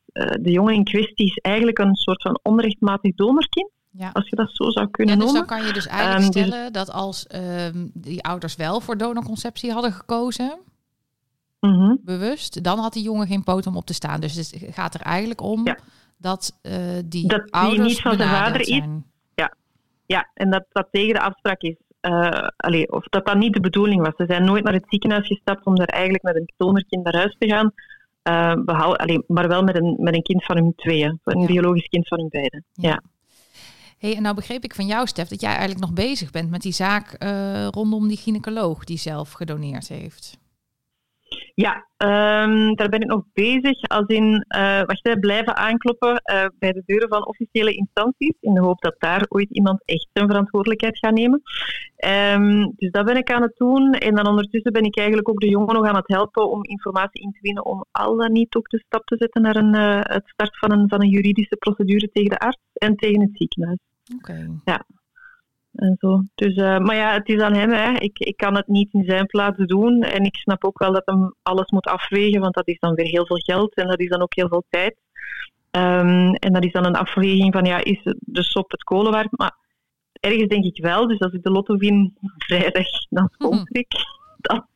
de 0.42 0.50
jongen 0.50 0.74
in 0.74 0.84
kwestie 0.84 1.26
is 1.26 1.36
eigenlijk 1.36 1.78
een 1.78 1.94
soort 1.94 2.22
van 2.22 2.38
onrechtmatig 2.42 3.14
donorkind, 3.14 3.70
Ja. 3.90 4.10
als 4.12 4.28
je 4.28 4.36
dat 4.36 4.50
zo 4.52 4.70
zou 4.70 4.88
kunnen 4.90 5.14
Ja, 5.14 5.20
dus 5.20 5.32
noemen. 5.32 5.48
dan 5.48 5.58
kan 5.58 5.66
je 5.66 5.72
dus 5.72 5.86
eigenlijk 5.86 6.22
Ehm, 6.24 6.32
dus- 6.32 6.46
stellen 6.46 6.72
dat 6.72 6.90
als 6.92 7.26
ehm, 7.26 7.86
die 7.94 8.22
ouders 8.22 8.56
wel 8.56 8.80
voor 8.80 8.96
donorconceptie 8.96 9.72
hadden 9.72 9.92
gekozen, 9.92 10.58
Mhm. 11.66 11.94
bewust, 12.00 12.62
dan 12.64 12.78
had 12.78 12.92
die 12.92 13.02
jongen 13.02 13.26
geen 13.26 13.44
poot 13.44 13.66
om 13.66 13.76
op 13.76 13.86
te 13.86 13.94
staan. 13.94 14.20
Dus 14.20 14.34
het 14.34 14.56
gaat 14.70 14.94
er 14.94 15.00
eigenlijk 15.00 15.40
om 15.40 15.64
Ja. 15.66 15.78
dat 16.18 16.58
eh, 16.62 16.72
die 17.04 17.26
Dat 17.28 17.42
die 17.44 17.52
ouders 17.52 17.88
niet 17.88 18.00
van 18.00 18.16
zijn 18.16 18.28
vader 18.28 18.60
is. 18.60 18.66
zijn. 18.66 19.04
Ja, 20.08 20.30
en 20.34 20.50
dat 20.50 20.64
dat 20.72 20.88
tegen 20.90 21.14
de 21.14 21.20
afspraak 21.20 21.60
is. 21.60 21.76
allee, 22.56 22.92
of 22.92 23.04
dat 23.04 23.26
dat 23.26 23.36
niet 23.36 23.52
de 23.54 23.60
bedoeling 23.60 24.00
was. 24.02 24.12
Ze 24.16 24.24
zijn 24.26 24.44
nooit 24.44 24.64
naar 24.64 24.72
het 24.72 24.84
ziekenhuis 24.88 25.26
gestapt 25.26 25.66
om 25.66 25.74
daar 25.74 25.86
eigenlijk 25.86 26.22
met 26.22 26.36
een 26.36 26.50
donorkind 26.56 27.04
naar 27.04 27.14
huis 27.16 27.36
te 27.38 27.48
gaan. 27.48 27.72
behou- 28.64 28.96
allee, 28.96 29.22
maar 29.26 29.48
wel 29.48 29.62
met 29.62 29.76
een, 29.76 29.96
met 29.98 30.14
een 30.14 30.22
kind 30.22 30.44
van 30.44 30.56
hun 30.56 30.72
tweeën. 30.76 31.20
Een 31.24 31.40
Ja. 31.40 31.46
biologisch 31.46 31.86
kind 31.88 32.08
van 32.08 32.18
hun 32.18 32.28
beiden. 32.28 32.64
Ja. 32.72 33.02
Hey, 33.98 34.16
en 34.16 34.22
nou 34.22 34.34
begreep 34.34 34.64
ik 34.64 34.74
van 34.74 34.86
jou, 34.86 35.06
Stef, 35.06 35.28
dat 35.28 35.40
jij 35.40 35.50
eigenlijk 35.50 35.80
nog 35.80 35.92
bezig 35.92 36.30
bent 36.30 36.50
met 36.50 36.62
die 36.62 36.72
zaak 36.72 37.16
rondom 37.70 38.08
die 38.08 38.16
gynaecoloog 38.16 38.84
die 38.84 38.98
zelf 38.98 39.32
gedoneerd 39.32 39.88
heeft. 39.88 40.38
Ja, 41.54 41.86
ehm, 41.96 42.74
daar 42.74 42.88
ben 42.88 43.00
ik 43.00 43.08
nog 43.08 43.24
bezig. 43.32 43.82
Als 43.82 44.06
in, 44.06 44.44
eh 44.48 44.82
wacht, 44.82 45.04
hè, 45.04 45.18
blijven 45.18 45.56
aankloppen 45.56 46.16
eh, 46.16 46.46
bij 46.58 46.72
de 46.72 46.82
deuren 46.86 47.08
van 47.08 47.26
officiële 47.26 47.74
instanties. 47.74 48.34
In 48.40 48.54
de 48.54 48.60
hoop 48.60 48.80
dat 48.80 48.94
daar 48.98 49.24
ooit 49.28 49.50
iemand 49.50 49.82
echt 49.84 50.08
zijn 50.12 50.28
verantwoordelijkheid 50.28 50.98
gaat 50.98 51.14
nemen. 51.14 51.42
Ehm, 51.96 52.68
dus 52.76 52.90
dat 52.90 53.04
ben 53.04 53.16
ik 53.16 53.30
aan 53.30 53.42
het 53.42 53.56
doen. 53.56 53.92
En 53.92 54.14
dan 54.14 54.26
ondertussen 54.26 54.72
ben 54.72 54.84
ik 54.84 54.96
eigenlijk 54.96 55.28
ook 55.28 55.40
de 55.40 55.48
jongen 55.48 55.74
nog 55.74 55.86
aan 55.86 55.96
het 55.96 56.08
helpen 56.08 56.50
om 56.50 56.64
informatie 56.64 57.22
in 57.22 57.32
te 57.32 57.38
winnen. 57.42 57.64
Om 57.64 57.84
al 57.90 58.16
dan 58.16 58.32
niet 58.32 58.54
ook 58.54 58.68
de 58.68 58.82
stap 58.86 59.06
te 59.06 59.16
zetten 59.16 59.42
naar 59.42 59.56
een, 59.56 59.74
eh, 59.74 60.00
het 60.02 60.28
start 60.28 60.58
van 60.58 60.72
een, 60.72 60.88
van 60.88 61.02
een 61.02 61.10
juridische 61.10 61.56
procedure 61.56 62.10
tegen 62.12 62.30
de 62.30 62.38
arts 62.38 62.62
en 62.72 62.96
tegen 62.96 63.20
het 63.20 63.30
ziekenhuis. 63.32 63.78
Oké. 64.16 64.60
En 65.76 65.96
zo. 66.00 66.22
Dus, 66.34 66.54
eh, 66.54 66.78
maar 66.78 66.96
ja, 66.96 67.12
het 67.12 67.28
is 67.28 67.40
aan 67.40 67.54
hem. 67.54 67.70
Hè. 67.70 67.92
Ik, 67.92 68.18
ik 68.18 68.36
kan 68.36 68.56
het 68.56 68.66
niet 68.66 68.92
in 68.92 69.04
zijn 69.04 69.26
plaats 69.26 69.58
doen. 69.58 70.02
En 70.02 70.24
ik 70.24 70.36
snap 70.36 70.64
ook 70.64 70.78
wel 70.78 70.92
dat 70.92 71.02
hem 71.04 71.34
alles 71.42 71.70
moet 71.70 71.86
afwegen, 71.86 72.40
want 72.40 72.54
dat 72.54 72.68
is 72.68 72.78
dan 72.78 72.94
weer 72.94 73.06
heel 73.06 73.26
veel 73.26 73.40
geld 73.40 73.74
en 73.74 73.88
dat 73.88 74.00
is 74.00 74.08
dan 74.08 74.22
ook 74.22 74.34
heel 74.34 74.48
veel 74.48 74.64
tijd. 74.70 74.96
Ehm, 75.70 76.32
en 76.32 76.52
dat 76.52 76.64
is 76.64 76.72
dan 76.72 76.86
een 76.86 76.96
afweging 76.96 77.52
van, 77.52 77.64
ja, 77.64 77.84
is 77.84 78.00
de 78.20 78.42
sop 78.42 78.70
het 78.70 78.82
kolen 78.82 79.12
waard? 79.12 79.28
Maar 79.30 79.56
ergens 80.12 80.48
denk 80.48 80.64
ik 80.64 80.82
wel. 80.82 81.06
Dus 81.06 81.18
als 81.18 81.32
ik 81.32 81.42
de 81.42 81.50
lotto 81.50 81.76
win 81.76 82.16
vrijdag, 82.38 82.86
dan 83.08 83.28
sponsor 83.32 83.68
ik. 83.76 83.92
Dan, 84.36 84.66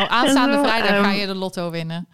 Oh, 0.00 0.06
aanstaande 0.06 0.56
En 0.56 0.58
zo, 0.58 0.64
vrijdag 0.64 0.88
ga 0.88 1.10
ehm, 1.10 1.20
je 1.20 1.26
de 1.26 1.34
lotto 1.34 1.70
winnen. 1.70 2.08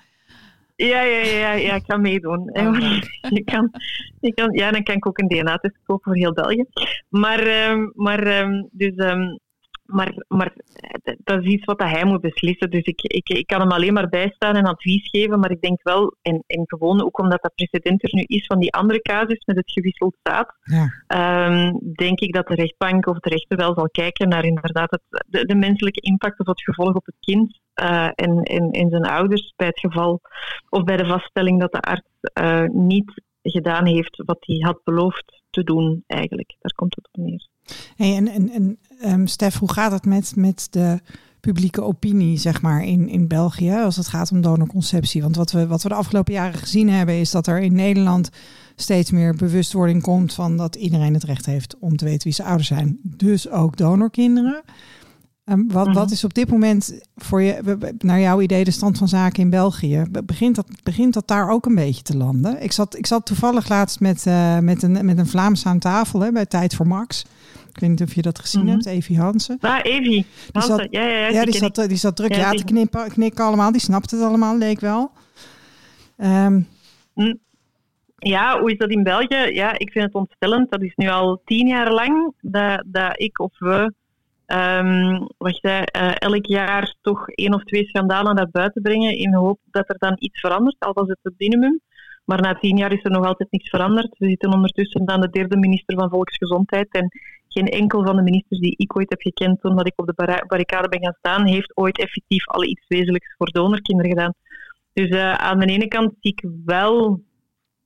Ja, 0.87 1.03
ja, 1.03 1.25
ja, 1.25 1.53
ja, 1.53 1.75
ik 1.75 1.85
ga 1.87 1.97
meedoen. 1.97 2.51
leuk. 2.53 3.21
je 3.37 3.45
kan, 3.45 3.71
je 4.21 4.35
kan, 4.35 4.53
ja, 4.53 4.71
dan 4.71 4.83
kan 4.83 4.95
ik 4.95 5.07
ook 5.07 5.19
een 5.19 5.29
DNA-test 5.29 5.79
kopen 5.85 6.05
voor 6.05 6.17
heel 6.17 6.33
België. 6.33 6.64
Maar, 7.09 7.41
ehm, 7.41 7.88
maar, 7.95 8.23
ehm, 8.23 8.64
dus, 8.71 8.95
ehm, 8.95 9.37
maar, 9.92 10.24
maar 10.29 10.53
eh, 10.74 11.14
dat 11.24 11.42
is 11.44 11.53
iets 11.53 11.64
wat 11.64 11.81
hij 11.83 12.05
moet 12.05 12.20
beslissen. 12.20 12.70
Dus 12.70 12.85
ik, 12.85 13.01
ik, 13.03 13.29
ik 13.29 13.46
kan 13.46 13.61
hem 13.61 13.70
alleen 13.70 13.92
maar 13.92 14.09
bijstaan 14.09 14.57
en 14.57 14.64
advies 14.64 15.09
geven. 15.11 15.40
Maar 15.40 15.51
ik 15.51 15.61
denk 15.61 15.83
wel, 15.83 16.16
en, 16.22 16.44
en 16.46 16.62
gewoon 16.66 17.05
ook 17.05 17.18
omdat 17.18 17.42
dat 17.42 17.55
precedent 17.55 18.03
er 18.03 18.14
nu 18.14 18.22
is 18.22 18.46
van 18.46 18.59
die 18.59 18.72
andere 18.72 19.01
casus 19.03 19.44
met 19.44 19.57
het 19.57 19.70
gewisseld 19.72 20.16
zaad, 20.22 20.55
Ja. 20.62 20.87
ehm, 21.07 21.72
denk 21.94 22.20
ik 22.20 22.33
dat 22.35 22.46
de 22.46 22.55
rechtbank 22.55 23.07
of 23.07 23.18
de 23.18 23.29
rechter 23.29 23.57
wel 23.57 23.74
zal 23.74 23.88
kijken 23.90 24.29
naar 24.29 24.44
inderdaad 24.44 24.90
het, 24.90 25.24
de, 25.27 25.46
de 25.46 25.55
menselijke 25.55 26.01
impact 26.01 26.40
of 26.40 26.46
het 26.46 26.62
gevolg 26.62 26.94
op 26.94 27.07
het 27.07 27.16
kind 27.20 27.59
eh, 27.74 28.09
en, 28.14 28.42
en, 28.42 28.70
en 28.70 28.90
zijn 28.90 29.05
ouders 29.07 29.53
bij 29.57 29.66
het 29.66 29.81
geval 29.81 30.20
of 30.68 30.83
bij 30.85 30.96
de 30.96 31.07
vaststelling 31.07 31.61
dat 31.61 31.72
de 31.72 31.81
arts 31.81 32.09
eh, 32.33 32.64
niet 32.64 33.22
gedaan 33.42 33.87
heeft 33.87 34.22
wat 34.24 34.38
hij 34.40 34.57
had 34.59 34.81
beloofd 34.85 35.42
te 35.51 35.64
doen 35.64 36.05
eigenlijk. 36.07 36.57
Daar 36.59 36.72
komt 36.74 36.94
het 36.94 37.09
op 37.12 37.24
neer. 37.24 37.46
Hey, 37.97 38.17
en 38.17 38.29
en, 38.29 38.51
en 38.51 38.79
ehm, 39.01 39.27
Stef, 39.27 39.59
hoe 39.59 39.73
gaat 39.73 39.93
het 39.93 40.05
met, 40.07 40.33
met 40.37 40.67
de 40.71 40.99
publieke 41.41 41.83
opinie, 41.83 42.39
zeg 42.39 42.63
maar, 42.63 42.85
in, 42.85 43.09
in 43.09 43.27
België 43.29 43.73
als 43.73 43.97
het 43.97 44.09
gaat 44.09 44.33
om 44.33 44.41
donorconceptie? 44.41 45.23
Want 45.23 45.37
wat 45.37 45.51
we, 45.53 45.67
wat 45.67 45.83
we 45.83 45.89
de 45.89 45.95
afgelopen 45.95 46.33
jaren 46.33 46.59
gezien 46.59 46.91
hebben, 46.91 47.15
is 47.21 47.31
dat 47.31 47.47
er 47.47 47.61
in 47.61 47.75
Nederland 47.75 48.29
steeds 48.77 49.11
meer 49.11 49.35
bewustwording 49.35 50.03
komt 50.03 50.35
van 50.35 50.57
dat 50.57 50.75
iedereen 50.77 51.15
het 51.15 51.25
recht 51.25 51.47
heeft 51.47 51.77
om 51.79 51.97
te 51.97 52.05
weten 52.05 52.23
wie 52.23 52.33
zijn 52.33 52.47
ouders 52.49 52.69
zijn. 52.69 52.99
Dus 53.03 53.51
ook 53.51 53.77
donorkinderen. 53.77 54.63
Ehm, 55.45 55.63
wat, 55.67 55.87
Mhm. 55.87 55.95
wat 55.97 56.11
is 56.11 56.25
op 56.25 56.35
dit 56.35 56.51
moment 56.51 56.99
voor 57.17 57.43
je, 57.43 57.79
naar 57.99 58.21
jouw 58.21 58.41
idee, 58.41 58.65
de 58.65 58.71
stand 58.71 58.99
van 58.99 59.09
zaken 59.09 59.43
in 59.43 59.51
België? 59.51 60.05
Be- 60.11 60.23
Begint 60.25 60.55
dat, 60.57 60.67
begint 60.83 61.15
dat 61.15 61.29
daar 61.29 61.51
ook 61.51 61.67
een 61.67 61.75
beetje 61.75 62.03
te 62.03 62.17
landen? 62.17 62.63
Ik 62.63 62.73
zat, 62.73 62.97
ik 62.97 63.07
zat 63.07 63.27
toevallig 63.27 63.69
laatst 63.69 64.01
met, 64.01 64.27
eh, 64.27 64.59
met, 64.59 64.83
een, 64.83 65.05
met 65.05 65.19
een 65.19 65.27
Vlaams 65.27 65.67
aan 65.67 65.79
tafel 65.79 66.21
hè, 66.21 66.33
bij 66.33 66.47
Tijd 66.47 66.75
voor 66.75 66.87
Max. 66.87 67.25
Ik 67.79 67.85
weet 67.85 67.99
niet 67.99 68.09
of 68.09 68.14
je 68.14 68.23
dat 68.23 68.38
gezien 68.38 68.62
Mhm. 68.64 68.71
hebt, 68.73 68.87
Evie 68.87 69.19
Hansen. 69.19 69.59
Ah, 69.61 69.79
Evie. 69.83 70.27
Hansen. 70.53 70.77
zat- 70.77 70.87
ja, 70.91 71.01
ja, 71.03 71.09
ja, 71.19 71.29
Ja, 71.29 71.43
die 71.43 71.51
die 71.51 71.61
zat, 71.61 71.88
die 71.88 71.97
zat 71.97 72.17
druk 72.17 72.35
Ja, 72.35 72.38
ja, 72.38 72.51
die- 72.51 72.59
te 72.59 72.64
knippen, 72.64 73.09
knikken 73.09 73.45
allemaal. 73.45 73.73
Die 73.73 73.81
snapte 73.81 74.17
het 74.17 74.25
allemaal, 74.25 74.57
leek 74.59 74.81
wel. 74.81 75.11
Ehm, 76.17 76.61
Ja, 78.21 78.61
hoe 78.61 78.71
is 78.71 78.79
dat 78.79 78.91
in 78.91 79.03
België? 79.03 79.53
Ja, 79.55 79.79
ik 79.79 79.93
vind 79.93 80.05
het 80.05 80.14
ontstellend. 80.14 80.71
Dat 80.71 80.83
is 80.83 80.93
nu 80.97 81.09
al 81.09 81.41
tien 81.45 81.67
jaar 81.69 81.93
lang 81.93 82.33
dat, 82.41 82.83
dat 82.87 83.21
ik 83.21 83.41
of 83.41 83.59
we 83.59 83.93
ehm, 84.47 85.21
hè, 85.38 85.81
eh, 85.83 86.11
elk 86.19 86.47
jaar 86.47 86.95
toch 87.01 87.29
één 87.29 87.55
of 87.55 87.62
twee 87.64 87.85
schandalen 87.85 88.35
naar 88.35 88.51
buiten 88.51 88.83
brengen 88.83 89.17
in 89.17 89.31
de 89.31 89.37
hoop 89.37 89.59
dat 89.71 89.88
er 89.88 89.99
dan 89.99 90.17
iets 90.19 90.41
verandert, 90.41 90.77
al 90.79 90.93
was 90.93 91.09
het 91.09 91.19
het 91.23 91.35
minimum. 91.38 91.81
Maar 92.24 92.41
na 92.41 92.55
tien 92.55 92.76
jaar 92.76 92.93
is 92.93 93.05
er 93.05 93.11
nog 93.11 93.24
altijd 93.26 93.51
niets 93.51 93.68
veranderd. 93.68 94.18
We 94.18 94.29
zitten 94.29 94.53
ondertussen 94.53 95.09
aan 95.09 95.20
de 95.20 95.31
derde 95.31 95.57
minister 95.57 95.99
van 95.99 96.09
Volksgezondheid 96.11 96.89
en 96.91 97.09
geen 97.59 97.69
enkel 97.81 98.05
van 98.05 98.17
de 98.17 98.23
ministers 98.23 98.61
die 98.61 98.75
ik 98.77 98.97
ooit 98.97 99.11
heb 99.11 99.21
gekend 99.21 99.61
toen 99.61 99.77
dat 99.77 99.87
ik 99.87 99.93
op 99.97 100.07
de 100.07 100.13
barri- 100.17 100.47
barricade 100.47 100.89
ben 100.89 101.03
gaan 101.03 101.17
staan, 101.19 101.47
heeft 101.47 101.77
ooit 101.77 101.99
effectief 101.99 102.47
al 102.49 102.65
iets 102.65 102.85
wezenlijks 102.89 103.35
voor 103.37 103.51
donorkinderen 103.51 104.11
gedaan. 104.11 104.35
Dus 104.93 105.09
eh, 105.09 105.33
aan 105.35 105.59
de 105.59 105.67
ene 105.67 105.89
kant 105.89 106.13
zie 106.21 106.33
ik 106.33 106.45
wel 106.65 107.21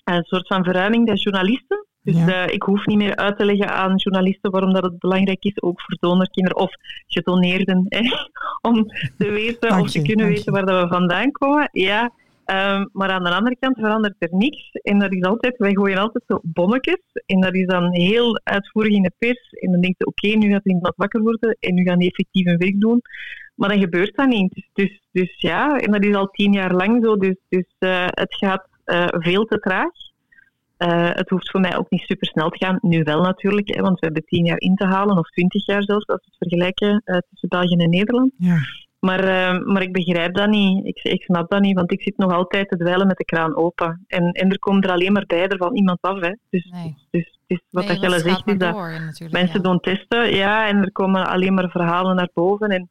een 0.04 0.22
soort 0.24 0.46
van 0.46 0.64
verruiming 0.64 1.04
bij 1.04 1.14
journalisten. 1.14 1.86
Dus 2.02 2.16
Ja. 2.16 2.44
eh, 2.46 2.54
ik 2.54 2.62
hoef 2.62 2.86
niet 2.86 2.96
meer 2.96 3.16
uit 3.16 3.38
te 3.38 3.44
leggen 3.44 3.68
aan 3.70 3.96
journalisten 3.96 4.50
waarom 4.50 4.72
dat 4.72 4.82
het 4.82 4.98
belangrijk 4.98 5.44
is, 5.44 5.62
ook 5.62 5.80
voor 5.80 5.96
donorkinderen 6.00 6.58
of 6.58 6.72
gedoneerden, 7.06 7.86
hè, 7.88 8.00
om 8.70 8.86
te 9.18 9.30
weten 9.30 9.68
Dank 9.68 9.82
of 9.82 9.90
te 9.90 10.02
kunnen 10.02 10.26
weten 10.26 10.52
waar 10.52 10.66
dat 10.66 10.82
we 10.82 10.88
vandaan 10.94 11.30
komen. 11.32 11.68
Ja, 11.72 12.10
Ehm, 12.44 12.86
maar 12.92 13.10
aan 13.10 13.24
de 13.24 13.34
andere 13.34 13.56
kant 13.60 13.78
verandert 13.78 14.14
er 14.18 14.28
niks. 14.30 14.70
En 14.72 14.98
dat 14.98 15.12
is 15.12 15.22
altijd, 15.22 15.56
wij 15.56 15.72
gooien 15.72 15.98
altijd 15.98 16.24
zo 16.26 16.40
bonnetjes. 16.42 17.00
En 17.26 17.40
dat 17.40 17.54
is 17.54 17.66
dan 17.66 17.94
heel 17.94 18.40
uitvoerig 18.44 18.92
in 18.92 19.02
de 19.02 19.12
pers. 19.18 19.50
En 19.50 19.72
dan 19.72 19.80
denkt 19.80 19.98
je, 19.98 20.06
oké, 20.06 20.28
nu 20.28 20.52
gaat 20.52 20.64
iemand 20.64 20.94
wakker 20.96 21.20
worden 21.20 21.56
en 21.60 21.74
nu 21.74 21.82
gaan 21.84 21.98
die 21.98 22.08
effectief 22.08 22.46
een 22.46 22.58
werk 22.58 22.80
doen. 22.80 23.02
Maar 23.54 23.68
dan 23.68 23.78
gebeurt 23.78 24.16
dat 24.16 24.28
niet. 24.28 24.54
Dus, 24.54 24.68
dus, 24.72 25.00
dus 25.12 25.40
ja, 25.40 25.78
en 25.78 25.92
dat 25.92 26.04
is 26.04 26.14
al 26.14 26.26
tien 26.26 26.52
jaar 26.52 26.74
lang 26.74 27.04
zo. 27.04 27.16
Dus, 27.16 27.36
dus 27.48 27.74
uh, 27.78 28.06
het 28.06 28.34
gaat 28.34 28.68
uh, 28.86 29.06
veel 29.08 29.44
te 29.44 29.58
traag. 29.58 29.90
Uh, 30.78 31.10
het 31.12 31.28
hoeft 31.28 31.50
voor 31.50 31.60
mij 31.60 31.76
ook 31.76 31.90
niet 31.90 32.00
super 32.00 32.26
snel 32.26 32.48
te 32.48 32.64
gaan. 32.64 32.78
Nu 32.80 33.02
wel 33.02 33.22
natuurlijk, 33.22 33.74
hè, 33.74 33.82
want 33.82 33.98
we 33.98 34.06
hebben 34.06 34.24
tien 34.24 34.44
jaar 34.44 34.60
in 34.60 34.74
te 34.74 34.86
halen, 34.86 35.18
of 35.18 35.30
twintig 35.30 35.66
jaar 35.66 35.82
zelfs, 35.82 36.06
als 36.06 36.20
we 36.20 36.26
het 36.28 36.36
vergelijken 36.38 37.02
tussen 37.30 37.48
België 37.48 37.74
en 37.74 37.90
Nederland. 37.90 38.32
Ja. 38.36 38.58
Maar, 39.06 39.24
uh, 39.24 39.64
maar 39.66 39.82
ik 39.82 39.92
begrijp 39.92 40.34
dat 40.34 40.48
niet. 40.48 40.86
Ik, 40.86 40.98
ik 41.02 41.22
snap 41.22 41.50
dat 41.50 41.60
niet, 41.60 41.76
want 41.76 41.92
ik 41.92 42.02
zit 42.02 42.16
nog 42.16 42.32
altijd 42.32 42.68
te 42.68 42.76
dweilen 42.76 43.06
met 43.06 43.16
de 43.16 43.24
kraan 43.24 43.56
open. 43.56 44.04
En, 44.06 44.32
en 44.32 44.50
er 44.50 44.58
komt 44.58 44.84
er 44.84 44.90
alleen 44.90 45.12
maar 45.12 45.26
bij 45.26 45.48
er 45.48 45.56
van 45.56 45.76
iemand 45.76 45.98
af. 46.00 46.20
Hè. 46.20 46.34
Dus, 46.50 46.64
Nee. 46.70 46.96
dus, 47.10 47.38
dus 47.46 47.60
wat 47.70 47.84
Nee, 47.84 47.92
dat 47.92 48.02
Jelle 48.02 48.18
zegt, 48.18 48.46
is 48.46 48.58
dat 48.58 48.72
door, 48.74 48.90
mensen 49.30 49.62
ja. 49.62 49.68
doen 49.68 49.80
testen, 49.80 50.34
ja, 50.34 50.68
en 50.68 50.76
er 50.76 50.92
komen 50.92 51.26
alleen 51.26 51.54
maar 51.54 51.70
verhalen 51.70 52.16
naar 52.16 52.30
boven. 52.34 52.68
En 52.68 52.90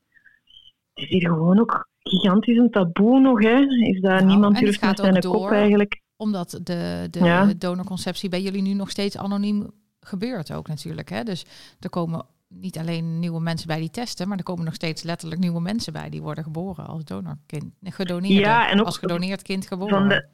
het 0.93 1.03
is 1.03 1.09
hier 1.09 1.27
gewoon 1.29 1.59
ook 1.59 1.87
gigantisch 1.99 2.57
een 2.57 2.69
taboe 2.71 3.19
nog. 3.19 3.41
Hè. 3.41 3.59
Is 3.79 4.01
dat 4.01 4.11
Nou, 4.11 4.25
niemand 4.25 4.59
durft 4.59 4.81
met 4.81 4.99
zijn 4.99 5.13
door. 5.13 5.33
kop 5.33 5.51
eigenlijk. 5.51 6.01
Omdat 6.17 6.59
de, 6.63 7.07
de 7.11 7.23
Ja. 7.23 7.53
donorconceptie 7.57 8.29
bij 8.29 8.41
jullie 8.41 8.61
nu 8.61 8.73
nog 8.73 8.89
steeds 8.89 9.17
anoniem 9.17 9.71
gebeurt 9.99 10.53
ook 10.53 10.67
natuurlijk. 10.67 11.09
Hè? 11.09 11.23
Dus 11.23 11.45
er 11.79 11.89
komen 11.89 12.25
niet 12.53 12.77
alleen 12.77 13.19
nieuwe 13.19 13.39
mensen 13.39 13.67
bij 13.67 13.79
die 13.79 13.89
testen, 13.89 14.27
maar 14.27 14.37
er 14.37 14.43
komen 14.43 14.65
nog 14.65 14.73
steeds 14.73 15.03
letterlijk 15.03 15.41
nieuwe 15.41 15.61
mensen 15.61 15.93
bij 15.93 16.09
die 16.09 16.21
worden 16.21 16.43
geboren 16.43 16.85
als 16.85 17.03
donorkind. 17.03 17.73
Nee, 17.79 17.91
Gedoneerd. 17.91 18.43
Ja, 18.43 18.69
en 18.69 18.79
ook 18.79 18.85
als 18.85 18.97
gedoneerd 18.97 19.41
kind 19.41 19.67
geboren. 19.67 19.97
Van 19.97 20.07
de, 20.07 20.25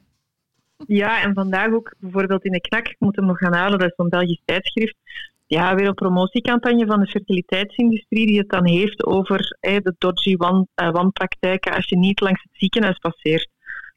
ja, 0.86 1.22
en 1.22 1.34
vandaag 1.34 1.72
ook 1.72 1.94
bijvoorbeeld 1.98 2.44
in 2.44 2.52
de 2.52 2.60
knak, 2.60 2.88
ik 2.88 2.96
moet 2.98 3.16
hem 3.16 3.26
nog 3.26 3.38
gaan 3.38 3.54
halen, 3.54 3.78
dat 3.78 3.88
is 3.88 3.96
een 3.96 4.08
Belgisch 4.08 4.42
tijdschrift. 4.44 4.96
Ja, 5.46 5.74
weer 5.74 5.86
een 5.86 5.94
promotiecampagne 5.94 6.86
van 6.86 7.00
de 7.00 7.06
fertiliteitsindustrie 7.06 8.26
die 8.26 8.38
het 8.38 8.48
dan 8.48 8.66
heeft 8.66 9.04
over 9.04 9.56
de 9.60 9.94
dodgy 9.98 10.36
wan, 10.36 10.66
eh, 10.74 10.90
wanpraktijken 10.90 11.72
als 11.74 11.88
je 11.88 11.96
niet 11.96 12.20
langs 12.20 12.42
het 12.42 12.52
ziekenhuis 12.52 12.98
passeert. 12.98 13.48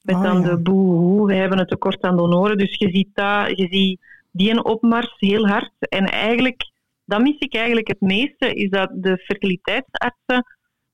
Met 0.01 0.15
Oh, 0.15 0.23
dan 0.23 0.41
ja. 0.41 0.49
de 0.49 0.57
boehoe, 0.57 1.27
we 1.27 1.35
hebben 1.35 1.59
een 1.59 1.65
tekort 1.65 2.01
aan 2.01 2.17
donoren. 2.17 2.57
Dus 2.57 2.75
je 2.77 2.89
ziet, 2.89 3.09
dat, 3.13 3.57
je 3.57 3.67
ziet 3.71 3.99
die 4.31 4.51
een 4.51 4.65
opmars 4.65 5.13
heel 5.17 5.47
hard. 5.47 5.71
En 5.79 6.05
eigenlijk, 6.05 6.70
dat 7.11 7.21
mis 7.21 7.37
ik 7.39 7.55
eigenlijk 7.55 7.87
het 7.87 8.01
meeste, 8.01 8.53
is 8.53 8.69
dat 8.69 8.89
de 8.93 9.17
fertiliteitsartsen 9.17 10.45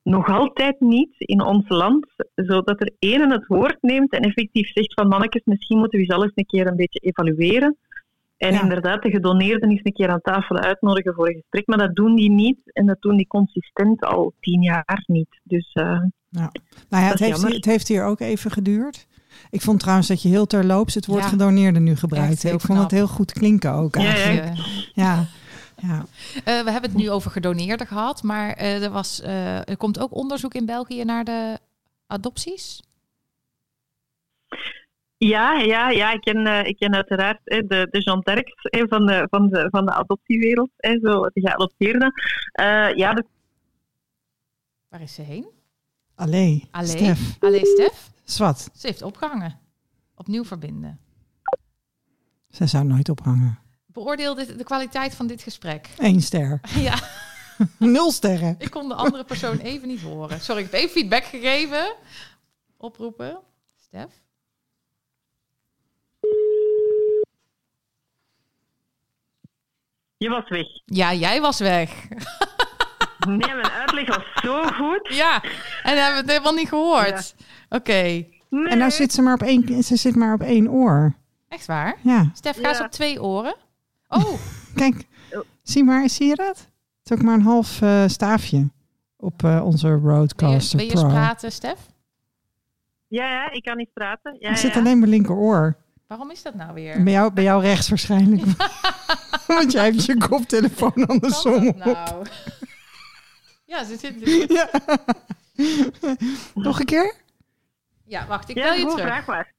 nog 0.03 0.27
altijd 0.29 0.79
niet 0.79 1.13
in 1.17 1.41
ons 1.45 1.69
land, 1.69 2.05
zodat 2.35 2.81
er 2.81 2.91
ene 2.99 3.33
het 3.33 3.47
woord 3.47 3.77
neemt 3.81 4.11
en 4.11 4.21
effectief 4.21 4.71
zegt 4.73 4.93
van 4.93 5.07
mannetjes, 5.07 5.41
misschien 5.45 5.77
moeten 5.77 5.99
we 5.99 6.05
eens 6.05 6.13
alles 6.15 6.31
een 6.35 6.45
keer 6.45 6.67
een 6.67 6.75
beetje 6.75 6.99
evalueren. 6.99 7.77
En 8.37 8.53
Ja. 8.53 8.61
inderdaad, 8.61 9.03
de 9.03 9.09
gedoneerden 9.09 9.69
eens 9.69 9.79
een 9.83 9.93
keer 9.93 10.09
aan 10.09 10.21
tafel 10.21 10.57
uitnodigen 10.57 11.13
voor 11.13 11.27
een 11.27 11.33
gesprek. 11.41 11.67
Maar 11.67 11.77
dat 11.77 11.95
doen 11.95 12.15
die 12.15 12.29
niet 12.31 12.57
en 12.73 12.85
dat 12.85 13.01
doen 13.01 13.17
die 13.17 13.27
consistent 13.27 14.01
al 14.05 14.33
tien 14.39 14.61
jaar 14.61 15.03
niet. 15.05 15.39
Dus 15.43 15.71
eh, 15.73 15.83
Nou 16.29 16.49
ja, 16.89 16.99
het 16.99 17.19
heeft, 17.19 17.31
jammer. 17.31 17.53
het 17.55 17.65
heeft 17.65 17.87
hier 17.87 18.03
ook 18.05 18.19
even 18.19 18.51
geduurd. 18.51 19.07
Ik 19.49 19.61
vond 19.61 19.79
trouwens 19.79 20.07
dat 20.07 20.21
je 20.21 20.29
heel 20.29 20.45
terloops 20.45 20.93
het 20.95 21.05
woord 21.05 21.23
Ja. 21.23 21.29
gedoneerde 21.29 21.79
nu 21.79 21.95
gebruikt. 21.95 22.43
Ik 22.43 22.59
vond 22.61 22.79
het 22.79 22.91
heel 22.91 23.07
goed 23.07 23.31
klinken 23.31 23.71
ook 23.73 23.95
Ja, 23.95 24.01
ja. 24.01 24.07
eigenlijk. 24.09 24.57
Ja, 24.93 25.25
ja. 25.81 26.05
Eh, 26.35 26.43
we 26.63 26.71
hebben 26.71 26.89
het 26.89 26.93
nu 26.99 27.09
over 27.09 27.31
gedoneerden 27.31 27.87
gehad, 27.87 28.23
maar 28.23 28.53
eh, 28.53 28.83
er, 28.83 28.89
was, 28.91 29.21
eh, 29.21 29.69
er 29.69 29.77
komt 29.77 29.99
ook 29.99 30.13
onderzoek 30.15 30.53
in 30.53 30.65
België 30.65 31.03
naar 31.03 31.23
de 31.23 31.59
adopties. 32.07 32.81
ja, 35.17 35.53
ja, 35.53 35.89
ja 35.89 36.11
ik, 36.11 36.21
ken, 36.21 36.47
eh, 36.47 36.65
ik 36.65 36.77
ken 36.77 36.93
uiteraard 36.95 37.39
hè, 37.43 37.61
de, 37.67 37.87
de 37.91 37.99
Jean 38.01 38.21
Terks 38.21 38.53
hè, 38.61 38.87
van, 38.87 39.05
de, 39.05 39.27
van, 39.29 39.49
de, 39.49 39.67
van 39.69 39.85
de 39.85 39.91
adoptiewereld, 39.93 40.69
hè, 40.77 40.99
zo, 41.01 41.21
de 41.21 41.41
geadopteerden. 41.41 42.11
Eh, 42.51 42.93
ja, 42.95 43.13
de 43.13 43.25
Waar 44.89 45.01
is 45.01 45.13
ze 45.13 45.21
heen? 45.21 45.47
Allee, 46.15 46.67
Allee, 46.71 46.89
Stef, 46.89 47.37
Allee 47.39 47.65
Stef. 47.65 48.11
zwart. 48.23 48.57
Ze 48.73 48.87
heeft 48.87 49.01
opgehangen. 49.01 49.59
Opnieuw 50.15 50.43
verbinden. 50.45 50.99
Ze 52.49 52.65
zou 52.65 52.85
nooit 52.85 53.09
ophangen. 53.09 53.59
Beoordeel 53.97 54.35
dit, 54.35 54.57
de 54.57 54.63
kwaliteit 54.63 55.15
van 55.15 55.27
dit 55.27 55.41
gesprek. 55.41 55.89
Eén 55.97 56.21
ster. 56.21 56.59
Ja, 56.87 56.99
Nul 57.77 58.11
sterren. 58.11 58.55
ik 58.59 58.69
kon 58.71 58.87
de 58.87 58.93
andere 58.95 59.23
persoon 59.23 59.57
even 59.57 59.87
niet 59.87 60.01
horen. 60.01 60.41
Sorry, 60.41 60.61
ik 60.63 60.71
heb 60.71 60.79
even 60.79 60.91
feedback 60.91 61.23
gegeven. 61.23 61.95
Oproepen. 62.77 63.39
Stef. 63.81 64.09
je 70.17 70.29
was 70.29 70.49
weg. 70.49 70.65
Ja, 70.85 71.13
jij 71.13 71.41
was 71.41 71.59
weg. 71.59 71.91
Nee, 73.27 73.37
mijn 73.37 73.69
uitleg 73.71 74.07
was 74.07 74.23
zo 74.41 74.63
goed. 74.67 75.07
Ja, 75.13 75.43
en 75.83 75.97
hebben 75.97 76.11
we 76.13 76.19
het 76.21 76.29
helemaal 76.29 76.53
niet 76.53 76.67
gehoord. 76.69 77.35
Oké, 77.69 77.91
Nee. 78.49 78.67
En 78.69 78.77
nou 78.77 78.91
zit 78.91 79.13
ze 79.13 79.21
maar 79.21 79.33
op 79.33 79.41
één, 79.41 79.83
ze 79.83 79.95
zit 79.95 80.15
maar 80.15 80.33
op 80.33 80.41
één 80.41 80.69
oor. 80.69 81.13
echt 81.49 81.65
waar? 81.65 81.97
Ja, 82.03 82.29
Stef, 82.33 82.57
ga 82.61 82.73
ze 82.73 82.79
Ja. 82.79 82.85
op 82.85 82.91
twee 82.91 83.21
oren. 83.23 83.55
Oh, 84.07 84.33
kijk. 84.75 85.07
Zie 85.63 85.83
maar, 85.83 86.09
zie 86.09 86.27
je 86.27 86.35
dat? 86.35 86.57
Het 86.57 87.11
is 87.11 87.11
ook 87.11 87.21
maar 87.23 87.33
een 87.33 87.41
half 87.41 87.81
eh, 87.81 88.03
staafje 88.07 88.69
op 89.17 89.43
eh, 89.43 89.65
onze 89.65 89.87
wil 89.87 89.97
je, 89.97 90.07
Roadcaster 90.07 90.77
wil 90.77 90.87
je 90.87 90.93
Pro. 90.93 91.03
eens 91.03 91.11
praten, 91.13 91.51
Stef? 91.51 91.79
Ja, 93.07 93.29
ja, 93.29 93.51
ik 93.51 93.63
kan 93.63 93.77
niet 93.77 93.93
praten. 93.93 94.35
Ja, 94.39 94.55
zit 94.55 94.73
ja. 94.73 94.79
alleen 94.79 94.99
mijn 94.99 95.11
linkeroor. 95.11 95.75
Waarom 96.07 96.31
is 96.31 96.41
dat 96.41 96.55
nou 96.55 96.73
weer? 96.73 97.03
bij 97.03 97.13
jou, 97.13 97.33
bij 97.33 97.43
jou 97.43 97.61
rechts 97.61 97.89
waarschijnlijk. 97.89 98.43
Want 99.47 99.71
jij 99.71 99.83
hebt 99.83 100.05
je 100.05 100.17
koptelefoon 100.17 101.05
andersom 101.07 101.67
op. 101.67 101.75
nou? 101.77 102.25
Ja, 103.65 103.83
ze 103.83 103.97
zit... 103.97 104.47
Ja. 104.49 104.69
Nog 106.53 106.79
een 106.79 106.85
keer? 106.85 107.15
Ja, 108.05 108.27
wacht, 108.27 108.49
ik 108.49 108.55
Ja, 108.57 108.63
bel 108.63 108.73
je 108.73 108.85
terug. 108.85 108.99
vraag 108.99 109.25
maar. 109.25 109.53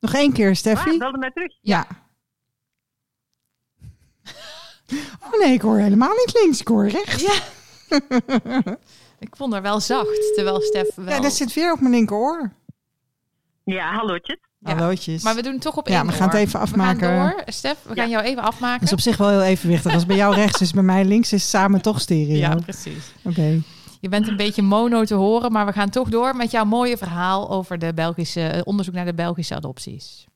Nog 0.00 0.14
één 0.14 0.32
keer, 0.32 0.46
Waar, 0.46 0.56
Steffi? 0.56 0.98
belde 0.98 1.18
mij 1.18 1.30
terug. 1.30 1.52
Ja. 1.60 1.86
Oh 5.22 5.38
nee, 5.38 5.52
ik 5.52 5.60
hoor 5.60 5.78
helemaal 5.78 6.14
niet 6.14 6.40
links, 6.42 6.60
ik 6.60 6.68
hoor 6.68 6.88
rechts. 6.88 7.22
Ja. 7.22 7.34
ik 9.18 9.36
vond 9.36 9.52
haar 9.52 9.62
wel 9.62 9.80
zacht, 9.80 10.34
terwijl 10.34 10.60
Stef 10.60 10.94
wel... 10.94 11.14
Ja, 11.14 11.20
dat 11.20 11.32
zit 11.32 11.52
weer 11.52 11.72
op 11.72 11.80
mijn 11.80 11.92
linkeroor. 11.92 12.52
Ja, 13.64 13.92
hallootjes. 13.92 14.38
Ja. 14.58 14.74
Hallootjes. 14.74 15.22
Maar 15.22 15.34
we 15.34 15.42
doen 15.42 15.52
het 15.52 15.62
toch 15.62 15.76
op 15.76 15.88
Ja, 15.88 15.96
één 15.96 16.06
we 16.06 16.12
gaan 16.12 16.28
het 16.28 16.36
even 16.36 16.60
afmaken. 16.60 17.00
We 17.00 17.16
gaan 17.16 17.30
door. 17.30 17.42
Stef, 17.46 17.76
we 17.82 17.94
gaan 17.94 18.10
jou 18.10 18.24
even 18.24 18.42
afmaken. 18.42 18.78
Dat 18.80 18.88
is 18.88 18.92
op 18.92 19.00
zich 19.00 19.16
wel 19.16 19.28
heel 19.28 19.42
evenwichtig. 19.42 19.92
Als 19.94 20.06
bij 20.06 20.16
jou 20.16 20.34
rechts 20.34 20.60
is, 20.60 20.72
bij 20.72 20.82
mij 20.82 21.04
links 21.04 21.32
is 21.32 21.50
samen 21.50 21.82
toch 21.82 22.00
stereo. 22.00 22.36
Ja, 22.36 22.52
Oké. 22.52 22.62
precies. 22.62 23.12
Oh, 23.24 23.34
Je 24.00 24.08
bent 24.08 24.28
een 24.28 24.36
beetje 24.36 24.62
mono 24.62 25.04
te 25.04 25.14
horen, 25.14 25.52
maar 25.52 25.66
we 25.66 25.72
gaan 25.72 25.90
toch 25.90 26.08
door 26.08 26.36
met 26.36 26.50
jouw 26.50 26.64
mooie 26.64 26.96
verhaal 26.96 27.50
over 27.50 27.78
de 27.78 27.94
Belgische 27.94 28.46
eh, 28.46 28.60
onderzoek 28.64 28.94
naar 28.94 29.04
de 29.04 29.14
Belgische 29.14 29.54
adopties. 29.54 30.26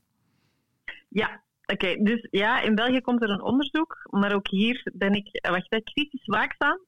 Ja, 1.09 1.41
oké. 1.67 1.97
Dus 2.03 2.27
ja, 2.31 2.61
in 2.61 2.75
België 2.75 3.01
komt 3.01 3.23
er 3.23 3.31
een 3.31 3.43
onderzoek, 3.43 4.09
maar 4.11 4.35
ook 4.35 4.49
hier 4.49 4.91
ben 4.93 5.13
ik 5.13 5.27
eh, 5.27 5.51
wacht, 5.51 5.67
hè, 5.69 5.81
kritisch 5.81 6.27
waakzaam. 6.27 6.85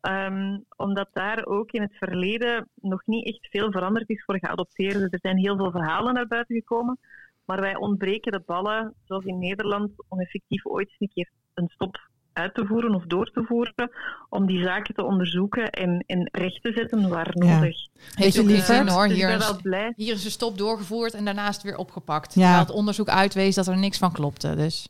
Ehm, 0.00 0.58
omdat 0.76 1.08
daar 1.12 1.46
ook 1.46 1.70
in 1.70 1.82
het 1.82 1.96
verleden 1.96 2.68
nog 2.74 3.06
niet 3.06 3.26
echt 3.26 3.48
veel 3.50 3.72
veranderd 3.72 4.08
is 4.08 4.24
voor 4.24 4.38
geadopteerden. 4.38 5.10
Er 5.10 5.18
zijn 5.22 5.36
heel 5.36 5.56
veel 5.56 5.70
verhalen 5.70 6.14
naar 6.14 6.26
buiten 6.26 6.56
gekomen, 6.56 6.98
maar 7.44 7.60
wij 7.60 7.76
ontbreken 7.76 8.32
de 8.32 8.42
ballen, 8.46 8.94
zoals 9.04 9.24
in 9.24 9.38
Nederland, 9.38 9.90
om 10.08 10.20
effectief 10.20 10.66
ooit 10.66 10.94
een 10.98 11.10
keer 11.14 11.30
een 11.54 11.68
stop 11.68 12.08
uit 12.38 12.54
te 12.54 12.66
voeren 12.66 12.94
of 12.94 13.04
door 13.04 13.30
te 13.30 13.42
voeren, 13.46 13.90
om 14.28 14.46
die 14.46 14.62
zaken 14.62 14.94
te 14.94 15.04
onderzoeken 15.04 15.70
en, 15.70 16.04
en 16.06 16.28
recht 16.32 16.62
te 16.62 16.72
zetten 16.72 17.08
waar 17.08 17.30
Ja. 17.34 17.54
nodig. 17.58 17.76
Heeft 18.14 18.38
ook 18.38 18.46
lieverd? 18.46 18.66
gezien 18.66 18.88
hoor. 18.88 19.02
Dus 19.02 19.10
ik 19.12 19.16
Hier 19.18 19.26
ben 19.28 19.38
is, 19.38 19.46
wel 19.50 19.60
blij. 19.62 19.92
hier 19.96 20.14
is 20.14 20.24
een 20.24 20.30
stop 20.30 20.58
doorgevoerd 20.58 21.14
en 21.14 21.24
daarna 21.24 21.48
is 21.48 21.54
het 21.54 21.64
weer 21.64 21.76
opgepakt. 21.76 22.34
Ja. 22.34 22.40
Terwijl 22.40 22.60
het 22.66 22.70
onderzoek 22.70 23.08
uitwees 23.08 23.54
dat 23.54 23.66
er 23.66 23.78
niks 23.78 23.98
van 23.98 24.12
klopte. 24.12 24.54
Dus 24.54 24.88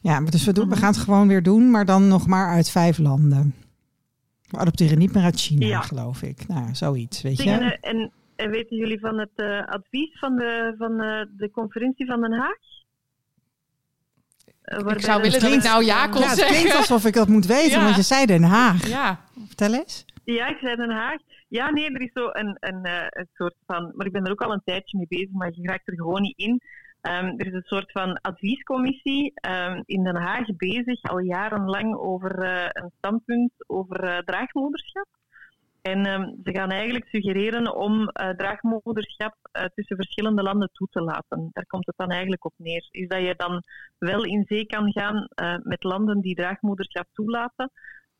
Ja, 0.00 0.20
maar 0.20 0.30
dus 0.30 0.44
we, 0.44 0.52
doen, 0.52 0.64
we 0.68 0.70
Mhm. 0.70 0.78
gaan 0.80 0.92
het 0.92 1.00
gewoon 1.02 1.28
weer 1.28 1.42
doen, 1.42 1.70
maar 1.70 1.84
dan 1.84 2.08
nog 2.08 2.26
maar 2.26 2.48
uit 2.54 2.70
vijf 2.70 2.98
landen. 2.98 3.54
We 4.50 4.56
adopteren 4.58 4.98
niet 4.98 5.12
meer 5.14 5.24
uit 5.24 5.40
China, 5.40 5.66
Ja. 5.66 5.80
geloof 5.80 6.22
ik. 6.22 6.48
Nou, 6.48 6.74
zoiets, 6.74 7.22
weet 7.22 7.36
Dingen, 7.36 7.64
je. 7.64 7.78
en, 7.80 8.12
en 8.36 8.50
weten 8.50 8.76
jullie 8.76 9.00
van 9.00 9.18
het 9.18 9.30
eh, 9.34 9.66
advies 9.66 10.18
van, 10.18 10.36
de, 10.36 10.74
van 10.78 11.00
eh, 11.00 11.26
de 11.36 11.50
conferentie 11.50 12.06
van 12.06 12.20
Den 12.20 12.32
Haag? 12.32 12.56
Ik 14.66 15.00
zou 15.00 15.22
willen 15.22 15.40
dat 15.40 15.52
ik 15.52 15.62
nou 15.62 15.84
ja 15.84 16.06
kon 16.06 16.20
Ja, 16.20 16.26
het 16.28 16.38
zeggen. 16.38 16.56
klinkt 16.56 16.76
alsof 16.76 17.04
ik 17.04 17.14
dat 17.14 17.28
moet 17.28 17.46
weten, 17.46 17.78
Ja. 17.78 17.84
want 17.84 17.96
je 17.96 18.02
zei 18.02 18.26
Den 18.26 18.42
Haag. 18.42 18.88
Ja, 18.88 19.20
Vertel 19.46 19.74
eens. 19.74 20.04
Ja, 20.24 20.46
ik 20.48 20.56
zei 20.60 20.76
Den 20.76 20.90
Haag. 20.90 21.18
Ja, 21.48 21.70
nee, 21.70 21.90
er 21.90 22.00
is 22.00 22.10
zo 22.12 22.28
een, 22.32 22.56
een, 22.60 22.84
eh, 22.84 23.06
een 23.08 23.28
soort 23.34 23.54
van... 23.66 23.92
Maar 23.94 24.06
ik 24.06 24.12
ben 24.12 24.24
er 24.24 24.30
ook 24.30 24.42
al 24.42 24.52
een 24.52 24.62
tijdje 24.64 24.96
mee 24.96 25.06
bezig, 25.08 25.30
maar 25.32 25.50
je 25.54 25.68
raakt 25.68 25.88
er 25.88 25.94
gewoon 25.94 26.22
niet 26.22 26.38
in. 26.38 26.60
Ehm, 27.00 27.26
er 27.36 27.46
is 27.46 27.52
een 27.52 27.62
soort 27.66 27.92
van 27.92 28.20
adviescommissie 28.20 29.32
ehm, 29.34 29.82
in 29.84 30.04
Den 30.04 30.16
Haag 30.16 30.46
bezig, 30.56 31.02
al 31.02 31.18
jarenlang, 31.18 31.96
over 31.96 32.38
eh, 32.42 32.68
een 32.72 32.90
standpunt 32.98 33.52
over 33.66 34.04
eh, 34.04 34.18
draagmoederschap. 34.18 35.06
En 35.86 36.06
ehm, 36.06 36.24
ze 36.42 36.50
gaan 36.50 36.70
eigenlijk 36.70 37.08
suggereren 37.08 37.76
om 37.76 38.00
uh, 38.00 38.28
draagmoederschap 38.28 39.34
uh, 39.52 39.64
tussen 39.74 39.96
verschillende 39.96 40.42
landen 40.42 40.70
toe 40.72 40.88
te 40.90 41.00
laten. 41.00 41.48
Daar 41.52 41.66
komt 41.66 41.86
het 41.86 41.96
dan 41.96 42.10
eigenlijk 42.10 42.44
op 42.44 42.52
neer. 42.56 42.88
Is 42.90 43.08
dat 43.08 43.20
je 43.20 43.34
dan 43.36 43.62
wel 43.98 44.24
in 44.24 44.44
zee 44.46 44.66
kan 44.66 44.92
gaan 44.92 45.28
uh, 45.42 45.56
met 45.62 45.84
landen 45.84 46.20
die 46.20 46.34
draagmoederschap 46.34 47.06
toelaten, 47.12 47.70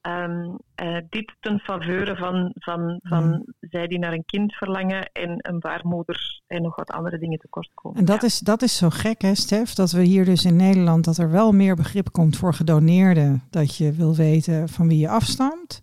Um, 0.09 0.59
uh, 0.83 0.97
dit 1.09 1.37
ten 1.41 1.59
faveur 1.59 2.17
van, 2.17 2.51
van, 2.55 3.01
van 3.03 3.25
mm. 3.25 3.45
zij 3.61 3.87
die 3.87 3.99
naar 3.99 4.13
een 4.13 4.25
kind 4.25 4.55
verlangen 4.55 5.11
en 5.13 5.37
een 5.39 5.59
baarmoeder 5.59 6.41
en 6.47 6.63
nog 6.63 6.77
wat 6.77 6.91
andere 6.91 7.19
dingen 7.19 7.39
tekort 7.39 7.71
komen. 7.75 7.99
En 7.99 8.05
dat, 8.05 8.21
ja. 8.21 8.27
is, 8.27 8.39
dat 8.39 8.63
is 8.63 8.77
zo 8.77 8.91
gek, 8.91 9.23
hè, 9.23 9.35
Stef, 9.35 9.75
dat 9.75 9.91
we 9.91 10.03
hier 10.03 10.25
dus 10.25 10.45
in 10.45 10.57
Nederland 10.57 11.05
dat 11.05 11.17
er 11.17 11.31
wel 11.31 11.53
meer 11.53 11.77
begrip 11.77 12.13
komt 12.13 12.37
voor 12.37 12.55
gedoneerden, 12.55 13.43
dat 13.51 13.77
je 13.77 13.93
wil 13.93 14.15
weten 14.15 14.69
van 14.69 14.89
wie 14.89 14.99
je 14.99 15.09
afstamt. 15.09 15.83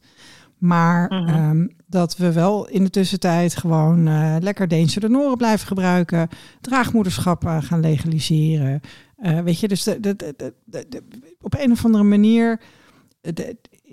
Maar 0.64 1.06
mm 1.10 1.28
-hmm. 1.28 1.50
um, 1.50 1.76
dat 1.88 2.18
we 2.18 2.32
wel 2.32 2.68
in 2.68 2.84
de 2.84 2.90
tussentijd 2.90 3.56
gewoon 3.56 4.08
uh, 4.08 4.36
lekker 4.40 4.68
Deense 4.68 5.00
donoren 5.00 5.38
blijven 5.38 5.68
gebruiken, 5.68 6.30
draagmoederschap 6.62 7.44
uh, 7.44 7.58
gaan 7.62 7.80
legaliseren. 7.80 8.82
Uh, 9.24 9.40
weet 9.40 9.60
je, 9.60 9.68
dus 9.68 9.84
de, 9.84 10.00
de, 10.00 10.16
de, 10.66 11.04
op 11.42 11.56
een 11.60 11.72
of 11.72 11.86
andere 11.86 12.04
manier 12.04 12.60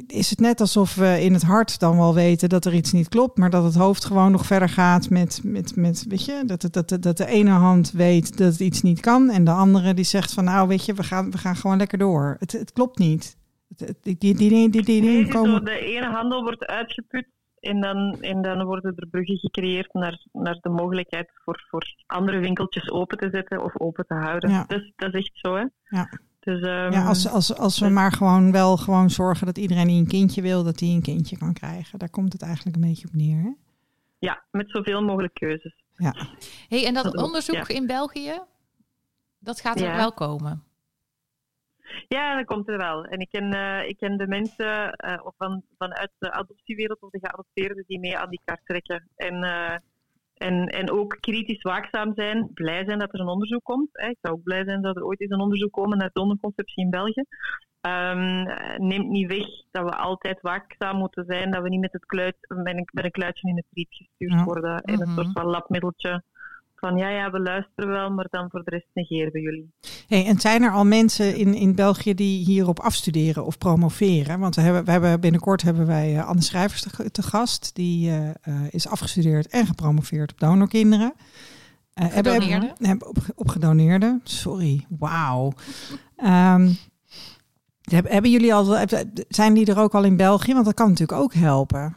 is 0.06 0.30
het 0.30 0.40
net 0.40 0.60
alsof 0.60 0.94
we 0.94 1.22
in 1.22 1.32
het 1.32 1.42
hart 1.42 1.78
dan 1.78 1.96
wel 1.96 2.14
weten 2.14 2.48
dat 2.48 2.64
er 2.64 2.74
iets 2.74 2.92
niet 2.92 3.08
klopt, 3.08 3.38
maar 3.38 3.50
dat 3.50 3.64
het 3.64 3.74
hoofd 3.74 4.04
gewoon 4.04 4.32
nog 4.32 4.46
verder 4.46 4.68
gaat 4.68 5.10
met, 5.10 5.40
met, 5.44 5.76
met 5.76 6.04
weet 6.08 6.24
je, 6.24 6.42
dat, 6.46 6.60
dat, 6.70 6.88
dat, 6.88 7.02
dat 7.02 7.16
de 7.16 7.26
ene 7.26 7.50
hand 7.50 7.90
weet 7.90 8.36
dat 8.36 8.52
het 8.52 8.60
iets 8.60 8.82
niet 8.82 9.00
kan 9.00 9.30
en 9.30 9.44
de 9.44 9.50
andere 9.50 9.94
die 9.94 10.04
zegt 10.04 10.32
van 10.32 10.44
nou 10.44 10.68
weet 10.68 10.84
je, 10.84 10.94
we 10.94 11.02
gaan, 11.02 11.30
we 11.30 11.38
gaan 11.38 11.56
gewoon 11.56 11.76
lekker 11.76 11.98
door. 11.98 12.36
Het, 12.38 12.52
het 12.52 12.72
klopt 12.72 12.98
niet. 12.98 13.38
Die, 13.76 13.94
die, 14.02 14.34
die, 14.34 14.70
die, 14.70 14.82
die, 14.82 15.02
nee, 15.02 15.28
komen... 15.28 15.50
zo, 15.50 15.60
de 15.60 15.78
ene 15.78 16.06
handel 16.06 16.42
wordt 16.42 16.66
uitgeput 16.66 17.26
en 17.60 17.80
dan, 17.80 18.20
en 18.20 18.42
dan 18.42 18.64
worden 18.64 18.92
er 18.96 19.06
bruggen 19.06 19.38
gecreëerd 19.38 19.92
naar, 19.92 20.26
naar 20.32 20.58
de 20.60 20.68
mogelijkheid 20.68 21.30
voor, 21.34 21.64
voor 21.68 21.94
andere 22.06 22.38
winkeltjes 22.38 22.90
open 22.90 23.18
te 23.18 23.28
zetten 23.32 23.64
of 23.64 23.80
open 23.80 24.06
te 24.06 24.14
houden. 24.14 24.50
Ja. 24.50 24.64
Dus 24.66 24.92
dat 24.96 25.14
is 25.14 25.20
echt 25.20 25.38
zo, 25.38 25.54
hè? 25.54 25.64
Ja. 25.84 26.08
Dus, 26.40 26.62
um, 26.62 26.92
ja, 26.92 27.06
als, 27.06 27.28
als, 27.28 27.56
als 27.56 27.78
we 27.78 27.84
dus... 27.84 27.94
maar 27.94 28.12
gewoon 28.12 28.52
wel 28.52 28.76
gewoon 28.76 29.10
zorgen 29.10 29.46
dat 29.46 29.58
iedereen 29.58 29.86
die 29.86 30.00
een 30.00 30.06
kindje 30.06 30.42
wil, 30.42 30.64
dat 30.64 30.78
die 30.78 30.94
een 30.94 31.02
kindje 31.02 31.38
kan 31.38 31.52
krijgen. 31.52 31.98
Daar 31.98 32.10
komt 32.10 32.32
het 32.32 32.42
eigenlijk 32.42 32.76
een 32.76 32.88
beetje 32.88 33.06
op 33.06 33.14
neer. 33.14 33.42
Hè? 33.42 33.50
Ja, 34.18 34.42
met 34.50 34.70
zoveel 34.70 35.02
mogelijk 35.02 35.34
keuzes. 35.34 35.74
Ja. 35.96 36.14
Hey, 36.68 36.86
en 36.86 36.94
dat, 36.94 37.04
dat 37.04 37.16
onderzoek 37.16 37.68
ja. 37.68 37.74
in 37.74 37.86
België, 37.86 38.40
dat 39.38 39.60
gaat 39.60 39.80
er 39.80 39.86
ja. 39.86 39.96
wel 39.96 40.12
komen? 40.12 40.62
Ja, 42.08 42.36
dat 42.36 42.46
komt 42.46 42.68
er 42.68 42.76
wel. 42.76 43.04
En 43.04 43.18
ik 43.18 43.28
ken, 43.30 43.54
uh, 43.54 43.88
ik 43.88 43.96
ken 43.96 44.16
de 44.16 44.26
mensen 44.26 44.96
uh, 45.06 45.26
van, 45.36 45.62
vanuit 45.78 46.10
de 46.18 46.32
adoptiewereld 46.32 47.00
of 47.00 47.10
de 47.10 47.18
geadopteerden 47.18 47.84
die 47.86 48.00
mee 48.00 48.18
aan 48.18 48.30
die 48.30 48.40
kaart 48.44 48.60
trekken. 48.64 49.08
En 49.16 49.34
uh, 49.34 49.76
en, 50.40 50.66
en 50.66 50.90
ook 50.90 51.16
kritisch 51.20 51.62
waakzaam 51.62 52.12
zijn, 52.14 52.50
blij 52.54 52.84
zijn 52.84 52.98
dat 52.98 53.12
er 53.12 53.20
een 53.20 53.28
onderzoek 53.28 53.64
komt. 53.64 53.88
Hè. 53.92 54.08
Ik 54.08 54.18
zou 54.20 54.34
ook 54.34 54.42
blij 54.42 54.64
zijn 54.64 54.82
dat 54.82 54.96
er 54.96 55.04
ooit 55.04 55.20
eens 55.20 55.30
een 55.30 55.40
onderzoek 55.40 55.72
komt 55.72 55.94
naar 55.94 56.10
donderconceptie 56.12 56.84
in 56.84 56.90
België. 56.90 57.24
Um, 57.80 58.42
neemt 58.76 59.08
niet 59.08 59.28
weg 59.28 59.46
dat 59.70 59.84
we 59.84 59.96
altijd 59.96 60.40
waakzaam 60.40 60.96
moeten 60.96 61.24
zijn, 61.24 61.50
dat 61.50 61.62
we 61.62 61.68
niet 61.68 61.80
met, 61.80 61.92
het 61.92 62.06
kluit, 62.06 62.36
met, 62.48 62.74
een, 62.74 62.88
met 62.92 63.04
een 63.04 63.10
kluitje 63.10 63.48
in 63.48 63.56
het 63.56 63.66
riet 63.70 63.88
gestuurd 63.94 64.32
ja. 64.32 64.44
worden. 64.44 64.76
En 64.76 64.92
een 64.92 64.98
mm 64.98 65.04
-hmm. 65.04 65.14
soort 65.14 65.32
van 65.32 65.46
labmiddeltje 65.46 66.22
van 66.80 66.96
ja, 66.96 67.08
ja, 67.08 67.30
we 67.30 67.40
luisteren 67.40 67.90
wel, 67.90 68.10
maar 68.10 68.26
dan 68.30 68.50
voor 68.50 68.62
de 68.64 68.70
rest 68.70 68.86
negeren 68.92 69.32
we 69.32 69.40
jullie. 69.40 69.72
Hey, 70.06 70.26
en 70.26 70.40
zijn 70.40 70.62
er 70.62 70.70
al 70.70 70.84
mensen 70.84 71.36
in, 71.36 71.54
in 71.54 71.74
België 71.74 72.14
die 72.14 72.44
hierop 72.44 72.80
afstuderen 72.80 73.44
of 73.44 73.58
promoveren? 73.58 74.38
Want 74.38 74.54
we 74.54 74.60
hebben, 74.60 74.84
we 74.84 74.90
hebben 74.90 75.20
binnenkort 75.20 75.62
hebben 75.62 75.86
wij 75.86 76.14
uh, 76.14 76.28
Anne 76.28 76.42
Schrijvers 76.42 76.82
te, 76.82 77.10
te 77.10 77.22
gast. 77.22 77.74
Die 77.74 78.10
uh, 78.10 78.28
uh, 78.28 78.32
is 78.70 78.88
afgestudeerd 78.88 79.48
en 79.48 79.66
gepromoveerd 79.66 80.32
op 80.32 80.40
donorkinderen. 80.40 81.12
Gedoneerde? 81.94 82.66
Hebben, 82.66 82.86
hebben 82.86 83.08
op, 83.08 83.16
op 83.34 83.48
gedoneerde. 83.48 84.20
Sorry, 84.24 84.86
wauw. 84.98 85.52
um, 86.16 86.76
hebben, 87.90 88.12
hebben 88.12 88.30
jullie 88.30 88.54
al, 88.54 88.76
zijn 89.28 89.54
die 89.54 89.66
er 89.66 89.78
ook 89.78 89.94
al 89.94 90.04
in 90.04 90.16
België? 90.16 90.52
Want 90.52 90.64
dat 90.64 90.74
kan 90.74 90.88
natuurlijk 90.88 91.20
ook 91.20 91.34
helpen. 91.34 91.96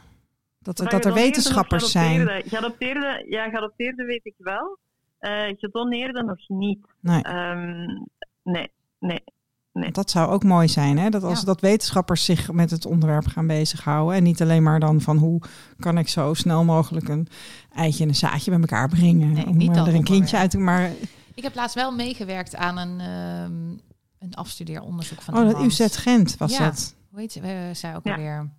Dat, 0.64 0.78
er, 0.78 0.88
dat 0.88 1.04
er 1.04 1.12
wetenschappers 1.12 1.90
zijn. 1.90 2.42
Geadopteerde, 2.46 3.26
ja, 3.28 3.48
geadopteerde 3.48 4.04
weet 4.04 4.24
ik 4.24 4.34
wel. 4.38 4.78
Uh, 5.20 5.42
gedoneerde 5.58 6.22
nog 6.22 6.48
niet. 6.48 6.86
Nee. 7.00 7.26
Um, 7.28 8.08
nee, 8.42 8.70
nee. 8.98 9.24
Nee. 9.72 9.90
Dat 9.90 10.10
zou 10.10 10.30
ook 10.30 10.44
mooi 10.44 10.68
zijn, 10.68 10.98
hè? 10.98 11.10
Dat 11.10 11.22
als 11.22 11.38
ja. 11.38 11.44
dat 11.44 11.60
wetenschappers 11.60 12.24
zich 12.24 12.52
met 12.52 12.70
het 12.70 12.86
onderwerp 12.86 13.26
gaan 13.26 13.46
bezighouden. 13.46 14.16
En 14.16 14.22
niet 14.22 14.42
alleen 14.42 14.62
maar 14.62 14.80
dan 14.80 15.00
van 15.00 15.16
hoe 15.16 15.42
kan 15.78 15.98
ik 15.98 16.08
zo 16.08 16.34
snel 16.34 16.64
mogelijk 16.64 17.08
een 17.08 17.28
eitje 17.74 18.02
en 18.02 18.08
een 18.08 18.14
zaadje 18.14 18.50
bij 18.50 18.60
elkaar 18.60 18.88
brengen. 18.88 19.32
Nee, 19.32 19.46
om 19.46 19.56
niet 19.56 19.76
er 19.76 19.94
een 19.94 20.04
kindje 20.04 20.36
uit 20.36 20.50
te 20.50 20.58
maar. 20.58 20.90
Ik 21.34 21.42
heb 21.42 21.54
laatst 21.54 21.74
wel 21.74 21.92
meegewerkt 21.92 22.56
aan 22.56 22.78
een, 22.78 23.00
um, 23.00 23.80
een 24.18 24.34
afstudeeronderzoek 24.34 25.22
van. 25.22 25.38
Oh, 25.38 25.50
dat 25.50 25.62
UZ 25.62 25.86
Gent 25.90 26.36
was 26.36 26.56
ja. 26.56 26.64
dat. 26.64 26.94
Hoe 27.10 27.20
heet 27.20 27.32
ze? 27.32 27.40
We 27.40 27.70
zei 27.72 27.96
ook 27.96 28.04
ja. 28.04 28.14
alweer. 28.14 28.50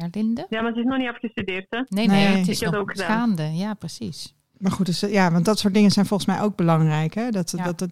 Herlinde? 0.00 0.46
Ja, 0.48 0.62
maar 0.62 0.72
ze 0.72 0.78
is 0.78 0.84
nog 0.84 0.98
niet 0.98 1.08
afgestudeerd, 1.08 1.66
hè? 1.68 1.78
Nee, 1.88 2.06
nee, 2.06 2.26
nee 2.26 2.36
het 2.36 2.48
is 2.48 2.60
nog 2.60 2.74
ook 2.74 2.98
gaande. 2.98 3.42
Ja, 3.42 3.74
precies. 3.74 4.34
Maar 4.58 4.72
goed, 4.72 4.86
dus, 4.86 5.00
ja, 5.00 5.32
want 5.32 5.44
dat 5.44 5.58
soort 5.58 5.74
dingen 5.74 5.90
zijn 5.90 6.06
volgens 6.06 6.28
mij 6.28 6.40
ook 6.40 6.56
belangrijk. 6.56 7.14
Hè? 7.14 7.30
Dat, 7.30 7.50
ja. 7.56 7.64
dat, 7.64 7.78
dat... 7.78 7.90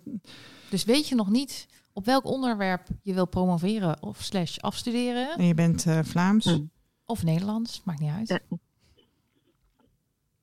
Dus 0.70 0.84
weet 0.84 1.08
je 1.08 1.14
nog 1.14 1.30
niet 1.30 1.68
op 1.92 2.04
welk 2.04 2.24
onderwerp 2.24 2.86
je 3.02 3.14
wil 3.14 3.26
promoveren 3.26 4.02
of 4.02 4.22
slash 4.22 4.58
afstuderen? 4.58 5.28
En 5.36 5.44
je 5.44 5.54
bent 5.54 5.86
uh, 5.86 5.98
Vlaams? 6.02 6.44
Hm. 6.44 6.60
Of 7.04 7.22
Nederlands, 7.22 7.82
maakt 7.84 8.00
niet 8.00 8.12
uit. 8.12 8.28
Ja. 8.28 8.38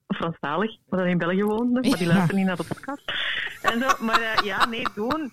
Of 0.07 0.17
Franstalig, 0.17 0.77
wat 0.85 0.99
dan 0.99 1.07
in 1.07 1.17
België 1.17 1.43
woonde, 1.43 1.89
maar 1.89 1.97
die 1.97 2.07
luisteren 2.07 2.35
niet 2.35 2.45
naar 2.45 2.55
de 2.55 2.63
podcast. 2.63 3.03
En 3.61 3.79
zo, 3.79 4.05
maar 4.05 4.21
uh, 4.21 4.43
ja, 4.43 4.65
nee, 4.65 4.87
doen. 4.95 5.31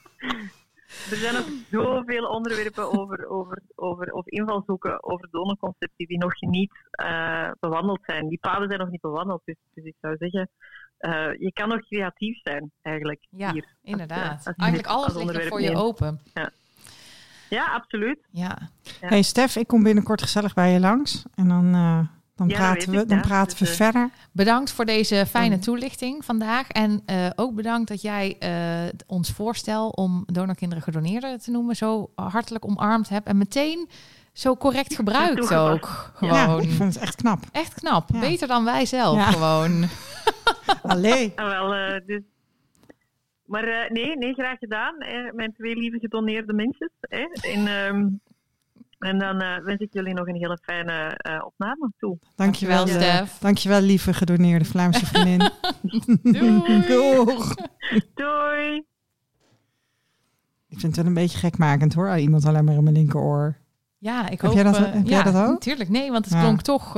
Er 1.11 1.17
zijn 1.17 1.35
nog 1.35 1.47
zoveel 1.71 2.25
onderwerpen 2.25 2.93
over, 2.99 3.29
over, 3.29 3.63
over, 3.75 4.13
of 4.13 4.27
invalshoeken 4.27 5.05
over 5.05 5.29
donorconceptie 5.31 6.07
die 6.07 6.19
nog 6.19 6.41
niet 6.41 6.73
uh, 7.05 7.51
bewandeld 7.61 8.01
zijn. 8.07 8.29
Die 8.29 8.39
paden 8.39 8.69
zijn 8.69 8.81
nog 8.81 8.91
niet 8.91 9.01
bewandeld. 9.01 9.43
Dus, 9.45 9.57
dus 9.75 9.85
ik 9.85 9.97
zou 10.01 10.17
zeggen, 10.19 10.51
uh, 11.01 11.39
je 11.39 11.53
kan 11.53 11.69
nog 11.69 11.81
creatief 11.81 12.41
zijn 12.43 12.71
eigenlijk. 12.83 13.27
Ja, 13.31 13.53
hier, 13.53 13.67
inderdaad. 13.83 14.37
Als, 14.37 14.47
als 14.47 14.57
eigenlijk 14.57 14.89
alles 14.89 15.15
ligt 15.15 15.35
er 15.35 15.49
voor 15.49 15.61
je 15.61 15.77
open. 15.77 16.21
Ja. 16.35 16.51
ja, 17.49 17.65
absoluut. 17.75 18.19
Ja. 18.31 18.59
ja. 19.01 19.09
Hey 19.09 19.23
Stef, 19.23 19.57
ik 19.57 19.67
kom 19.67 19.83
binnenkort 19.83 20.23
gezellig 20.23 20.55
bij 20.55 20.73
je 20.73 20.81
langs. 20.81 21.25
En 21.35 21.49
dan... 21.49 21.75
Uh... 21.75 22.01
Dan 22.49 22.59
ja, 22.59 22.73
praten 22.73 22.93
we, 22.93 23.07
dan 23.07 23.21
praten 23.21 23.59
we 23.59 23.67
verder. 23.67 24.11
Bedankt 24.33 24.73
voor 24.73 24.85
deze 24.85 25.27
fijne 25.29 25.59
toelichting 25.59 26.25
vandaag. 26.25 26.69
En 26.69 27.03
uh, 27.07 27.31
ook 27.35 27.55
bedankt 27.55 27.89
dat 27.89 28.03
jij 28.03 28.37
uh, 28.41 28.89
ons 29.07 29.33
voorstel 29.33 29.89
om 29.89 30.25
donorkinderen 30.27 30.85
gedoneerden 30.85 31.39
te 31.39 31.51
noemen 31.51 31.77
zo 31.77 32.11
hartelijk 32.15 32.65
omarmd 32.65 33.09
hebt. 33.09 33.27
En 33.27 33.37
meteen 33.37 33.89
zo 34.33 34.57
correct 34.57 34.95
gebruikt 34.95 35.55
ook. 35.55 36.13
Gewoon. 36.15 36.35
Ja, 36.35 36.57
ik 36.61 36.71
vind 36.71 36.95
het 36.95 37.03
echt 37.03 37.17
knap. 37.17 37.39
Echt 37.53 37.75
knap. 37.75 38.09
Beter 38.21 38.49
dan 38.49 38.65
wij 38.65 38.87
zelf 38.87 39.25
gewoon. 39.25 39.85
Allee. 40.83 41.33
wel, 41.37 41.77
uh, 41.77 42.07
dus 42.07 42.23
maar 43.53 43.69
uh, 43.69 43.91
nee, 43.91 44.17
nee, 44.17 44.35
graag 44.35 44.59
gedaan. 44.59 44.99
Eh, 44.99 45.33
mijn 45.33 45.53
twee 45.53 45.77
lieve 45.77 45.99
gedoneerde 45.99 46.53
mensen. 46.53 46.91
Eh, 47.01 47.55
en, 47.55 47.67
um, 47.69 48.21
en 49.03 49.19
dan 49.19 49.43
uh, 49.43 49.59
wens 49.65 49.81
ik 49.81 49.93
jullie 49.93 50.15
nog 50.15 50.27
een 50.27 50.35
hele 50.35 50.59
fijne 50.63 51.21
uh, 51.29 51.45
opname 51.45 51.93
toe. 51.99 52.19
Dankjewel, 52.37 52.87
Stef. 52.87 53.39
Dankjewel, 53.39 53.81
lieve 53.81 54.15
gedoneerde 54.15 54.65
Vlaamse 54.65 55.07
vriendin. 55.07 55.39
Doei. 56.23 56.87
Doeg. 56.87 57.55
Doei. 58.15 58.85
Ik 60.69 60.81
vind 60.81 60.83
het 60.83 60.97
wel 60.97 61.07
een 61.07 61.15
beetje 61.15 61.39
gekmakend 61.39 61.95
hoor, 61.95 62.19
iemand 62.19 62.45
alleen 62.45 62.65
maar 62.65 62.75
in 62.75 62.83
mijn 62.83 62.97
linkeroor. 62.97 63.57
Ja, 63.99 64.29
ik 64.29 64.41
heb 64.41 64.41
hoop... 64.41 64.53
Jij 64.55 64.63
dat, 64.63 64.79
heb 64.79 64.95
ja, 64.95 65.01
jij 65.03 65.23
dat 65.23 65.37
ook? 65.37 65.49
Natuurlijk, 65.49 65.89
nee, 65.89 66.11
want 66.11 66.25
het 66.25 66.35
ja. 66.35 66.41
klonk 66.41 66.63
toch 66.63 66.95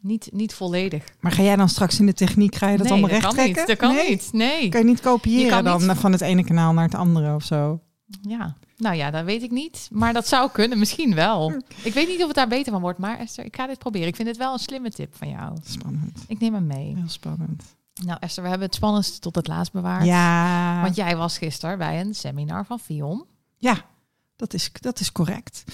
niet, 0.00 0.28
niet 0.32 0.54
volledig. 0.54 1.04
Maar 1.20 1.32
ga 1.32 1.42
jij 1.42 1.56
dan 1.56 1.68
straks 1.68 2.00
in 2.00 2.06
de 2.06 2.12
techniek, 2.12 2.54
ga 2.54 2.68
je 2.68 2.76
dat 2.76 2.82
nee, 2.82 2.92
allemaal 2.92 3.10
dat 3.10 3.22
recht 3.22 3.34
kan 3.34 3.46
niet. 3.46 3.66
Dat 3.66 3.76
kan 3.76 3.94
nee. 3.94 4.08
niet, 4.08 4.28
nee. 4.32 4.68
Kan 4.68 4.80
je 4.80 4.86
niet 4.86 5.00
kopiëren 5.00 5.44
je 5.44 5.50
kan 5.50 5.64
dan 5.64 5.86
niet... 5.86 5.96
van 5.96 6.12
het 6.12 6.20
ene 6.20 6.44
kanaal 6.44 6.72
naar 6.72 6.84
het 6.84 6.94
andere 6.94 7.34
of 7.34 7.44
zo? 7.44 7.80
Ja, 8.22 8.56
nou 8.80 8.96
ja, 8.96 9.10
dat 9.10 9.24
weet 9.24 9.42
ik 9.42 9.50
niet. 9.50 9.88
Maar 9.92 10.12
dat 10.12 10.28
zou 10.28 10.50
kunnen, 10.50 10.78
misschien 10.78 11.14
wel. 11.14 11.62
Ik 11.82 11.94
weet 11.94 12.08
niet 12.08 12.20
of 12.20 12.26
het 12.26 12.36
daar 12.36 12.48
beter 12.48 12.72
van 12.72 12.80
wordt, 12.80 12.98
maar 12.98 13.18
Esther, 13.18 13.44
ik 13.44 13.56
ga 13.56 13.66
dit 13.66 13.78
proberen. 13.78 14.08
Ik 14.08 14.16
vind 14.16 14.28
het 14.28 14.36
wel 14.36 14.52
een 14.52 14.58
slimme 14.58 14.90
tip 14.90 15.16
van 15.16 15.28
jou. 15.28 15.56
Spannend. 15.64 16.24
Ik 16.26 16.40
neem 16.40 16.54
hem 16.54 16.66
mee. 16.66 16.94
Heel 16.96 17.08
spannend. 17.08 17.62
Nou 18.04 18.18
Esther, 18.20 18.42
we 18.42 18.48
hebben 18.48 18.66
het 18.66 18.76
spannendste 18.76 19.18
tot 19.18 19.34
het 19.34 19.46
laatst 19.46 19.72
bewaard. 19.72 20.04
Ja. 20.04 20.82
Want 20.82 20.96
jij 20.96 21.16
was 21.16 21.38
gisteren 21.38 21.78
bij 21.78 22.00
een 22.00 22.14
seminar 22.14 22.66
van 22.66 22.78
Fion. 22.78 23.24
Ja, 23.56 23.84
dat 24.36 24.54
is, 24.54 24.70
dat 24.72 25.00
is 25.00 25.12
correct. 25.12 25.64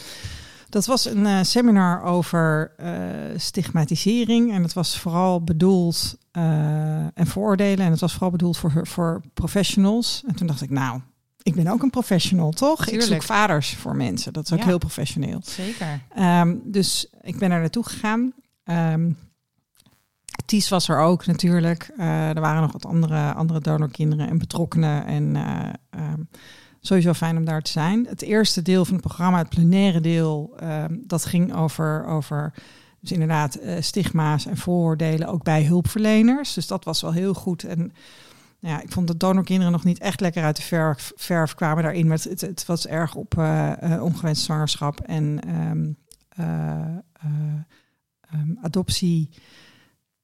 Dat 0.68 0.86
was 0.86 1.04
een 1.04 1.24
uh, 1.24 1.42
seminar 1.42 2.02
over 2.02 2.72
uh, 2.80 3.38
stigmatisering. 3.38 4.52
En 4.52 4.62
het 4.62 4.72
was 4.72 4.98
vooral 4.98 5.42
bedoeld, 5.42 6.18
uh, 6.32 7.18
en 7.18 7.26
vooroordelen. 7.26 7.84
En 7.84 7.90
het 7.90 8.00
was 8.00 8.12
vooral 8.12 8.30
bedoeld 8.30 8.57
voor, 8.57 8.86
voor 8.86 9.20
professionals. 9.34 10.22
En 10.26 10.34
toen 10.34 10.46
dacht 10.46 10.62
ik, 10.62 10.70
nou, 10.70 11.00
ik 11.47 11.55
ben 11.55 11.66
ook 11.66 11.82
een 11.82 11.90
professional, 11.90 12.51
toch? 12.51 12.84
Tuurlijk. 12.84 13.07
Ik 13.07 13.12
zoek 13.12 13.22
vaders 13.22 13.74
voor 13.74 13.97
mensen. 13.97 14.32
Dat 14.32 14.44
is 14.44 14.53
ook 14.53 14.59
Ja. 14.59 14.64
heel 14.64 14.78
professioneel. 14.78 15.40
Zeker. 15.44 16.01
Um, 16.18 16.61
dus 16.64 17.11
ik 17.20 17.38
ben 17.38 17.51
er 17.51 17.61
naartoe 17.61 17.84
gegaan. 17.84 18.32
Ehm 18.64 19.11
Ties 20.44 20.68
was 20.68 20.88
er 20.88 20.99
ook 20.99 21.26
natuurlijk. 21.26 21.90
Eh, 21.97 22.28
er 22.28 22.40
waren 22.40 22.62
nog 22.62 22.72
wat 22.72 22.86
andere, 22.86 23.32
andere 23.32 23.61
donorkinderen 23.61 24.28
en 24.28 24.38
betrokkenen. 24.38 25.07
En 25.07 25.36
eh, 25.36 25.68
ehm, 25.90 26.20
sowieso 26.80 27.12
fijn 27.12 27.36
om 27.36 27.44
daar 27.44 27.62
te 27.62 27.70
zijn. 27.70 28.07
Het 28.09 28.22
eerste 28.22 28.62
deel 28.62 28.84
van 28.84 28.94
het 28.94 29.05
programma, 29.05 29.38
het 29.38 29.49
plenaire 29.49 30.01
deel, 30.01 30.55
ehm, 30.59 30.97
dat 31.01 31.24
ging 31.24 31.55
over, 31.55 32.07
over 32.07 32.53
dus 33.01 33.12
inderdaad 33.12 33.55
eh, 33.55 33.76
stigma's 33.80 34.47
en 34.47 34.57
vooroordelen 34.57 35.28
ook 35.28 35.42
bij 35.42 35.64
hulpverleners. 35.64 36.55
Dus 36.55 36.66
dat 36.66 36.84
was 36.84 37.01
wel 37.01 37.12
heel 37.12 37.34
goed. 37.34 37.64
En 37.64 37.92
nou 38.61 38.74
ja, 38.74 38.82
ik 38.82 38.92
vond 38.92 39.07
dat 39.07 39.20
donorkinderen 39.20 39.72
nog 39.72 39.84
niet 39.84 39.98
echt 39.98 40.20
lekker 40.20 40.42
uit 40.42 40.57
de 40.57 40.62
verf, 40.62 41.12
verf 41.16 41.54
kwamen 41.54 41.82
daarin. 41.82 42.07
Maar 42.07 42.18
het, 42.22 42.40
het, 42.40 42.66
was 42.66 42.86
erg 42.86 43.14
op 43.14 43.34
ongewenst 44.00 44.42
zwangerschap 44.42 45.00
en 45.00 45.40
ehm, 45.40 45.92
adoptie 48.62 49.30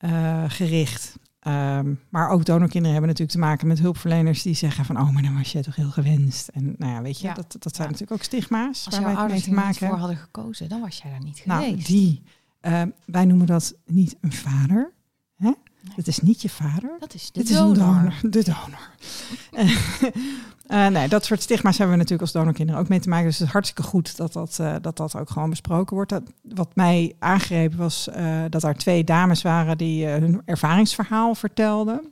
uh, 0.05 0.45
gericht. 0.49 1.17
Um, 1.47 2.01
maar 2.09 2.29
ook 2.29 2.45
donorkinderen 2.45 2.93
hebben 2.93 3.09
natuurlijk 3.09 3.39
te 3.39 3.45
maken 3.47 3.67
met 3.67 3.79
hulpverleners 3.79 4.43
die 4.43 4.55
zeggen 4.55 4.85
van, 4.85 5.01
oh, 5.01 5.11
maar 5.11 5.23
dan 5.23 5.37
was 5.37 5.53
je 5.53 5.63
toch 5.63 5.77
heel 5.77 5.91
gewenst. 5.91 6.49
En 6.49 6.75
nou 6.79 6.93
ja, 6.93 7.03
weet 7.03 7.21
je, 7.21 7.33
dat, 7.35 7.57
dat 7.59 7.77
zijn 7.77 7.91
natuurlijk 7.91 8.21
ook 8.21 8.27
stigma's 8.27 8.87
Als 8.87 8.99
waar 8.99 9.17
wij 9.17 9.27
mee 9.27 9.41
te 9.41 9.53
maken 9.53 9.89
voor 9.89 9.97
hadden 9.97 10.17
gekozen, 10.17 10.69
dan 10.69 10.81
was 10.81 10.99
jij 10.99 11.11
daar 11.11 11.23
niet 11.23 11.43
nou, 11.47 11.65
geweest. 11.65 11.89
Nou, 11.89 11.99
die. 11.99 12.23
Uh, 12.63 12.83
wij 13.05 13.25
noemen 13.25 13.47
dat 13.47 13.75
niet 13.85 14.17
een 14.21 14.33
vader. 14.33 14.93
Hè? 15.37 15.53
Nee. 15.83 15.95
Het 15.97 16.07
is 16.07 16.19
niet 16.19 16.43
je 16.43 16.49
vader. 16.49 16.97
Dat 16.99 17.15
is 17.15 17.31
de 17.33 17.43
donor. 17.43 17.53
Is 17.53 17.59
een 17.59 17.75
donor. 17.75 18.15
De 18.23 18.45
donor. 18.45 18.91
Uh, 20.67 20.87
nee, 20.99 21.09
dat 21.09 21.25
soort 21.25 21.43
stigma's 21.43 21.79
hebben 21.79 21.97
we 21.97 22.03
natuurlijk 22.03 22.23
als 22.23 22.33
donorkinderen 22.33 22.81
ook 22.81 22.89
mee 22.89 23.01
te 23.01 23.09
maken. 23.09 23.27
Dus 23.27 23.39
het 23.39 23.47
is 23.47 23.53
hartstikke 23.53 23.83
goed 23.83 24.17
dat 24.17 24.33
dat, 24.33 24.59
uh, 24.61 24.75
dat, 24.81 24.97
dat 24.97 25.17
ook 25.17 25.31
gewoon 25.31 25.51
besproken 25.51 25.97
wordt. 25.97 26.11
Dat, 26.11 26.23
wat 26.43 26.77
mij 26.77 27.15
aangrepen 27.19 27.79
was 27.79 28.09
uh, 28.17 28.43
dat 28.49 28.63
er 28.63 28.75
twee 28.75 29.05
dames 29.05 29.43
waren 29.43 29.79
die 29.79 30.07
hun 30.07 30.43
ervaringsverhaal 30.45 31.35
vertelden. 31.35 32.12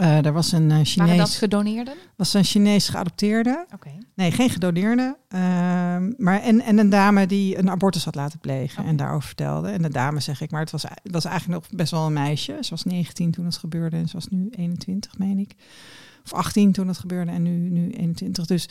Er 0.00 0.32
was 0.32 0.52
een 0.52 0.70
Chinees. 0.70 0.94
Waren 0.94 1.16
dat 1.16 1.30
gedoneerden? 1.30 1.94
Was 2.16 2.34
een 2.34 2.44
Chinees 2.44 2.88
geadopteerde. 2.88 3.66
Okay. 3.74 3.98
Nee, 4.14 4.32
geen 4.32 4.50
gedoneerde. 4.50 5.16
Ehm, 5.28 6.12
maar 6.16 6.40
en, 6.42 6.60
en 6.60 6.78
een 6.78 6.90
dame 6.90 7.26
die 7.26 7.58
een 7.58 7.70
abortus 7.70 8.04
had 8.04 8.14
laten 8.14 8.38
plegen 8.38 8.78
okay. 8.78 8.90
en 8.90 8.96
daarover 8.96 9.26
vertelde. 9.26 9.68
En 9.68 9.82
de 9.82 9.88
dame 9.88 10.20
zeg 10.20 10.40
ik, 10.40 10.50
maar 10.50 10.60
het 10.60 10.70
was, 10.70 10.82
het 10.82 11.12
was 11.12 11.24
eigenlijk 11.24 11.62
nog 11.62 11.70
best 11.78 11.90
wel 11.90 12.06
een 12.06 12.12
meisje. 12.12 12.56
Ze 12.60 12.70
was 12.70 12.84
19 12.84 13.30
toen 13.30 13.44
het 13.44 13.56
gebeurde 13.56 13.96
en 13.96 14.08
ze 14.08 14.14
was 14.14 14.28
nu 14.28 14.48
21, 14.50 15.18
meen 15.18 15.38
ik 15.38 15.56
of 16.24 16.32
18 16.32 16.72
toen 16.72 16.86
dat 16.86 16.98
gebeurde 16.98 17.30
en 17.30 17.42
nu, 17.42 17.50
nu 17.50 17.90
21. 17.90 18.46
Dus, 18.46 18.68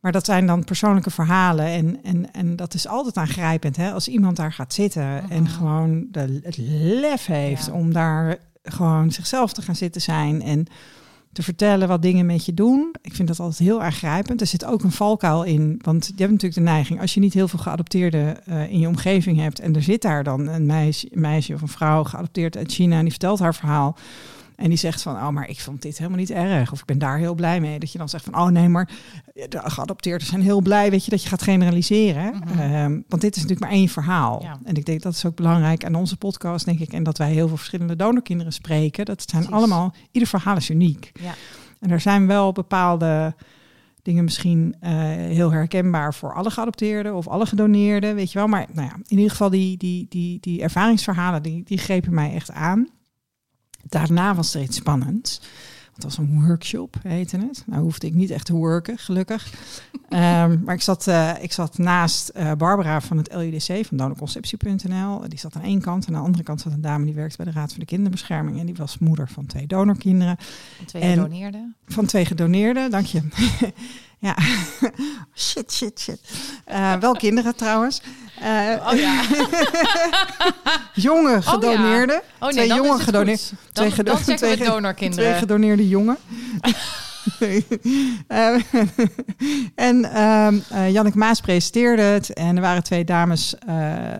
maar 0.00 0.12
dat 0.12 0.24
zijn 0.24 0.46
dan 0.46 0.64
persoonlijke 0.64 1.10
verhalen 1.10 1.66
en, 1.66 2.02
en, 2.02 2.32
en 2.32 2.56
dat 2.56 2.74
is 2.74 2.86
altijd 2.86 3.16
aangrijpend. 3.16 3.76
Hè? 3.76 3.92
Als 3.92 4.08
iemand 4.08 4.36
daar 4.36 4.52
gaat 4.52 4.74
zitten 4.74 5.30
en 5.30 5.48
gewoon 5.48 6.06
de, 6.10 6.40
het 6.42 6.56
lef 7.00 7.26
heeft 7.26 7.66
ja. 7.66 7.72
om 7.72 7.92
daar 7.92 8.38
gewoon 8.72 9.10
zichzelf 9.10 9.52
te 9.52 9.62
gaan 9.62 9.76
zitten 9.76 10.00
zijn 10.00 10.42
en 10.42 10.66
te 11.32 11.42
vertellen 11.42 11.88
wat 11.88 12.02
dingen 12.02 12.26
met 12.26 12.44
je 12.44 12.54
doen. 12.54 12.94
Ik 13.02 13.14
vind 13.14 13.28
dat 13.28 13.40
altijd 13.40 13.58
heel 13.58 13.82
aangrijpend. 13.82 14.40
Er 14.40 14.46
zit 14.46 14.64
ook 14.64 14.82
een 14.82 14.92
valkuil 14.92 15.42
in, 15.42 15.78
want 15.82 16.06
je 16.06 16.12
hebt 16.16 16.30
natuurlijk 16.30 16.54
de 16.54 16.70
neiging, 16.70 17.00
als 17.00 17.14
je 17.14 17.20
niet 17.20 17.34
heel 17.34 17.48
veel 17.48 17.58
geadopteerden 17.58 18.36
uh, 18.48 18.70
in 18.70 18.78
je 18.78 18.88
omgeving 18.88 19.38
hebt 19.38 19.60
en 19.60 19.74
er 19.74 19.82
zit 19.82 20.02
daar 20.02 20.24
dan 20.24 20.48
een 20.48 20.66
meisje, 20.66 21.08
een 21.10 21.20
meisje 21.20 21.54
of 21.54 21.62
een 21.62 21.68
vrouw 21.68 22.04
geadopteerd 22.04 22.56
uit 22.56 22.72
China 22.72 22.96
en 22.96 23.02
die 23.02 23.10
vertelt 23.10 23.38
haar 23.38 23.54
verhaal 23.54 23.96
en 24.58 24.68
die 24.68 24.78
zegt 24.78 25.02
van, 25.02 25.14
oh, 25.14 25.28
maar 25.28 25.48
ik 25.48 25.60
vond 25.60 25.82
dit 25.82 25.98
helemaal 25.98 26.18
niet 26.18 26.30
erg. 26.30 26.72
Of 26.72 26.80
ik 26.80 26.84
ben 26.84 26.98
daar 26.98 27.18
heel 27.18 27.34
blij 27.34 27.60
mee. 27.60 27.78
Dat 27.78 27.92
je 27.92 27.98
dan 27.98 28.08
zegt 28.08 28.24
van, 28.24 28.34
oh 28.34 28.46
nee, 28.46 28.68
maar 28.68 28.90
de 29.48 29.60
geadopteerden 29.62 30.26
zijn 30.26 30.42
heel 30.42 30.60
blij, 30.60 30.90
weet 30.90 31.04
je, 31.04 31.10
dat 31.10 31.22
je 31.22 31.28
gaat 31.28 31.42
generaliseren. 31.42 32.34
Mm 32.34 32.42
-hmm. 32.42 32.74
um, 32.74 33.04
want 33.08 33.22
dit 33.22 33.36
is 33.36 33.42
natuurlijk 33.42 33.70
maar 33.70 33.78
één 33.78 33.88
verhaal. 33.88 34.42
Ja. 34.42 34.58
En 34.64 34.74
ik 34.74 34.86
denk 34.86 35.02
dat 35.02 35.12
is 35.12 35.26
ook 35.26 35.36
belangrijk 35.36 35.84
aan 35.84 35.94
onze 35.94 36.16
podcast, 36.16 36.64
denk 36.64 36.78
ik. 36.78 36.92
En 36.92 37.02
dat 37.02 37.18
wij 37.18 37.32
heel 37.32 37.48
veel 37.48 37.56
verschillende 37.56 37.96
donorkinderen 37.96 38.52
spreken. 38.52 39.04
Dat 39.04 39.22
zijn 39.30 39.42
Precies. 39.42 39.58
allemaal, 39.58 39.94
ieder 40.10 40.28
verhaal 40.28 40.56
is 40.56 40.70
uniek. 40.70 41.12
Ja. 41.20 41.34
En 41.80 41.90
er 41.90 42.00
zijn 42.00 42.26
wel 42.26 42.52
bepaalde 42.52 43.34
dingen 44.02 44.24
misschien 44.24 44.74
uh, 44.82 44.90
heel 45.10 45.50
herkenbaar 45.50 46.14
voor 46.14 46.34
alle 46.34 46.50
geadopteerden 46.50 47.14
of 47.14 47.28
alle 47.28 47.46
gedoneerden, 47.46 48.14
weet 48.14 48.32
je 48.32 48.38
wel. 48.38 48.48
Maar 48.48 48.66
nou 48.72 48.86
ja, 48.86 48.94
in 48.94 49.16
ieder 49.16 49.30
geval 49.30 49.50
die, 49.50 49.76
die, 49.76 50.06
die, 50.08 50.40
die 50.40 50.62
ervaringsverhalen, 50.62 51.42
die, 51.42 51.64
die 51.64 51.78
grepen 51.78 52.14
mij 52.14 52.34
echt 52.34 52.50
aan. 52.50 52.88
Daarna 53.82 54.34
was 54.34 54.54
er 54.54 54.62
iets 54.62 54.76
spannends. 54.76 55.40
Het 55.98 56.06
was 56.06 56.18
een 56.18 56.46
workshop, 56.46 56.96
heette 57.02 57.36
het. 57.36 57.62
Nou 57.66 57.82
hoefde 57.82 58.06
ik 58.06 58.14
niet 58.14 58.30
echt 58.30 58.44
te 58.46 58.52
worken, 58.52 58.98
gelukkig. 58.98 59.52
um, 60.10 60.60
maar 60.64 60.74
ik 60.74 60.80
zat, 60.80 61.06
uh, 61.06 61.32
ik 61.40 61.52
zat 61.52 61.78
naast 61.78 62.30
uh, 62.36 62.52
Barbara 62.52 63.00
van 63.00 63.16
het 63.16 63.34
LUDC, 63.34 63.86
van 63.86 63.96
donorconceptie.nl. 63.96 65.28
Die 65.28 65.38
zat 65.38 65.56
aan 65.56 65.62
één 65.62 65.80
kant. 65.80 66.06
En 66.06 66.12
aan 66.12 66.20
de 66.20 66.26
andere 66.26 66.44
kant 66.44 66.60
zat 66.60 66.72
een 66.72 66.80
dame 66.80 67.04
die 67.04 67.14
werkte 67.14 67.36
bij 67.36 67.46
de 67.46 67.52
Raad 67.52 67.70
voor 67.70 67.78
de 67.78 67.86
Kinderbescherming. 67.86 68.58
En 68.58 68.66
die 68.66 68.74
was 68.74 68.98
moeder 68.98 69.28
van 69.28 69.46
twee 69.46 69.66
donorkinderen. 69.66 70.36
Van 70.76 70.86
twee 70.86 71.02
gedoneerden? 71.02 71.76
Van 71.86 72.06
twee 72.06 72.24
gedoneerden, 72.24 72.90
dank 72.90 73.06
je. 73.06 73.22
Ja, 74.18 74.36
shit, 75.34 75.72
shit, 75.72 76.00
shit. 76.00 76.20
Uh, 76.68 76.94
wel 76.94 77.12
kinderen 77.12 77.56
trouwens. 77.56 78.00
Uh, 78.42 78.86
oh 78.86 78.98
ja. 78.98 79.22
jonge 81.08 81.42
gedoneerden. 81.42 82.16
Oh, 82.16 82.22
ja. 82.22 82.46
oh, 82.46 82.52
nee, 82.54 82.66
twee 82.66 82.76
jonge 82.76 82.98
gedoneerden. 82.98 83.58
Twee, 83.72 83.90
gedo 83.90 84.16
twee 85.10 85.34
gedoneerde 85.34 85.88
jongen. 85.88 86.16
uh, 87.40 88.54
en 89.88 90.22
um, 90.22 90.62
uh, 90.72 90.90
Janneke 90.90 91.18
Maas 91.18 91.40
presenteerde 91.40 92.02
het. 92.02 92.32
En 92.32 92.56
er 92.56 92.62
waren 92.62 92.82
twee 92.82 93.04
dames 93.04 93.54
uh, 93.68 94.12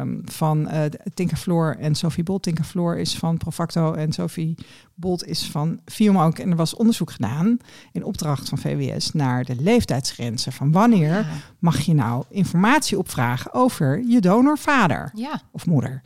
um, 0.00 0.22
van 0.24 0.68
Tinka 1.14 1.36
Floor 1.36 1.76
en 1.78 1.94
Sophie 1.94 2.24
Bolt. 2.24 2.42
Tinka 2.42 2.62
Floor 2.62 2.98
is 2.98 3.16
van 3.16 3.36
Profacto 3.36 3.92
en 3.92 4.12
Sophie 4.12 4.54
Bolt 4.94 5.26
is 5.26 5.46
van 5.46 5.80
Fium 5.84 6.18
ook. 6.18 6.38
En 6.38 6.50
er 6.50 6.56
was 6.56 6.74
onderzoek 6.74 7.10
gedaan 7.10 7.56
in 7.92 8.04
opdracht 8.04 8.48
van 8.48 8.58
VWS 8.58 9.12
naar 9.12 9.44
de 9.44 9.56
leeftijdsgrenzen. 9.60 10.52
Van 10.52 10.72
wanneer 10.72 11.12
ja. 11.12 11.26
mag 11.58 11.80
je 11.80 11.94
nou 11.94 12.24
informatie 12.28 12.98
opvragen 12.98 13.54
over 13.54 14.02
je 14.06 14.20
donorvader 14.20 15.10
ja. 15.14 15.40
of 15.50 15.66
moeder? 15.66 16.02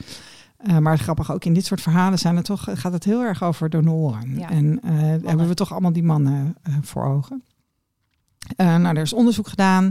Uh, 0.66 0.78
maar 0.78 0.98
grappig, 0.98 1.32
ook 1.32 1.44
in 1.44 1.54
dit 1.54 1.64
soort 1.64 1.80
verhalen 1.80 2.18
zijn 2.18 2.36
het 2.36 2.44
toch, 2.44 2.68
gaat 2.72 2.92
het 2.92 3.04
heel 3.04 3.22
erg 3.22 3.42
over 3.42 3.70
donoren. 3.70 4.38
Ja. 4.38 4.50
En 4.50 4.80
uh, 4.84 4.90
hebben 5.00 5.48
we 5.48 5.54
toch 5.54 5.72
allemaal 5.72 5.92
die 5.92 6.02
mannen 6.02 6.56
uh, 6.68 6.74
voor 6.82 7.04
ogen. 7.04 7.44
nou, 8.56 8.96
er 8.96 9.02
is 9.02 9.12
onderzoek 9.12 9.48
gedaan. 9.48 9.90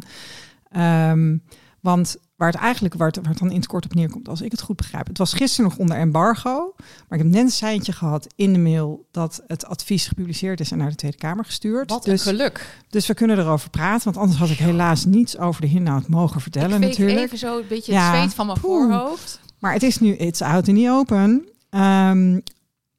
Um, 0.78 1.44
want 1.80 2.18
waar 2.36 2.52
het 2.52 2.62
eigenlijk 2.62 2.94
waar 2.94 3.08
het, 3.08 3.16
waar 3.16 3.30
het 3.30 3.38
dan 3.38 3.50
in 3.50 3.56
het 3.56 3.68
kort 3.68 3.86
op 3.86 3.94
neerkomt, 3.94 4.30
als 4.30 4.42
ik 4.42 4.52
het 4.52 4.62
goed 4.62 4.76
begrijp. 4.76 5.08
Het 5.08 5.18
was 5.18 5.34
gisteren 5.34 5.70
nog 5.70 5.80
onder 5.80 5.98
embargo. 5.98 6.74
Maar 6.78 7.20
ik 7.20 7.24
heb 7.24 7.34
net 7.34 7.44
een 7.44 7.52
seintje 7.52 7.92
gehad 7.92 8.28
in 8.36 8.54
de 8.54 8.60
mail 8.60 9.08
dat 9.12 9.44
het 9.48 9.66
advies 9.66 10.08
gepubliceerd 10.08 10.60
is 10.60 10.72
en 10.72 10.78
naar 10.78 10.90
de 10.90 10.96
Tweede 10.96 11.18
Kamer 11.18 11.46
gestuurd. 11.46 11.90
Wat 11.90 12.04
dus, 12.04 12.26
een 12.26 12.32
geluk. 12.32 12.80
Dus 12.90 13.08
we 13.08 13.14
kunnen 13.14 13.40
erover 13.40 13.70
praten. 13.70 14.04
Want 14.04 14.18
anders 14.18 14.40
had 14.40 14.50
ik 14.50 14.58
helaas 14.58 15.06
niets 15.06 15.38
over 15.38 15.62
de 15.62 15.68
inhoud 15.68 16.08
mogen 16.08 16.42
vertellen. 16.42 16.82
ik 16.82 16.90
natuurlijk. 16.90 17.20
even 17.20 17.38
zo 17.38 17.60
een 17.60 17.68
beetje 17.68 17.94
het 17.94 18.16
zweet 18.16 18.34
van 18.34 18.46
mijn 18.46 18.60
Poeh. 18.60 18.90
voorhoofd. 18.90 19.40
Maar 19.64 19.74
het 19.74 19.84
is 19.84 20.00
nu, 20.00 20.16
it's 20.16 20.42
out 20.42 20.68
in 20.68 20.76
the 20.76 20.90
open. 20.90 21.48
Um, 21.70 22.42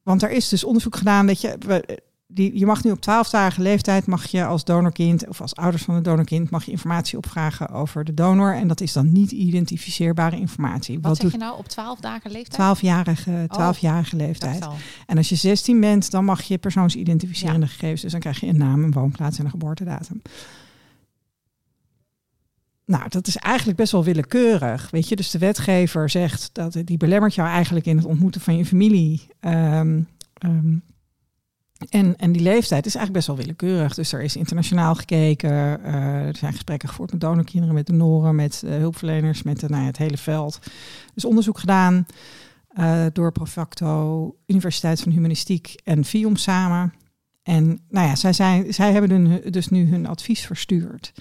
want 0.03 0.23
er 0.23 0.31
is 0.31 0.49
dus 0.49 0.63
onderzoek 0.63 0.95
gedaan 0.95 1.27
dat 1.27 1.41
je, 1.41 1.57
die, 2.27 2.59
je 2.59 2.65
mag 2.65 2.83
nu 2.83 2.91
op 2.91 2.99
12-jarige 2.99 3.61
leeftijd, 3.61 4.05
mag 4.05 4.25
je 4.25 4.45
als 4.45 4.63
donorkind 4.63 5.27
of 5.27 5.41
als 5.41 5.55
ouders 5.55 5.83
van 5.83 5.95
een 5.95 6.03
donorkind, 6.03 6.49
mag 6.49 6.65
je 6.65 6.71
informatie 6.71 7.17
opvragen 7.17 7.69
over 7.69 8.03
de 8.03 8.13
donor. 8.13 8.53
En 8.53 8.67
dat 8.67 8.81
is 8.81 8.93
dan 8.93 9.11
niet 9.11 9.31
identificeerbare 9.31 10.39
informatie. 10.39 10.99
Wat, 10.99 11.07
Wat 11.07 11.17
zeg 11.17 11.31
je 11.31 11.37
nou 11.37 11.57
op 11.57 11.67
12 11.67 11.99
dagen 11.99 12.31
leeftijd? 12.31 12.77
12-jarige 12.77 13.45
12 13.47 13.83
oh, 13.83 14.03
leeftijd. 14.11 14.67
En 15.05 15.17
als 15.17 15.29
je 15.29 15.35
16 15.35 15.79
bent, 15.79 16.11
dan 16.11 16.25
mag 16.25 16.41
je 16.41 16.57
persoonsidentificerende 16.57 17.65
ja. 17.65 17.71
gegevens. 17.71 18.01
Dus 18.01 18.11
dan 18.11 18.19
krijg 18.19 18.39
je 18.39 18.47
een 18.47 18.57
naam, 18.57 18.83
een 18.83 18.91
woonplaats 18.91 19.37
en 19.37 19.45
een 19.45 19.51
geboortedatum. 19.51 20.21
Nou, 22.85 23.09
dat 23.09 23.27
is 23.27 23.35
eigenlijk 23.35 23.77
best 23.77 23.91
wel 23.91 24.03
willekeurig. 24.03 24.89
Weet 24.91 25.09
je, 25.09 25.15
dus 25.15 25.31
de 25.31 25.37
wetgever 25.37 26.09
zegt 26.09 26.49
dat 26.53 26.77
die 26.83 26.97
belemmert 26.97 27.35
jou 27.35 27.49
eigenlijk 27.49 27.85
in 27.85 27.97
het 27.97 28.05
ontmoeten 28.05 28.41
van 28.41 28.57
je 28.57 28.65
familie. 28.65 29.27
Um, 29.39 30.07
um, 30.45 30.83
en, 31.89 32.15
en 32.15 32.31
die 32.31 32.41
leeftijd 32.41 32.85
is 32.85 32.95
eigenlijk 32.95 33.25
best 33.25 33.27
wel 33.27 33.45
willekeurig. 33.45 33.93
Dus 33.93 34.11
er 34.11 34.21
is 34.21 34.35
internationaal 34.35 34.95
gekeken. 34.95 35.49
Uh, 35.49 36.27
er 36.27 36.35
zijn 36.35 36.53
gesprekken 36.53 36.89
gevoerd 36.89 37.11
met 37.11 37.21
donorkinderen, 37.21 37.75
met 37.75 37.85
donoren, 37.85 38.35
met 38.35 38.61
uh, 38.65 38.75
hulpverleners, 38.75 39.43
met 39.43 39.63
uh, 39.63 39.69
nou 39.69 39.81
ja, 39.81 39.87
het 39.87 39.97
hele 39.97 40.17
veld. 40.17 40.59
Dus 41.13 41.25
onderzoek 41.25 41.59
gedaan 41.59 42.05
door 43.13 43.31
Profacto, 43.31 44.35
Universiteit 44.45 45.01
van 45.01 45.11
Humanistiek 45.11 45.75
en 45.83 46.05
FIOM 46.05 46.35
samen. 46.35 46.93
En 47.43 47.79
nou 47.89 48.07
ja, 48.07 48.15
zij, 48.15 48.33
zijn, 48.33 48.73
zij 48.73 48.91
hebben 48.91 49.51
dus 49.51 49.67
nu 49.67 49.89
hun 49.89 50.07
advies 50.07 50.45
verstuurd. 50.45 51.13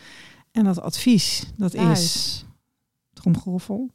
En 0.55 0.65
dat 0.65 0.81
advies, 0.81 1.47
dat 1.57 1.73
Juist. 1.73 2.05
is, 2.05 2.45
tromgeroffel, 3.13 3.91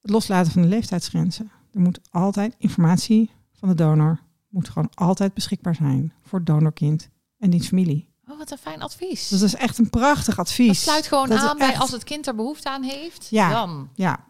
het 0.00 0.10
loslaten 0.10 0.52
van 0.52 0.62
de 0.62 0.68
leeftijdsgrenzen. 0.68 1.50
Er 1.72 1.80
moet 1.80 2.00
altijd 2.10 2.54
informatie 2.58 3.30
van 3.52 3.68
de 3.68 3.74
donor, 3.74 4.20
moet 4.48 4.68
gewoon 4.68 4.90
altijd 4.94 5.34
beschikbaar 5.34 5.74
zijn 5.74 6.12
voor 6.22 6.38
het 6.38 6.46
donorkind 6.46 7.08
en 7.38 7.50
diens 7.50 7.66
familie. 7.68 8.08
Oh, 8.28 8.38
wat 8.38 8.50
een 8.50 8.58
fijn 8.58 8.82
advies. 8.82 9.28
Dus 9.28 9.38
dat 9.40 9.48
is 9.48 9.54
echt 9.54 9.78
een 9.78 9.90
prachtig 9.90 10.38
advies. 10.38 10.66
Dat 10.66 10.76
sluit 10.76 11.06
gewoon 11.06 11.28
Dat 11.28 11.38
aan 11.38 11.58
bij 11.58 11.68
echt- 11.70 11.80
als 11.80 11.90
het 11.90 12.04
kind 12.04 12.26
er 12.26 12.34
behoefte 12.34 12.70
aan 12.70 12.82
heeft. 12.82 13.26
Ja. 13.30 13.50
Dan. 13.50 13.88
Ja. 13.94 14.24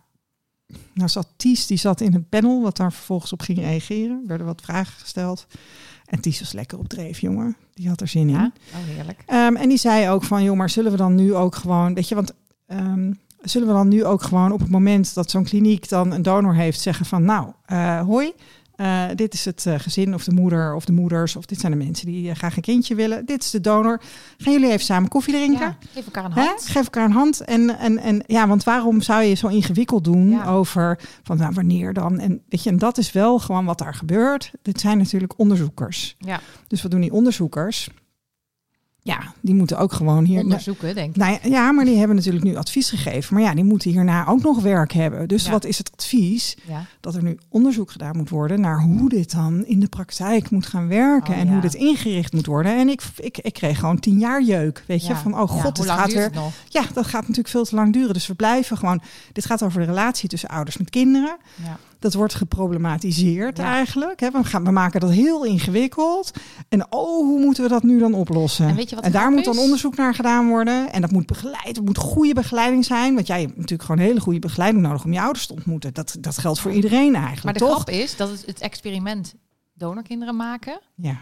nou 0.93 1.09
zat 1.09 1.29
Ties, 1.37 1.67
die 1.67 1.79
zat 1.79 2.01
in 2.01 2.15
een 2.15 2.29
panel, 2.29 2.63
wat 2.63 2.77
daar 2.77 2.93
vervolgens 2.93 3.33
op 3.33 3.41
ging 3.41 3.59
reageren. 3.59 4.21
Er 4.21 4.27
werden 4.27 4.47
wat 4.47 4.61
vragen 4.61 5.01
gesteld. 5.01 5.47
En 6.09 6.21
Ties 6.21 6.41
was 6.41 6.53
lekker 6.53 6.79
op 6.79 6.89
dreef, 6.89 7.21
jongen. 7.21 7.57
Die 7.75 7.89
had 7.89 8.01
er 8.01 8.09
zin 8.09 8.29
in. 8.29 8.35
Ja, 8.35 8.53
oh 8.73 8.95
heerlijk. 8.95 9.23
Ehm, 9.27 9.57
en 9.57 9.69
die 9.69 9.79
zei 9.79 10.09
ook 10.09 10.25
van, 10.25 10.43
joh, 10.43 10.57
maar 10.57 10.71
zullen 10.71 10.91
we 10.91 10.97
dan 10.97 11.15
nu 11.15 11.35
ook 11.35 11.55
gewoon, 11.55 11.95
weet 11.95 12.09
je, 12.09 12.15
want 12.15 12.33
ehm, 12.67 13.13
zullen 13.41 13.69
we 13.69 13.75
dan 13.75 13.89
nu 13.89 14.05
ook 14.05 14.23
gewoon 14.23 14.53
op 14.53 14.61
het 14.61 14.71
moment 14.71 15.15
dat 15.15 15.31
zo'n 15.31 15.45
kliniek 15.45 15.89
dan 15.89 16.13
een 16.13 16.23
donor 16.23 16.55
heeft, 16.55 16.81
zeggen 16.81 17.07
van, 17.07 17.25
nou, 17.25 17.53
eh, 17.65 18.01
hoi, 18.01 18.33
eh, 18.79 19.05
dit 19.15 19.35
is 19.35 19.45
het 19.45 19.67
eh, 19.67 19.75
gezin 19.79 20.15
of 20.15 20.25
de 20.25 20.33
moeder 20.33 20.75
of 20.75 20.85
de 20.85 20.93
moeders 20.93 21.37
of 21.37 21.47
dit 21.47 21.61
zijn 21.61 21.73
de 21.73 21.85
mensen 21.85 22.07
die 22.07 22.31
eh, 22.31 22.37
graag 22.37 22.57
een 22.57 22.63
kindje 22.63 22.95
willen. 22.95 23.27
Dit 23.27 23.43
is 23.43 23.51
de 23.51 23.61
donor. 23.61 24.01
Gaan 24.37 24.53
jullie 24.53 24.69
even 24.71 24.85
samen 24.85 25.09
koffie 25.09 25.35
drinken? 25.35 25.61
Ja, 25.67 25.77
geef 25.93 26.05
elkaar 26.05 26.25
een 26.25 26.33
Hè? 26.33 26.43
hand. 26.43 26.67
Geef 26.67 26.85
elkaar 26.85 27.05
een 27.05 27.13
hand. 27.13 27.41
En, 27.41 27.79
en, 27.79 27.99
en 27.99 28.23
ja, 28.27 28.49
want 28.49 28.65
waarom 28.65 29.01
zou 29.01 29.23
je 29.23 29.35
zo 29.35 29.47
ingewikkeld 29.49 30.05
doen 30.05 30.29
Ja. 30.31 30.45
over 30.47 30.99
van 31.23 31.37
nou, 31.37 31.53
wanneer 31.55 31.93
dan? 31.93 32.19
En 32.19 32.43
weet 32.49 32.63
je, 32.63 32.71
en 32.71 32.79
dat 32.79 32.99
is 32.99 33.13
wel 33.13 33.39
gewoon 33.39 33.65
wat 33.65 33.79
daar 33.79 33.95
gebeurt. 33.95 34.51
Dit 34.63 34.81
zijn 34.81 34.99
natuurlijk 34.99 35.39
onderzoekers. 35.39 36.17
Ja, 36.19 36.41
Dus 36.67 36.83
wat 36.83 36.91
doen 36.91 37.01
die 37.01 37.13
onderzoekers? 37.13 37.89
Ja, 39.03 39.33
die 39.41 39.55
moeten 39.55 39.79
ook 39.79 39.93
gewoon 39.93 40.25
hier. 40.25 40.43
onderzoeken, 40.43 40.95
denk 40.95 41.11
ik. 41.11 41.17
Nou 41.17 41.33
ja, 41.33 41.39
ja, 41.43 41.73
maar 41.73 41.85
die 41.85 41.97
hebben 41.99 42.17
natuurlijk 42.17 42.45
nu 42.45 42.57
advies 42.57 42.89
gegeven. 42.91 43.35
Maar 43.35 43.43
ja, 43.43 43.55
die 43.55 43.65
moeten 43.65 43.91
hierna 43.91 44.27
ook 44.27 44.43
nog 44.43 44.63
werk 44.63 44.93
hebben. 44.93 45.29
Dus 45.29 45.45
Ja. 45.45 45.51
wat 45.51 45.65
is 45.65 45.79
het 45.79 45.93
advies? 45.93 46.57
Ja. 46.67 46.85
Dat 47.01 47.15
er 47.15 47.23
nu 47.23 47.39
onderzoek 47.49 47.91
gedaan 47.91 48.17
moet 48.17 48.29
worden 48.29 48.61
naar 48.61 48.81
hoe 48.81 49.09
dit 49.09 49.33
dan 49.33 49.65
in 49.67 49.81
de 49.81 49.89
praktijk 49.89 50.51
moet 50.51 50.67
gaan 50.67 50.89
werken. 50.89 51.35
Oh, 51.35 51.41
en 51.41 51.49
hoe 51.49 51.61
dit 51.61 51.75
ingericht 51.75 52.33
moet 52.33 52.47
worden. 52.47 52.79
En 52.79 52.89
ik, 52.89 53.03
ik, 53.17 53.39
ik 53.39 53.53
kreeg 53.53 53.79
gewoon 53.79 53.99
tien 54.01 54.19
jaar 54.19 54.43
jeuk. 54.43 54.85
Weet 54.87 55.07
je, 55.07 55.15
van 55.17 55.41
oh 55.41 55.49
god, 55.51 55.77
het 55.79 55.91
gaat 55.91 56.13
weer. 56.13 56.23
het 56.23 56.35
nog? 56.35 56.53
Ja, 56.69 56.83
dat 56.95 57.07
gaat 57.07 57.21
natuurlijk 57.21 57.49
veel 57.49 57.65
te 57.65 57.75
lang 57.75 57.93
duren. 57.93 58.15
Dus 58.15 58.27
we 58.27 58.35
blijven 58.35 58.77
gewoon. 58.77 59.01
Dit 59.33 59.45
gaat 59.47 59.63
over 59.63 59.81
de 59.81 59.87
relatie 59.87 60.29
tussen 60.29 60.49
ouders 60.49 60.77
met 60.77 60.91
kinderen. 60.91 61.37
Ja. 61.65 61.79
Dat 61.99 62.15
wordt 62.15 62.35
geproblematiseerd 62.35 63.57
Ja. 63.59 63.65
eigenlijk. 63.65 64.21
Hè. 64.21 64.31
We, 64.31 64.45
gaan, 64.45 64.65
we 64.65 64.71
maken 64.71 65.01
dat 65.01 65.11
heel 65.11 65.45
ingewikkeld. 65.45 66.31
En 66.69 66.93
oh, 66.93 67.27
hoe 67.27 67.41
moeten 67.41 67.63
we 67.63 67.69
dat 67.69 67.83
nu 67.83 67.99
dan 67.99 68.15
oplossen? 68.15 68.69
En 68.69 68.75
weet 68.75 68.89
je 68.91 68.95
wat 68.95 69.05
en 69.05 69.13
daar 69.13 69.31
moet 69.31 69.45
dan 69.45 69.59
onderzoek 69.59 69.97
naar 69.97 70.15
gedaan 70.15 70.49
worden. 70.49 70.93
En 70.93 71.01
dat 71.01 71.11
moet 71.11 71.27
begeleid. 71.27 71.77
Er 71.77 71.83
moet 71.83 71.99
goede 71.99 72.35
begeleiding 72.35 72.85
zijn. 72.85 73.15
Want 73.15 73.27
jij 73.27 73.41
hebt 73.41 73.55
natuurlijk 73.57 73.83
gewoon 73.83 74.01
hele 74.07 74.21
goede 74.21 74.39
begeleiding 74.39 74.85
nodig 74.85 75.05
om 75.05 75.13
je 75.13 75.21
ouders 75.21 75.47
te 75.47 75.53
ontmoeten. 75.53 75.95
Dat, 75.95 76.17
dat 76.21 76.39
geldt 76.39 76.61
voor 76.61 76.73
iedereen 76.73 77.15
eigenlijk. 77.15 77.45
Maar 77.45 77.53
de 77.53 77.59
toch? 77.59 77.73
grap 77.75 77.91
is 77.91 78.17
dat 78.17 78.31
het, 78.31 78.47
het 78.47 78.61
experiment 78.61 79.35
donorkinderen 79.75 80.37
maken. 80.37 80.81
Ja. 80.95 81.17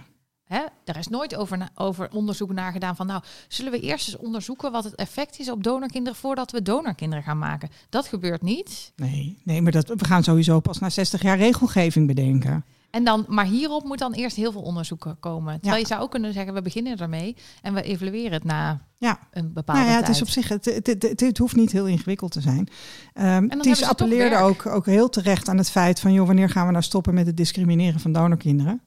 Hè, 0.47 0.61
daar 0.85 0.99
is 0.99 1.09
nooit 1.09 1.37
over, 1.37 1.59
na- 1.59 1.71
over 1.75 2.09
onderzoek 2.13 2.53
naar 2.53 2.73
gedaan 2.73 2.97
van 2.97 3.07
nou, 3.07 3.23
zullen 3.49 3.73
we 3.73 3.81
eerst 3.81 4.07
eens 4.09 4.17
onderzoeken 4.17 4.73
wat 4.73 4.85
het 4.85 4.95
effect 4.95 5.39
is 5.39 5.51
op 5.51 5.63
donorkinderen 5.63 6.19
voordat 6.19 6.51
we 6.53 6.63
donorkinderen 6.63 7.25
gaan 7.25 7.39
maken. 7.39 7.69
Dat 7.89 8.07
gebeurt 8.07 8.43
niet. 8.43 8.93
Nee, 8.97 9.41
nee, 9.45 9.63
maar 9.63 9.73
dat, 9.73 9.89
we 9.89 10.05
gaan 10.05 10.23
sowieso 10.25 10.61
pas 10.61 10.79
na 10.79 10.91
60 10.91 11.23
jaar 11.23 11.37
regelgeving 11.39 12.07
bedenken. 12.07 12.65
En 12.91 13.05
dan, 13.05 13.25
maar 13.29 13.45
hierop 13.45 13.85
moet 13.85 13.99
dan 13.99 14.13
eerst 14.13 14.37
heel 14.37 14.53
veel 14.53 14.63
onderzoeken 14.63 15.17
komen. 15.21 15.61
Terwijl 15.61 15.81
je 15.83 15.87
zou 15.89 16.03
ook 16.03 16.11
kunnen 16.11 16.33
zeggen, 16.33 16.55
we 16.55 16.63
beginnen 16.63 16.97
ermee 16.99 17.37
en 17.63 17.75
we 17.75 17.83
evalueren 17.83 18.33
het 18.33 18.45
na 18.45 18.81
Ja. 18.99 19.19
een 19.31 19.53
bepaalde 19.53 19.81
Nou 19.81 19.93
ja, 19.93 19.97
het 19.97 20.05
tijd. 20.05 20.17
is 20.17 20.23
op 20.23 20.29
zich, 20.29 20.49
het, 20.49 20.65
het, 20.65 20.87
het, 20.87 21.03
het- 21.03 21.21
het 21.21 21.39
hoeft 21.39 21.57
niet 21.57 21.73
heel 21.73 21.87
ingewikkeld 21.87 22.33
te 22.33 22.41
zijn. 22.41 22.69
Hebben 23.13 23.61
Ties 23.61 23.83
appelleerde 23.83 24.37
ook, 24.37 24.67
ook 24.67 24.87
heel 24.87 25.09
terecht 25.09 25.49
aan 25.49 25.57
het 25.59 25.71
feit 25.71 26.01
van, 26.01 26.13
joh, 26.13 26.27
wanneer 26.27 26.49
gaan 26.51 26.67
we 26.67 26.73
nou 26.73 26.85
stoppen 26.85 27.15
met 27.15 27.27
het 27.27 27.37
discrimineren 27.37 28.01
van 28.01 28.13
donorkinderen? 28.13 28.81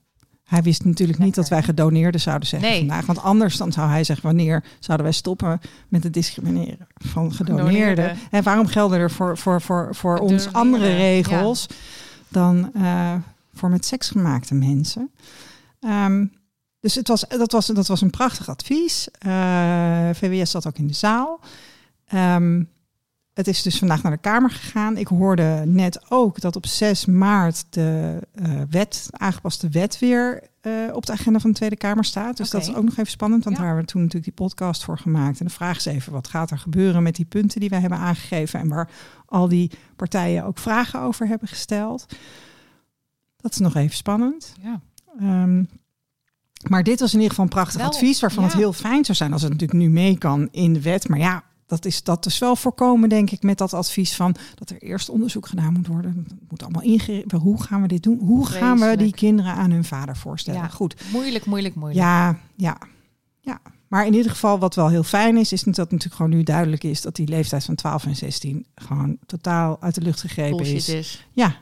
Hij 0.49 0.61
wist 0.61 0.85
natuurlijk 0.85 1.19
niet 1.19 1.35
dat 1.35 1.47
wij 1.49 1.63
gedoneerden 1.63 2.21
zouden 2.21 2.47
zeggen 2.47 2.69
Nee. 2.69 2.79
vandaag. 2.79 3.05
Want 3.05 3.21
anders 3.21 3.57
dan 3.57 3.71
zou 3.71 3.89
hij 3.89 4.03
zeggen, 4.03 4.25
wanneer 4.25 4.63
zouden 4.79 5.05
wij 5.07 5.15
stoppen 5.15 5.61
met 5.87 6.03
het 6.03 6.13
discrimineren 6.13 6.87
van 6.95 7.33
gedoneerden? 7.33 7.73
Gedoneerden. 7.73 8.17
En 8.31 8.43
waarom 8.43 8.67
gelden 8.67 8.99
er 8.99 9.11
voor, 9.11 9.37
voor, 9.37 9.61
voor, 9.61 9.95
voor 9.95 10.17
ons 10.17 10.53
andere 10.53 10.95
regels 10.95 11.67
dan 12.27 12.71
eh, 12.73 13.13
voor 13.53 13.69
met 13.69 13.85
seks 13.85 14.09
gemaakte 14.09 14.53
mensen? 14.53 15.11
Ehm, 15.79 16.25
dus 16.79 16.95
het 16.95 17.07
was, 17.07 17.25
dat, 17.27 17.51
was, 17.51 17.67
dat 17.67 17.87
was 17.87 18.01
een 18.01 18.09
prachtig 18.09 18.49
advies. 18.49 19.07
Eh, 19.19 20.09
VWS 20.13 20.51
zat 20.51 20.67
ook 20.67 20.77
in 20.77 20.87
de 20.87 20.93
zaal. 20.93 21.39
Ehm, 22.07 22.63
het 23.39 23.47
is 23.47 23.61
dus 23.61 23.77
vandaag 23.77 24.01
naar 24.03 24.11
de 24.11 24.17
Kamer 24.17 24.49
gegaan. 24.49 24.97
Ik 24.97 25.07
hoorde 25.07 25.63
net 25.65 26.11
ook 26.11 26.39
dat 26.41 26.55
op 26.55 26.65
6 26.65 27.05
maart 27.05 27.65
de 27.69 28.19
eh, 28.33 28.61
wet, 28.69 29.07
aangepaste 29.11 29.69
wet 29.69 29.99
weer 29.99 30.43
eh, 30.61 30.71
op 30.91 31.05
de 31.05 31.11
agenda 31.11 31.39
van 31.39 31.49
de 31.49 31.55
Tweede 31.55 31.75
Kamer 31.75 32.05
staat. 32.05 32.37
Dus 32.37 32.49
dat 32.49 32.61
is 32.61 32.75
ook 32.75 32.83
nog 32.83 32.97
even 32.97 33.11
spannend, 33.11 33.43
want 33.43 33.55
Ja. 33.55 33.61
daar 33.61 33.71
hebben 33.71 33.85
we 33.87 33.91
toen 33.91 34.01
natuurlijk 34.03 34.35
die 34.35 34.45
podcast 34.45 34.83
voor 34.83 34.97
gemaakt. 34.97 35.39
En 35.39 35.45
de 35.45 35.51
vraag 35.51 35.77
is 35.77 35.85
even, 35.85 36.11
wat 36.11 36.27
gaat 36.27 36.51
er 36.51 36.57
gebeuren 36.57 37.03
met 37.03 37.15
die 37.15 37.25
punten 37.25 37.59
die 37.59 37.69
wij 37.69 37.79
hebben 37.79 37.99
aangegeven 37.99 38.59
en 38.59 38.67
waar 38.67 38.89
al 39.25 39.47
die 39.47 39.71
partijen 39.95 40.43
ook 40.45 40.57
vragen 40.57 41.01
over 41.01 41.27
hebben 41.27 41.47
gesteld. 41.47 42.05
Dat 43.37 43.51
is 43.51 43.57
nog 43.59 43.75
even 43.75 43.95
spannend. 43.95 44.53
Ja. 44.61 44.81
Ehm, 45.19 45.63
maar 46.69 46.83
dit 46.83 46.99
was 46.99 47.09
in 47.09 47.15
ieder 47.15 47.29
geval 47.29 47.45
een 47.45 47.51
prachtig 47.51 47.81
Wel, 47.81 47.89
advies, 47.89 48.19
waarvan 48.19 48.43
ja. 48.43 48.49
het 48.49 48.57
heel 48.57 48.73
fijn 48.73 49.05
zou 49.05 49.17
zijn 49.17 49.33
als 49.33 49.41
het 49.41 49.51
natuurlijk 49.51 49.79
nu 49.79 49.89
mee 49.89 50.17
kan 50.17 50.47
in 50.51 50.73
de 50.73 50.81
wet. 50.81 51.07
Maar 51.07 51.19
ja, 51.19 51.43
dat 51.69 51.85
is, 51.85 52.03
dat 52.03 52.25
is 52.25 52.39
wel 52.39 52.55
voorkomen, 52.55 53.09
denk 53.09 53.31
ik, 53.31 53.43
met 53.43 53.57
dat 53.57 53.73
advies 53.73 54.15
van 54.15 54.35
dat 54.55 54.69
er 54.69 54.81
eerst 54.81 55.09
onderzoek 55.09 55.47
gedaan 55.47 55.73
moet 55.73 55.87
worden. 55.87 56.25
Het 56.27 56.49
moet 56.49 56.63
allemaal 56.63 56.81
ingericht. 56.81 57.31
Hoe 57.31 57.63
gaan 57.63 57.81
we 57.81 57.87
dit 57.87 58.03
doen? 58.03 58.19
Hoe 58.19 58.45
gaan 58.45 58.79
we 58.79 58.97
die 58.97 59.13
kinderen 59.13 59.53
aan 59.53 59.71
hun 59.71 59.83
vader 59.83 60.17
voorstellen? 60.17 60.61
Ja. 60.61 60.67
Goed. 60.67 60.95
Moeilijk, 61.11 61.45
moeilijk, 61.45 61.75
moeilijk. 61.75 61.99
Ja, 61.99 62.39
ja, 62.55 62.77
ja. 63.39 63.61
Maar 63.87 64.05
in 64.05 64.13
ieder 64.13 64.31
geval, 64.31 64.59
wat 64.59 64.75
wel 64.75 64.89
heel 64.89 65.03
fijn 65.03 65.37
is, 65.37 65.51
is 65.51 65.61
dat 65.61 65.75
natuurlijk 65.75 66.15
gewoon 66.15 66.31
nu 66.31 66.43
duidelijk 66.43 66.83
is 66.83 67.01
dat 67.01 67.15
die 67.15 67.27
leeftijd 67.27 67.65
van 67.65 67.75
12 67.75 68.05
en 68.05 68.15
16 68.15 68.65
gewoon 68.75 69.17
totaal 69.25 69.81
uit 69.81 69.95
de 69.95 70.01
lucht 70.01 70.21
gegrepen 70.21 70.65
is. 70.65 70.89
is. 70.89 71.25
Ja. 71.31 71.55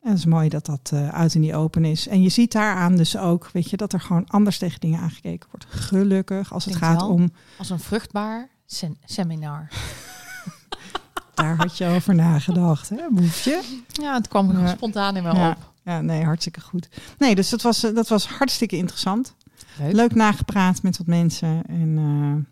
En 0.00 0.10
het 0.10 0.18
is 0.18 0.24
mooi 0.24 0.48
dat 0.48 0.66
dat 0.66 0.90
eh, 0.92 1.08
uit 1.08 1.34
en 1.34 1.40
niet 1.40 1.52
open 1.52 1.84
is. 1.84 2.08
En 2.08 2.22
je 2.22 2.28
ziet 2.28 2.52
daaraan 2.52 2.96
dus 2.96 3.16
ook, 3.16 3.50
weet 3.52 3.70
je, 3.70 3.76
dat 3.76 3.92
er 3.92 4.00
gewoon 4.00 4.28
anders 4.28 4.58
tegen 4.58 4.80
dingen 4.80 5.00
aangekeken 5.00 5.48
wordt. 5.50 5.66
Gelukkig, 5.68 6.52
als 6.52 6.64
het 6.64 6.76
gaat 6.76 7.00
wel. 7.00 7.10
om, 7.10 7.32
Als 7.58 7.70
een 7.70 7.80
vruchtbaar 7.80 8.48
sen- 8.72 8.98
seminar. 9.04 9.68
daar 11.34 11.56
had 11.56 11.78
je 11.78 11.86
over 11.86 12.14
nagedacht, 12.14 12.88
hè, 12.88 13.02
boefje? 13.10 13.62
Ja, 13.88 14.14
het 14.14 14.28
kwam 14.28 14.58
Ja. 14.58 14.66
spontaan 14.68 15.16
in 15.16 15.22
me 15.22 15.34
Ja. 15.34 15.50
op. 15.50 15.70
Ja, 15.84 16.00
nee, 16.00 16.24
hartstikke 16.24 16.60
goed. 16.60 16.88
Nee, 17.18 17.34
dus 17.34 17.48
dat 17.48 17.62
was, 17.62 17.84
eh, 17.84 17.94
dat 17.94 18.08
was 18.08 18.26
hartstikke 18.28 18.76
interessant. 18.76 19.34
Leuk. 19.78 19.92
Leuk 19.92 20.14
nagepraat 20.14 20.82
met 20.82 20.98
wat 20.98 21.06
mensen. 21.06 21.62
En 21.66 21.94
eh, 21.98 22.44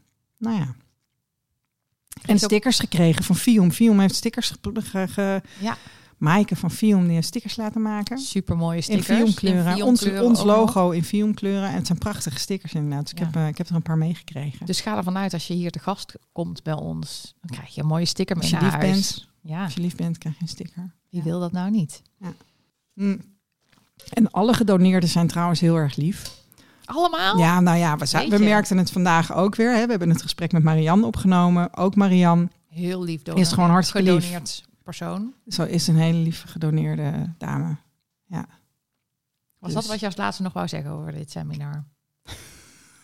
nou 0.48 0.58
ja. 0.58 0.74
En 2.22 2.38
stickers 2.38 2.78
gekregen 2.78 3.24
van 3.24 3.36
Fium. 3.36 3.72
Fium 3.72 4.00
heeft 4.00 4.14
stickers 4.14 4.52
ge, 4.62 5.08
ge 5.08 5.42
Ja. 5.58 5.76
Maaike 6.20 6.56
van 6.56 6.70
Fium 6.70 7.04
die 7.04 7.14
heeft 7.14 7.26
stickers 7.26 7.56
laten 7.56 7.82
maken. 7.82 8.18
Super 8.18 8.56
mooie 8.56 8.76
In 8.76 8.82
stickers. 8.82 9.06
Fium 9.06 9.34
kleuren. 9.34 9.72
Fium 9.74 9.86
Ons, 9.86 10.04
ons 10.10 10.42
logo 10.42 10.90
in 10.90 11.04
Fium 11.04 11.34
kleuren. 11.34 11.68
En 11.68 11.74
het 11.74 11.86
zijn 11.86 11.98
prachtige 11.98 12.38
stickers 12.38 12.74
inderdaad. 12.74 13.02
Dus 13.02 13.12
ik, 13.12 13.18
Ja. 13.18 13.24
heb, 13.24 13.34
eh, 13.36 13.46
ik 13.48 13.58
heb 13.58 13.68
er 13.68 13.74
een 13.74 13.82
paar 13.82 13.98
meegekregen. 13.98 14.66
Dus 14.66 14.80
ga 14.80 14.96
ervan 14.96 15.16
uit 15.16 15.32
als 15.32 15.46
je 15.46 15.54
hier 15.54 15.70
te 15.70 15.78
gast 15.78 16.14
komt 16.32 16.62
bij 16.62 16.72
ons, 16.74 17.34
dan 17.40 17.56
krijg 17.56 17.74
je 17.74 17.80
een 17.80 17.86
mooie 17.86 18.04
sticker 18.04 18.36
mee 18.36 18.44
Als 18.44 18.52
je 18.52 18.60
naar 18.60 18.70
lief 18.70 18.80
huis. 18.88 19.14
bent. 19.14 19.28
Ja, 19.42 19.64
Als 19.64 19.74
je 19.74 19.80
lief 19.80 19.94
bent, 19.96 20.18
krijg 20.18 20.34
je 20.34 20.42
een 20.42 20.48
sticker. 20.48 20.94
wie 21.10 21.22
wil 21.22 21.40
dat 21.40 21.52
nou 21.52 21.70
niet? 21.70 22.02
Mm. 22.94 23.20
En 24.12 24.30
alle 24.30 24.54
gedoneerden 24.54 25.08
zijn 25.08 25.26
trouwens 25.26 25.60
heel 25.60 25.76
erg 25.76 25.96
lief. 25.96 26.38
Allemaal? 26.84 27.38
Ja, 27.38 27.60
nou 27.60 27.78
ja, 27.78 27.96
we, 27.96 28.26
we 28.28 28.38
merkten 28.38 28.78
het 28.78 28.90
vandaag 28.90 29.34
ook 29.34 29.54
weer. 29.54 29.74
Hè. 29.74 29.84
We 29.84 29.90
hebben 29.90 30.08
het 30.10 30.22
gesprek 30.22 30.52
met 30.52 30.62
Marianne 30.62 31.06
opgenomen. 31.06 31.76
Ook 31.76 31.94
Marianne 31.94 32.48
Heel 32.68 33.02
lief 33.02 33.22
is 33.22 33.52
gewoon 33.52 33.70
hartstikke 33.70 34.12
lief. 34.12 34.60
Persoon. 34.96 35.34
Zo 35.48 35.62
is 35.62 35.86
een 35.86 35.96
hele 35.96 36.18
lieve 36.18 36.48
gedoneerde 36.48 37.34
dame. 37.38 37.76
Was 39.58 39.72
Dus- 39.72 39.74
dat 39.74 39.86
wat 39.86 40.00
je 40.00 40.06
als 40.06 40.16
laatste 40.16 40.42
nog 40.42 40.52
wou 40.52 40.68
zeggen 40.68 40.90
over 40.90 41.12
dit 41.12 41.30
seminar? 41.30 41.84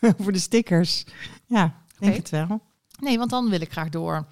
Voor 0.23 0.33
de 0.33 0.39
stickers. 0.39 1.05
Ja, 1.47 1.83
denk 1.99 2.13
Oké. 2.13 2.21
het 2.21 2.31
wel. 2.31 2.61
Nee, 3.01 3.19
want 3.19 3.31
dan 3.31 3.51
wil 3.51 3.61
ik 3.61 3.73
graag 3.73 3.89
door 3.89 4.27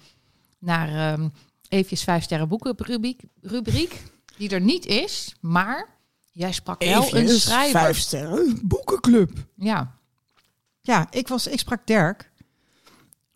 naar 0.59 1.13
ehm 1.13 1.29
Eefjes 1.69 2.03
vijf 2.03 2.23
sterren 2.23 2.47
boeken 2.47 2.73
rubriek, 2.77 3.23
rubriek, 3.41 4.03
die 4.37 4.49
er 4.49 4.61
niet 4.61 4.85
is, 4.85 5.35
maar 5.39 5.89
jij 6.31 6.51
sprak 6.51 6.83
wel 6.83 7.15
een 7.15 7.29
schrijver. 7.29 7.79
Vijf 7.79 7.97
sterren 7.97 8.59
boekenclub. 8.63 9.45
Ja, 9.55 9.97
Ja, 10.81 11.07
ik, 11.11 11.27
was, 11.27 11.47
ik 11.47 11.59
sprak 11.59 11.87
Dirk. 11.87 12.31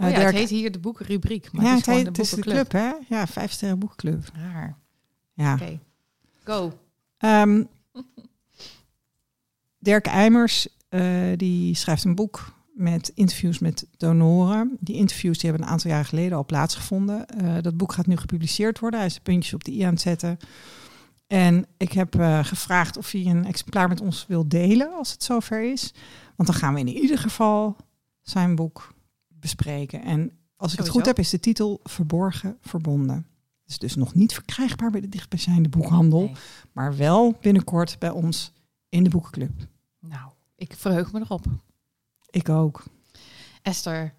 Oh 0.01 0.09
ja, 0.09 0.19
het 0.19 0.35
heet 0.35 0.49
hier 0.49 0.71
de 0.71 0.79
boekenrubriek, 0.79 1.51
maar 1.51 1.65
ja, 1.65 1.75
het 1.75 1.85
het, 1.85 1.87
is 1.87 1.93
gewoon 1.93 2.05
heet, 2.05 2.15
de 2.15 2.21
het 2.21 2.43
de 2.43 2.51
club, 2.51 2.71
hè? 2.71 2.91
Ja, 3.15 3.27
vijf 3.27 3.51
sterren 3.51 3.79
boekenclub. 3.79 4.29
Raar. 4.33 4.77
Ja. 5.33 5.53
Oké, 5.53 5.79
go. 6.43 6.79
Ehm, 7.17 7.63
Dirk 9.79 10.05
Eimers, 10.05 10.67
eh, 10.89 11.01
die 11.35 11.75
schrijft 11.75 12.03
een 12.03 12.15
boek 12.15 12.53
met 12.73 13.11
interviews 13.15 13.59
met 13.59 13.87
donoren. 13.97 14.77
Die 14.79 14.95
interviews 14.95 15.37
die 15.37 15.49
hebben 15.49 15.67
een 15.67 15.73
aantal 15.73 15.91
jaren 15.91 16.05
geleden 16.05 16.37
al 16.37 16.45
plaatsgevonden. 16.45 17.27
Eh, 17.27 17.55
dat 17.61 17.77
boek 17.77 17.93
gaat 17.93 18.07
nu 18.07 18.17
gepubliceerd 18.17 18.79
worden. 18.79 18.99
Hij 18.99 19.07
is 19.07 19.13
de 19.13 19.21
puntjes 19.21 19.53
op 19.53 19.63
de 19.63 19.71
i 19.71 19.81
aan 19.81 19.93
het 19.93 20.01
zetten. 20.01 20.37
En 21.27 21.65
ik 21.77 21.91
heb 21.91 22.15
eh, 22.15 22.43
gevraagd 22.43 22.97
of 22.97 23.11
hij 23.11 23.25
een 23.25 23.45
exemplaar 23.45 23.87
met 23.87 24.01
ons 24.01 24.25
wil 24.27 24.47
delen 24.47 24.93
als 24.93 25.11
het 25.11 25.23
zover 25.23 25.71
is. 25.71 25.93
Want 26.35 26.49
dan 26.49 26.57
gaan 26.57 26.73
we 26.73 26.79
in 26.79 26.87
ieder 26.87 27.17
geval 27.17 27.75
zijn 28.21 28.55
boek 28.55 28.93
bespreken. 29.39 30.01
En 30.03 30.19
als 30.55 30.71
ik 30.71 30.77
het 30.77 30.87
Sowieso. 30.87 30.91
goed 30.91 31.05
heb, 31.05 31.19
is 31.19 31.29
de 31.29 31.39
titel 31.39 31.79
Verborgen 31.83 32.57
Verbonden. 32.61 33.15
Het 33.61 33.69
is 33.71 33.77
dus 33.77 33.95
nog 33.95 34.13
niet 34.13 34.33
verkrijgbaar 34.33 34.91
bij 34.91 35.01
de 35.01 35.09
dichtbijzijnde 35.09 35.69
boekhandel, 35.69 36.19
Nee. 36.21 36.33
maar 36.71 36.97
wel 36.97 37.37
binnenkort 37.41 37.99
bij 37.99 38.09
ons 38.09 38.51
in 38.89 39.03
de 39.03 39.09
boekenclub. 39.09 39.67
Nou, 39.99 40.31
ik 40.55 40.73
verheug 40.77 41.11
me 41.11 41.19
erop. 41.19 41.45
Ik 42.29 42.49
ook. 42.49 42.83
Esther, 43.61 44.13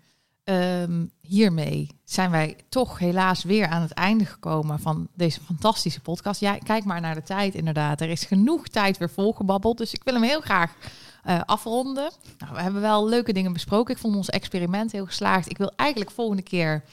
ehm, 0.50 1.04
hiermee 1.20 1.86
zijn 2.04 2.30
wij 2.30 2.56
toch 2.68 2.98
helaas 2.98 3.44
weer 3.44 3.66
aan 3.68 3.82
het 3.82 3.92
einde 3.92 4.24
gekomen 4.24 4.78
van 4.80 5.08
deze 5.14 5.40
fantastische 5.40 6.00
podcast. 6.00 6.40
Ja, 6.40 6.58
kijk 6.58 6.84
maar 6.84 7.00
naar 7.00 7.14
de 7.14 7.22
tijd 7.22 7.54
inderdaad. 7.54 8.00
Er 8.00 8.08
is 8.10 8.24
genoeg 8.24 8.68
tijd 8.68 8.98
weer 8.98 9.10
volgebabbeld, 9.10 9.78
dus 9.78 9.92
ik 9.92 10.04
wil 10.04 10.14
hem 10.14 10.22
heel 10.22 10.40
graag 10.40 10.74
eh, 11.22 11.40
afronden. 11.46 12.10
Nou, 12.38 12.54
we 12.54 12.60
hebben 12.60 12.80
wel 12.80 13.08
leuke 13.08 13.32
dingen 13.32 13.52
besproken. 13.52 13.94
Ik 13.94 14.00
vond 14.00 14.16
ons 14.16 14.30
experiment 14.30 14.92
heel 14.92 15.06
geslaagd. 15.06 15.50
Ik 15.50 15.58
wil 15.58 15.72
eigenlijk 15.76 16.10
volgende 16.10 16.42
keer 16.42 16.84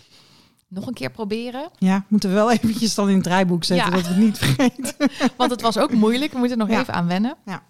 nog 0.68 0.88
een 0.88 0.94
keer 0.94 1.12
proberen, 1.12 1.70
Ja, 1.78 2.06
moeten 2.08 2.30
we 2.30 2.36
wel 2.36 2.52
eventjes 2.52 2.96
dan 2.96 3.08
in 3.10 3.16
het 3.16 3.24
draaiboek 3.24 3.64
zetten 3.64 3.86
Ja. 3.90 3.92
dat 3.96 4.02
we 4.02 4.14
het 4.14 4.18
niet 4.24 4.38
vergeten. 4.38 4.94
want 5.38 5.52
het 5.52 5.62
was 5.62 5.78
ook 5.78 5.92
moeilijk. 5.92 6.32
We 6.32 6.38
moeten 6.38 6.58
nog 6.58 6.70
Ja. 6.70 6.80
even 6.82 6.94
aan 6.94 7.08
wennen. 7.08 7.36
Ja. 7.46 7.64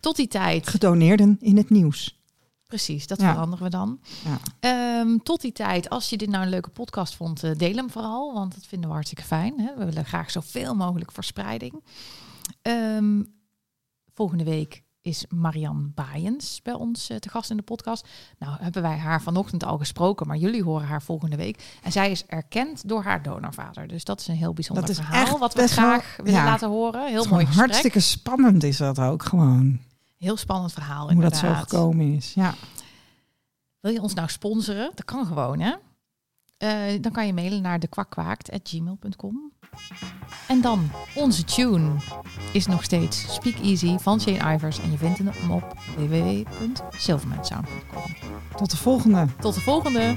Tot 0.00 0.16
die 0.16 0.28
tijd. 0.28 0.68
Gedoneerden 0.68 1.36
in 1.40 1.56
het 1.56 1.70
nieuws. 1.70 2.20
Precies, 2.72 3.06
dat 3.06 3.20
Ja. 3.20 3.32
veranderen 3.32 3.64
we 3.64 3.70
dan. 3.70 4.00
Ja. 4.24 4.38
Ehm, 4.60 5.16
tot 5.18 5.40
die 5.40 5.52
tijd, 5.52 5.88
als 5.90 6.10
je 6.10 6.16
dit 6.16 6.28
nou 6.28 6.42
een 6.44 6.50
leuke 6.50 6.70
podcast 6.70 7.14
vond, 7.14 7.42
eh, 7.44 7.50
deel 7.56 7.74
hem 7.76 7.90
vooral, 7.90 8.32
want 8.34 8.54
dat 8.54 8.66
vinden 8.66 8.88
we 8.88 8.94
hartstikke 8.94 9.24
fijn. 9.24 9.60
Hè? 9.60 9.74
We 9.78 9.84
willen 9.84 10.04
graag 10.04 10.30
zoveel 10.30 10.74
mogelijk 10.74 11.12
verspreiding. 11.12 11.84
Ehm, 12.62 13.22
volgende 14.14 14.44
week 14.44 14.82
is 15.00 15.24
Marianne 15.28 15.90
Baaiens 15.94 16.60
bij 16.62 16.72
ons 16.74 17.08
eh, 17.08 17.16
te 17.16 17.28
gast 17.28 17.50
in 17.50 17.56
de 17.56 17.62
podcast. 17.62 18.08
Nou 18.38 18.56
hebben 18.60 18.82
wij 18.82 18.96
haar 18.96 19.22
vanochtend 19.22 19.64
al 19.64 19.78
gesproken, 19.78 20.26
maar 20.26 20.36
jullie 20.36 20.62
horen 20.62 20.86
haar 20.86 21.02
volgende 21.02 21.36
week. 21.36 21.78
En 21.82 21.92
zij 21.92 22.10
is 22.10 22.26
erkend 22.26 22.88
door 22.88 23.02
haar 23.02 23.22
donorvader. 23.22 23.86
Dus 23.88 24.04
dat 24.04 24.20
is 24.20 24.28
een 24.28 24.36
heel 24.36 24.52
bijzonder 24.52 24.86
Dat 24.86 24.96
is 24.96 25.04
verhaal, 25.04 25.38
wat 25.38 25.54
we 25.54 25.58
wel- 25.60 25.68
graag 25.68 26.16
willen 26.16 26.32
ja. 26.40 26.44
laten 26.44 26.68
horen. 26.68 27.06
Heel 27.08 27.24
mooi 27.26 27.46
gesprek. 27.46 27.66
hartstikke 27.66 28.00
spannend 28.00 28.62
is 28.62 28.76
dat 28.76 28.98
ook 28.98 29.22
gewoon. 29.22 29.80
Heel 30.22 30.36
spannend 30.36 30.72
verhaal 30.72 31.12
Hoe 31.12 31.22
dat 31.22 31.36
zo 31.36 31.54
gekomen 31.54 32.14
is. 32.14 32.34
Ja. 32.34 32.54
Wil 33.80 33.92
je 33.92 34.00
ons 34.00 34.14
nou 34.14 34.28
sponsoren? 34.28 34.90
Dat 34.94 35.04
kan 35.04 35.26
gewoon, 35.26 35.60
hè? 35.60 35.74
Eh, 36.56 37.00
dan 37.00 37.12
kan 37.12 37.26
je 37.26 37.32
mailen 37.32 37.62
naar 37.62 37.80
dekwakkwaakt.gmail.com. 37.80 39.52
En 40.48 40.60
dan, 40.60 40.90
onze 41.14 41.44
tune 41.44 41.90
is 42.52 42.66
nog 42.66 42.84
steeds 42.84 43.34
Speak 43.34 43.54
Easy 43.54 43.98
van 43.98 44.20
Shane 44.20 44.54
Ivers. 44.54 44.78
En 44.78 44.90
je 44.90 44.98
vindt 44.98 45.18
hem 45.18 45.50
op 45.50 45.76
www.silvermansound.com. 45.96 48.16
Tot 48.56 48.70
de 48.70 48.76
volgende. 48.76 49.26
Tot 49.40 49.54
de 49.54 49.60
volgende! 49.60 50.16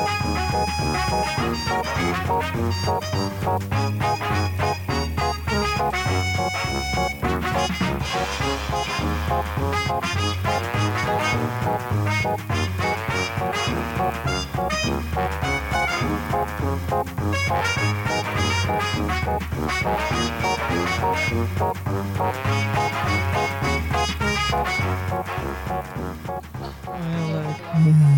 Heel 27.83 27.93
leuk. 27.93 28.10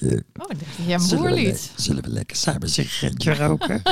Eefje. 0.00 0.24
Oh, 0.36 0.46
een 0.88 1.00
Zullen 1.00 1.34
we, 1.34 1.68
zullen 1.76 2.02
we 2.02 2.08
lekker 2.08 2.36
samen 2.36 2.62
een 2.62 2.68
sigaretje 2.68 3.34
roken? 3.34 3.82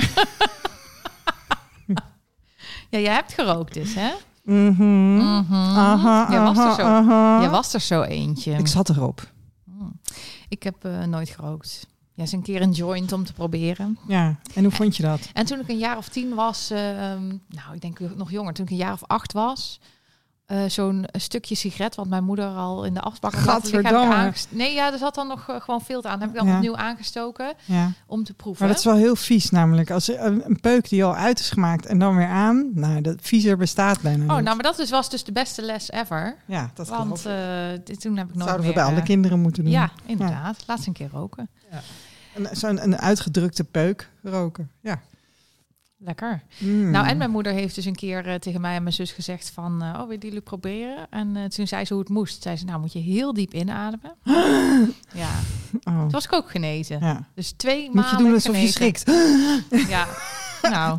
Ja, 2.91 2.99
jij 2.99 3.13
hebt 3.15 3.33
gerookt 3.33 3.75
dus, 3.75 3.95
hè? 3.95 4.11
Mhm. 4.43 5.17
Mhm. 5.17 5.55
Aha, 5.55 6.27
Jij 6.31 6.41
was 6.41 6.57
er 6.57 6.63
aha, 6.65 6.75
zo. 6.75 6.83
aha. 6.83 7.41
Jij 7.41 7.51
was 7.51 7.75
er 7.75 7.81
zo 7.81 8.03
eentje. 8.03 8.53
Ik 8.53 8.67
zat 8.67 8.89
erop. 8.89 9.31
Mm. 9.65 10.01
Ik 10.49 10.63
heb 10.63 10.85
eh, 10.85 11.03
nooit 11.05 11.29
gerookt. 11.29 11.87
Ja, 12.15 12.23
eens 12.23 12.33
een 12.33 12.43
keer 12.43 12.63
een 12.63 12.73
joint 12.73 13.13
om 13.13 13.25
te 13.25 13.33
proberen. 13.33 13.99
Ja, 14.07 14.39
en 14.55 14.63
hoe 14.63 14.73
vond 14.73 14.97
je 14.97 15.03
dat? 15.03 15.29
En 15.33 15.47
toen 15.47 15.61
ik 15.61 15.69
een 15.69 15.79
jaar 15.79 15.97
of 15.97 16.09
tien 16.09 16.35
was, 16.35 16.71
ehm, 16.71 17.27
nou, 17.49 17.75
ik 17.75 17.81
denk 17.81 17.99
nog 18.17 18.31
jonger, 18.31 18.53
toen 18.55 18.65
ik 18.65 18.71
een 18.71 18.77
jaar 18.77 18.93
of 18.93 19.05
acht 19.07 19.33
was, 19.33 19.81
eh, 20.49 20.59
zo'n 20.69 21.05
stukje 21.13 21.55
sigaret, 21.55 21.95
wat 21.95 22.07
mijn 22.09 22.25
moeder 22.25 22.47
al 22.47 22.85
in 22.85 22.95
de 22.95 23.01
afbak 23.01 23.35
had 23.35 23.73
aangest- 23.85 24.47
Nee, 24.51 24.75
ja, 24.75 24.93
er 24.93 24.99
zat 24.99 25.15
dan 25.15 25.27
nog 25.29 25.49
eh, 25.49 25.61
gewoon 25.61 25.81
veel 25.81 26.05
aan. 26.05 26.21
Heb 26.21 26.29
ik 26.29 26.35
dan 26.35 26.47
Ja. 26.47 26.55
opnieuw 26.55 26.77
aangestoken 26.77 27.53
Ja. 27.65 27.93
om 28.07 28.25
te 28.25 28.35
proeven. 28.35 28.65
Maar 28.65 28.75
dat 28.75 28.85
is 28.85 28.91
wel 28.91 29.01
heel 29.01 29.17
vies 29.17 29.51
namelijk. 29.51 29.91
Als 29.91 30.09
een, 30.09 30.43
een 30.45 30.61
peuk 30.61 30.89
die 30.89 31.05
al 31.05 31.15
uit 31.15 31.39
is 31.41 31.51
gemaakt 31.51 31.87
en 31.87 31.99
dan 31.99 32.17
weer 32.17 32.27
aan. 32.27 32.71
Nou, 32.75 33.01
dat 33.01 33.17
viezer 33.21 33.57
bestaat 33.57 34.01
bijna 34.01 34.25
Oh, 34.25 34.35
niet. 34.35 34.45
nou, 34.45 34.55
maar 34.57 34.65
dat 34.65 34.77
dus 34.77 34.91
was 34.91 35.11
dus 35.11 35.25
de 35.25 35.33
beste 35.33 35.63
les 35.63 35.91
ever. 35.91 36.37
ja, 36.47 36.71
dat 36.75 36.89
Want 36.89 37.27
eh, 37.27 37.35
dit- 37.85 38.01
toen 38.01 38.17
heb 38.17 38.29
ik 38.29 38.35
nooit 38.35 38.47
zouden 38.49 38.67
we 38.69 38.73
bij 38.75 38.85
alle 38.85 39.03
kinderen 39.03 39.41
moeten 39.41 39.63
doen. 39.65 39.73
Ja, 39.73 39.91
inderdaad. 40.07 40.65
Laat 40.67 40.81
ze 40.81 40.89
een 40.89 40.95
keer 40.95 41.11
roken. 41.13 41.49
Een- 42.35 42.49
Zo'n 42.57 42.83
een 42.83 42.97
uitgedrukte 42.99 43.65
peuk 43.65 44.11
roken. 44.23 44.71
Ja. 44.81 45.01
Lekker. 46.01 46.43
Mm. 46.59 46.91
Nou, 46.91 47.07
en 47.07 47.17
mijn 47.17 47.31
moeder 47.31 47.53
heeft 47.53 47.75
dus 47.75 47.85
een 47.85 47.95
keer 47.95 48.27
eh, 48.27 48.35
tegen 48.35 48.61
mij 48.61 48.75
en 48.77 48.83
mijn 48.83 48.95
zus 48.95 49.13
gezegd 49.13 49.51
van... 49.55 49.83
eh, 49.83 49.89
oh, 50.01 50.07
willen 50.09 50.19
jullie 50.19 50.41
proberen? 50.41 51.07
En 51.11 51.37
eh, 51.37 51.45
toen 51.45 51.67
zei 51.67 51.85
ze 51.85 51.93
hoe 51.93 52.03
het 52.03 52.13
moest. 52.13 52.43
Zei 52.43 52.57
ze, 52.57 52.65
nou 52.65 52.81
moet 52.81 52.93
je 52.93 52.99
heel 52.99 53.33
diep 53.33 53.55
inademen. 53.55 54.15
ja, 55.15 55.29
Oh. 55.85 56.01
toen 56.01 56.11
was 56.11 56.25
ik 56.25 56.33
ook 56.33 56.51
genezen. 56.51 56.99
Ja. 57.01 57.27
Dus 57.35 57.51
twee 57.57 57.79
Moet 57.85 57.93
je 57.93 58.01
maanden 58.01 58.25
doen 58.25 58.35
alsof 58.35 58.61
je 58.61 58.67
schrikt. 58.69 59.05
Ja, 59.89 60.07
nou, 60.63 60.99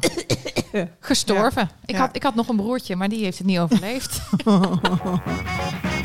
gestorven. 0.99 1.69
Ik, 1.85 1.95
had, 1.95 2.15
ik 2.15 2.23
had 2.23 2.35
nog 2.35 2.47
een 2.47 2.55
broertje, 2.55 2.95
maar 2.95 3.09
die 3.09 3.23
heeft 3.23 3.37
het 3.37 3.47
niet 3.47 3.59
overleefd. 3.59 4.21